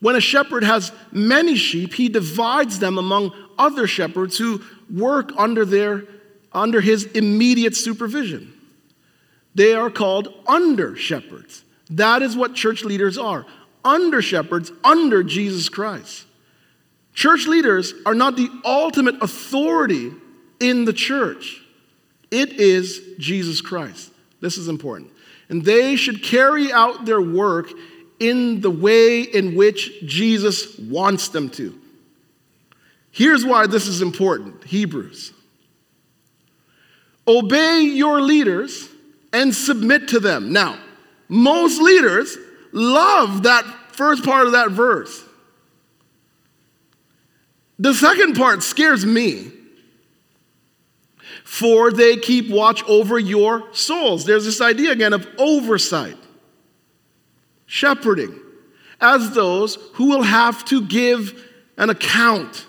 When 0.00 0.16
a 0.16 0.20
shepherd 0.20 0.64
has 0.64 0.92
many 1.12 1.56
sheep, 1.56 1.94
he 1.94 2.10
divides 2.10 2.78
them 2.78 2.98
among 2.98 3.32
other 3.58 3.86
shepherds 3.86 4.38
who 4.38 4.62
work 4.90 5.30
under, 5.36 5.64
their, 5.64 6.04
under 6.52 6.80
his 6.80 7.04
immediate 7.04 7.76
supervision. 7.76 8.52
They 9.54 9.74
are 9.74 9.90
called 9.90 10.32
under 10.46 10.96
shepherds. 10.96 11.64
That 11.90 12.22
is 12.22 12.36
what 12.36 12.54
church 12.54 12.84
leaders 12.84 13.18
are 13.18 13.46
under 13.84 14.22
shepherds 14.22 14.72
under 14.82 15.22
Jesus 15.22 15.68
Christ. 15.68 16.24
Church 17.12 17.46
leaders 17.46 17.94
are 18.06 18.14
not 18.14 18.36
the 18.36 18.48
ultimate 18.64 19.22
authority 19.22 20.10
in 20.60 20.84
the 20.84 20.92
church, 20.92 21.60
it 22.30 22.52
is 22.52 23.00
Jesus 23.18 23.60
Christ. 23.60 24.10
This 24.40 24.56
is 24.56 24.68
important. 24.68 25.10
And 25.48 25.64
they 25.64 25.96
should 25.96 26.22
carry 26.22 26.72
out 26.72 27.04
their 27.04 27.20
work 27.20 27.70
in 28.18 28.60
the 28.60 28.70
way 28.70 29.22
in 29.22 29.54
which 29.54 30.04
Jesus 30.04 30.78
wants 30.78 31.28
them 31.28 31.50
to. 31.50 31.78
Here's 33.14 33.44
why 33.44 33.68
this 33.68 33.86
is 33.86 34.02
important 34.02 34.64
Hebrews. 34.64 35.32
Obey 37.28 37.82
your 37.82 38.20
leaders 38.20 38.88
and 39.32 39.54
submit 39.54 40.08
to 40.08 40.18
them. 40.18 40.52
Now, 40.52 40.76
most 41.28 41.80
leaders 41.80 42.36
love 42.72 43.44
that 43.44 43.64
first 43.92 44.24
part 44.24 44.46
of 44.46 44.52
that 44.52 44.72
verse. 44.72 45.24
The 47.78 47.94
second 47.94 48.34
part 48.34 48.64
scares 48.64 49.06
me. 49.06 49.52
For 51.44 51.92
they 51.92 52.16
keep 52.16 52.50
watch 52.50 52.82
over 52.82 53.16
your 53.16 53.72
souls. 53.72 54.24
There's 54.24 54.44
this 54.44 54.60
idea 54.60 54.90
again 54.90 55.12
of 55.12 55.28
oversight, 55.38 56.16
shepherding, 57.66 58.40
as 59.00 59.30
those 59.30 59.76
who 59.92 60.06
will 60.06 60.22
have 60.22 60.64
to 60.64 60.84
give 60.84 61.48
an 61.76 61.90
account. 61.90 62.66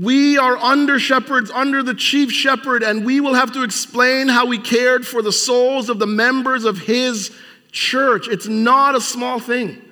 We 0.00 0.38
are 0.38 0.56
under 0.56 0.98
shepherds, 0.98 1.50
under 1.50 1.82
the 1.82 1.92
chief 1.92 2.32
shepherd, 2.32 2.82
and 2.82 3.04
we 3.04 3.20
will 3.20 3.34
have 3.34 3.52
to 3.52 3.62
explain 3.62 4.28
how 4.28 4.46
we 4.46 4.58
cared 4.58 5.06
for 5.06 5.20
the 5.20 5.32
souls 5.32 5.90
of 5.90 5.98
the 5.98 6.06
members 6.06 6.64
of 6.64 6.78
his 6.78 7.30
church. 7.70 8.26
It's 8.26 8.46
not 8.48 8.94
a 8.94 9.00
small 9.00 9.38
thing. 9.38 9.82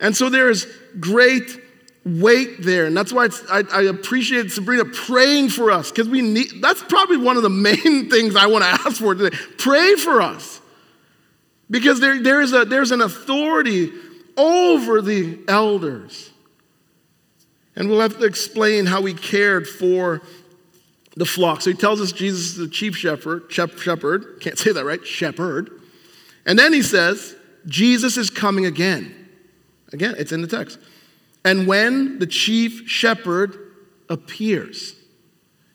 And 0.00 0.16
so 0.16 0.28
there 0.28 0.50
is 0.50 0.66
great 0.98 1.60
weight 2.04 2.62
there. 2.62 2.86
And 2.86 2.96
that's 2.96 3.12
why 3.12 3.28
I, 3.48 3.62
I, 3.72 3.82
appreciate 3.82 4.50
Sabrina 4.50 4.84
praying 4.86 5.50
for 5.50 5.70
us, 5.70 5.90
because 5.90 6.08
we 6.08 6.20
need, 6.20 6.48
that's 6.60 6.82
probably 6.82 7.18
one 7.18 7.36
of 7.36 7.44
the 7.44 7.50
main 7.50 8.10
things 8.10 8.34
I 8.34 8.46
want 8.46 8.64
to 8.64 8.70
ask 8.70 8.96
for 8.96 9.14
today. 9.14 9.36
Pray 9.56 9.94
for 9.94 10.20
us. 10.20 10.60
Because 11.70 12.00
there, 12.00 12.20
there 12.20 12.40
is 12.40 12.52
a, 12.52 12.64
there's 12.64 12.90
an 12.90 13.02
authority 13.02 13.92
over 14.36 15.00
the 15.00 15.38
elders. 15.46 16.29
And 17.80 17.88
we'll 17.88 18.00
have 18.00 18.18
to 18.18 18.26
explain 18.26 18.84
how 18.84 19.02
he 19.06 19.14
cared 19.14 19.66
for 19.66 20.20
the 21.16 21.24
flock. 21.24 21.62
So 21.62 21.70
he 21.70 21.76
tells 21.76 21.98
us 21.98 22.12
Jesus 22.12 22.48
is 22.48 22.56
the 22.56 22.68
chief 22.68 22.94
shepherd, 22.94 23.50
shepherd, 23.50 24.38
can't 24.42 24.58
say 24.58 24.70
that 24.70 24.84
right, 24.84 25.04
shepherd. 25.06 25.70
And 26.44 26.58
then 26.58 26.74
he 26.74 26.82
says, 26.82 27.34
Jesus 27.64 28.18
is 28.18 28.28
coming 28.28 28.66
again. 28.66 29.14
Again, 29.94 30.14
it's 30.18 30.30
in 30.30 30.42
the 30.42 30.46
text. 30.46 30.78
And 31.42 31.66
when 31.66 32.18
the 32.18 32.26
chief 32.26 32.86
shepherd 32.86 33.56
appears, 34.10 34.94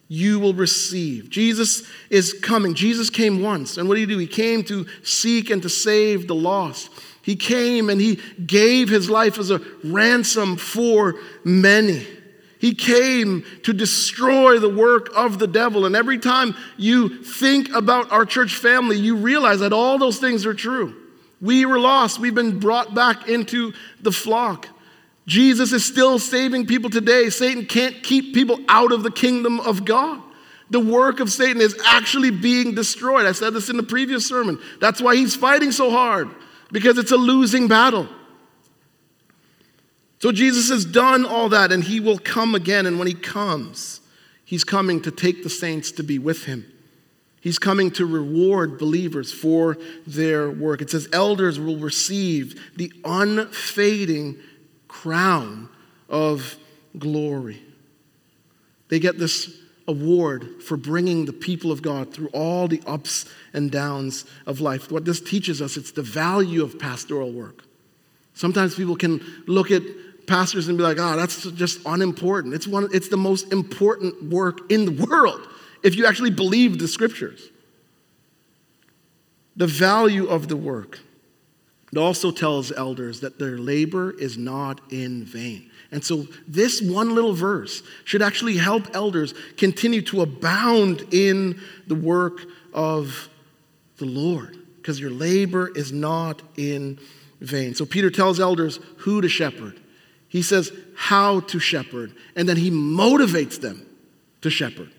you 0.08 0.40
will 0.40 0.54
receive. 0.54 1.32
Jesus 1.32 1.90
is 2.12 2.34
coming. 2.34 2.76
Jesus 2.76 3.10
came 3.10 3.42
once. 3.42 3.80
And 3.80 3.90
what 3.90 3.96
did 3.96 4.02
he 4.02 4.06
do? 4.06 4.20
He 4.20 4.28
came 4.28 4.64
to 4.66 4.86
seek 5.02 5.50
and 5.50 5.60
to 5.64 5.70
save 5.70 6.28
the 6.28 6.36
lost. 6.36 6.92
He 7.26 7.36
came 7.36 7.90
and 7.90 8.00
he 8.00 8.20
gave 8.46 8.88
his 8.88 9.10
life 9.10 9.40
as 9.40 9.50
a 9.50 9.60
ransom 9.84 10.58
for 10.58 11.16
many. 11.44 12.06
He 12.60 12.76
came 12.76 13.44
to 13.64 13.74
destroy 13.74 14.60
the 14.60 14.70
work 14.70 15.10
of 15.16 15.40
the 15.40 15.48
devil. 15.48 15.86
And 15.86 15.96
every 15.96 16.20
time 16.20 16.56
you 16.78 17.24
think 17.24 17.70
about 17.74 18.12
our 18.12 18.26
church 18.26 18.56
family, 18.56 18.98
you 18.98 19.16
realize 19.16 19.60
that 19.62 19.74
all 19.74 19.98
those 19.98 20.20
things 20.20 20.46
are 20.46 20.54
true. 20.54 20.96
We 21.42 21.66
were 21.66 21.80
lost, 21.80 22.20
we've 22.20 22.36
been 22.36 22.60
brought 22.60 22.94
back 22.94 23.28
into 23.28 23.74
the 24.02 24.12
flock. 24.12 24.68
Jesus 25.26 25.72
is 25.74 25.84
still 25.84 26.20
saving 26.20 26.68
people 26.68 26.92
today. 26.92 27.30
Satan 27.32 27.66
can't 27.66 28.04
keep 28.04 28.36
people 28.36 28.60
out 28.70 28.92
of 28.92 29.02
the 29.02 29.12
kingdom 29.12 29.60
of 29.60 29.84
God. 29.84 30.22
The 30.70 30.80
work 30.80 31.20
of 31.20 31.32
Satan 31.32 31.62
is 31.62 31.76
actually 31.86 32.32
being 32.32 32.76
destroyed. 32.76 33.26
I 33.26 33.32
said 33.32 33.54
this 33.54 33.70
in 33.70 33.78
the 33.78 33.84
previous 33.84 34.28
sermon. 34.28 34.60
That's 34.80 35.02
why 35.02 35.16
he's 35.16 35.36
fighting 35.36 35.72
so 35.72 35.90
hard, 35.90 36.30
because 36.72 36.98
it's 36.98 37.12
a 37.12 37.18
losing 37.18 37.68
battle. 37.68 38.08
So 40.20 40.32
Jesus 40.32 40.70
has 40.70 40.86
done 40.86 41.26
all 41.26 41.50
that, 41.50 41.72
and 41.72 41.84
he 41.84 42.00
will 42.00 42.18
come 42.18 42.56
again. 42.56 42.86
And 42.86 42.98
when 42.98 43.08
he 43.08 43.14
comes, 43.14 44.02
he's 44.44 44.64
coming 44.64 45.02
to 45.04 45.12
take 45.12 45.44
the 45.44 45.50
saints 45.50 45.92
to 45.94 46.04
be 46.04 46.18
with 46.18 46.46
him. 46.46 46.66
He's 47.42 47.60
coming 47.60 47.92
to 47.92 48.08
reward 48.08 48.80
believers 48.80 49.32
for 49.32 49.78
their 50.08 50.50
work. 50.50 50.82
It 50.82 50.90
says, 50.90 51.08
Elders 51.14 51.60
will 51.60 51.78
receive 51.78 52.60
the 52.76 52.92
unfading 53.04 54.38
crown 54.88 55.70
of 56.10 56.58
glory. 56.98 57.62
They 58.90 58.98
get 58.98 59.20
this 59.20 59.56
award 59.88 60.64
for 60.64 60.78
bringing 60.78 61.26
the 61.26 61.34
people 61.34 61.72
of 61.72 61.82
God 61.82 62.14
through 62.14 62.30
all 62.30 62.68
the 62.68 62.82
ups 62.88 63.26
and 63.54 63.72
downs 63.72 64.26
of 64.46 64.60
life. 64.60 64.92
What 64.92 65.06
this 65.06 65.22
teaches 65.22 65.62
us, 65.62 65.78
it's 65.78 65.92
the 65.92 66.02
value 66.02 66.64
of 66.64 66.80
pastoral 66.80 67.32
work. 67.32 67.64
Sometimes 68.34 68.76
people 68.76 68.96
can 68.96 69.24
look 69.48 69.72
at 69.72 69.84
pastors 70.28 70.68
and 70.68 70.78
be 70.78 70.84
like, 70.84 70.98
oh, 71.00 71.16
that's 71.16 71.44
just 71.52 71.80
unimportant. 71.86 72.54
It's, 72.54 72.68
one, 72.68 72.90
it's 72.92 73.10
the 73.10 73.18
most 73.18 73.52
important 73.54 74.24
work 74.24 74.72
in 74.72 74.86
the 74.86 75.06
world 75.06 75.48
if 75.84 75.96
you 75.96 76.06
actually 76.06 76.32
believe 76.32 76.80
the 76.80 76.88
scriptures. 76.88 77.50
The 79.56 79.68
value 79.68 80.28
of 80.28 80.48
the 80.48 80.58
work. 80.58 81.00
It 81.94 81.98
also 81.98 82.32
tells 82.32 82.72
elders 82.72 83.22
that 83.22 83.40
their 83.40 83.58
labor 83.58 84.12
is 84.12 84.38
not 84.38 84.82
in 84.92 85.24
vain. 85.24 85.70
And 85.96 86.04
so, 86.04 86.28
this 86.46 86.82
one 86.82 87.16
little 87.16 87.32
verse 87.32 87.82
should 88.04 88.22
actually 88.22 88.58
help 88.58 88.94
elders 88.94 89.34
continue 89.56 90.02
to 90.02 90.24
abound 90.24 91.08
in 91.14 91.62
the 91.88 91.96
work 91.96 92.42
of 92.74 93.30
the 93.96 94.06
Lord, 94.06 94.58
because 94.76 95.00
your 95.00 95.10
labor 95.10 95.72
is 95.74 95.94
not 95.94 96.42
in 96.58 97.00
vain. 97.40 97.76
So, 97.76 97.86
Peter 97.86 98.10
tells 98.10 98.42
elders 98.42 98.82
who 98.98 99.22
to 99.22 99.30
shepherd, 99.30 99.80
he 100.28 100.42
says 100.42 100.70
how 100.98 101.40
to 101.40 101.60
shepherd, 101.60 102.14
and 102.36 102.50
then 102.50 102.58
he 102.58 102.70
motivates 102.70 103.62
them 103.62 103.86
to 104.42 104.50
shepherd. 104.50 104.92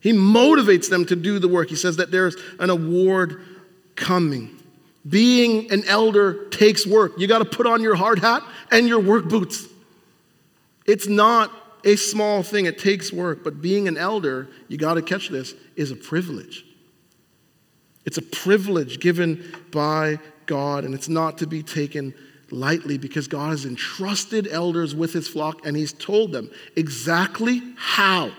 He 0.00 0.12
motivates 0.12 0.90
them 0.90 1.06
to 1.06 1.14
do 1.14 1.38
the 1.38 1.46
work. 1.46 1.68
He 1.68 1.76
says 1.76 1.98
that 1.98 2.10
there's 2.10 2.34
an 2.58 2.68
award 2.68 3.40
coming. 3.94 4.60
Being 5.08 5.70
an 5.70 5.84
elder 5.84 6.46
takes 6.48 6.84
work. 6.84 7.12
You 7.16 7.28
got 7.28 7.38
to 7.38 7.44
put 7.44 7.68
on 7.68 7.80
your 7.80 7.94
hard 7.94 8.18
hat 8.18 8.42
and 8.72 8.88
your 8.88 8.98
work 8.98 9.28
boots. 9.28 9.68
It's 10.86 11.06
not 11.06 11.52
a 11.84 11.96
small 11.96 12.42
thing, 12.42 12.66
it 12.66 12.78
takes 12.78 13.12
work. 13.12 13.44
But 13.44 13.60
being 13.60 13.88
an 13.88 13.96
elder, 13.96 14.48
you 14.68 14.76
got 14.76 14.94
to 14.94 15.02
catch 15.02 15.28
this, 15.28 15.54
is 15.76 15.90
a 15.90 15.96
privilege. 15.96 16.64
It's 18.04 18.18
a 18.18 18.22
privilege 18.22 19.00
given 19.00 19.44
by 19.70 20.18
God, 20.46 20.84
and 20.84 20.94
it's 20.94 21.08
not 21.08 21.38
to 21.38 21.46
be 21.46 21.62
taken 21.62 22.14
lightly 22.50 22.98
because 22.98 23.28
God 23.28 23.50
has 23.50 23.64
entrusted 23.64 24.48
elders 24.48 24.94
with 24.94 25.12
his 25.12 25.28
flock 25.28 25.64
and 25.64 25.76
he's 25.76 25.92
told 25.92 26.32
them 26.32 26.50
exactly 26.74 27.62
how 27.76 28.32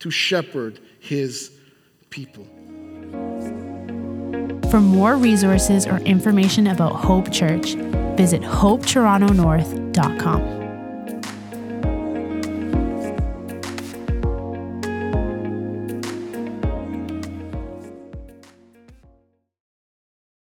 to 0.00 0.10
shepherd 0.10 0.80
his 1.00 1.52
people. 2.10 2.44
For 4.70 4.80
more 4.80 5.16
resources 5.16 5.86
or 5.86 5.98
information 5.98 6.66
about 6.66 6.96
Hope 6.96 7.30
Church, 7.30 7.74
visit 8.16 8.42
hopetorontonorth.com. 8.42 10.63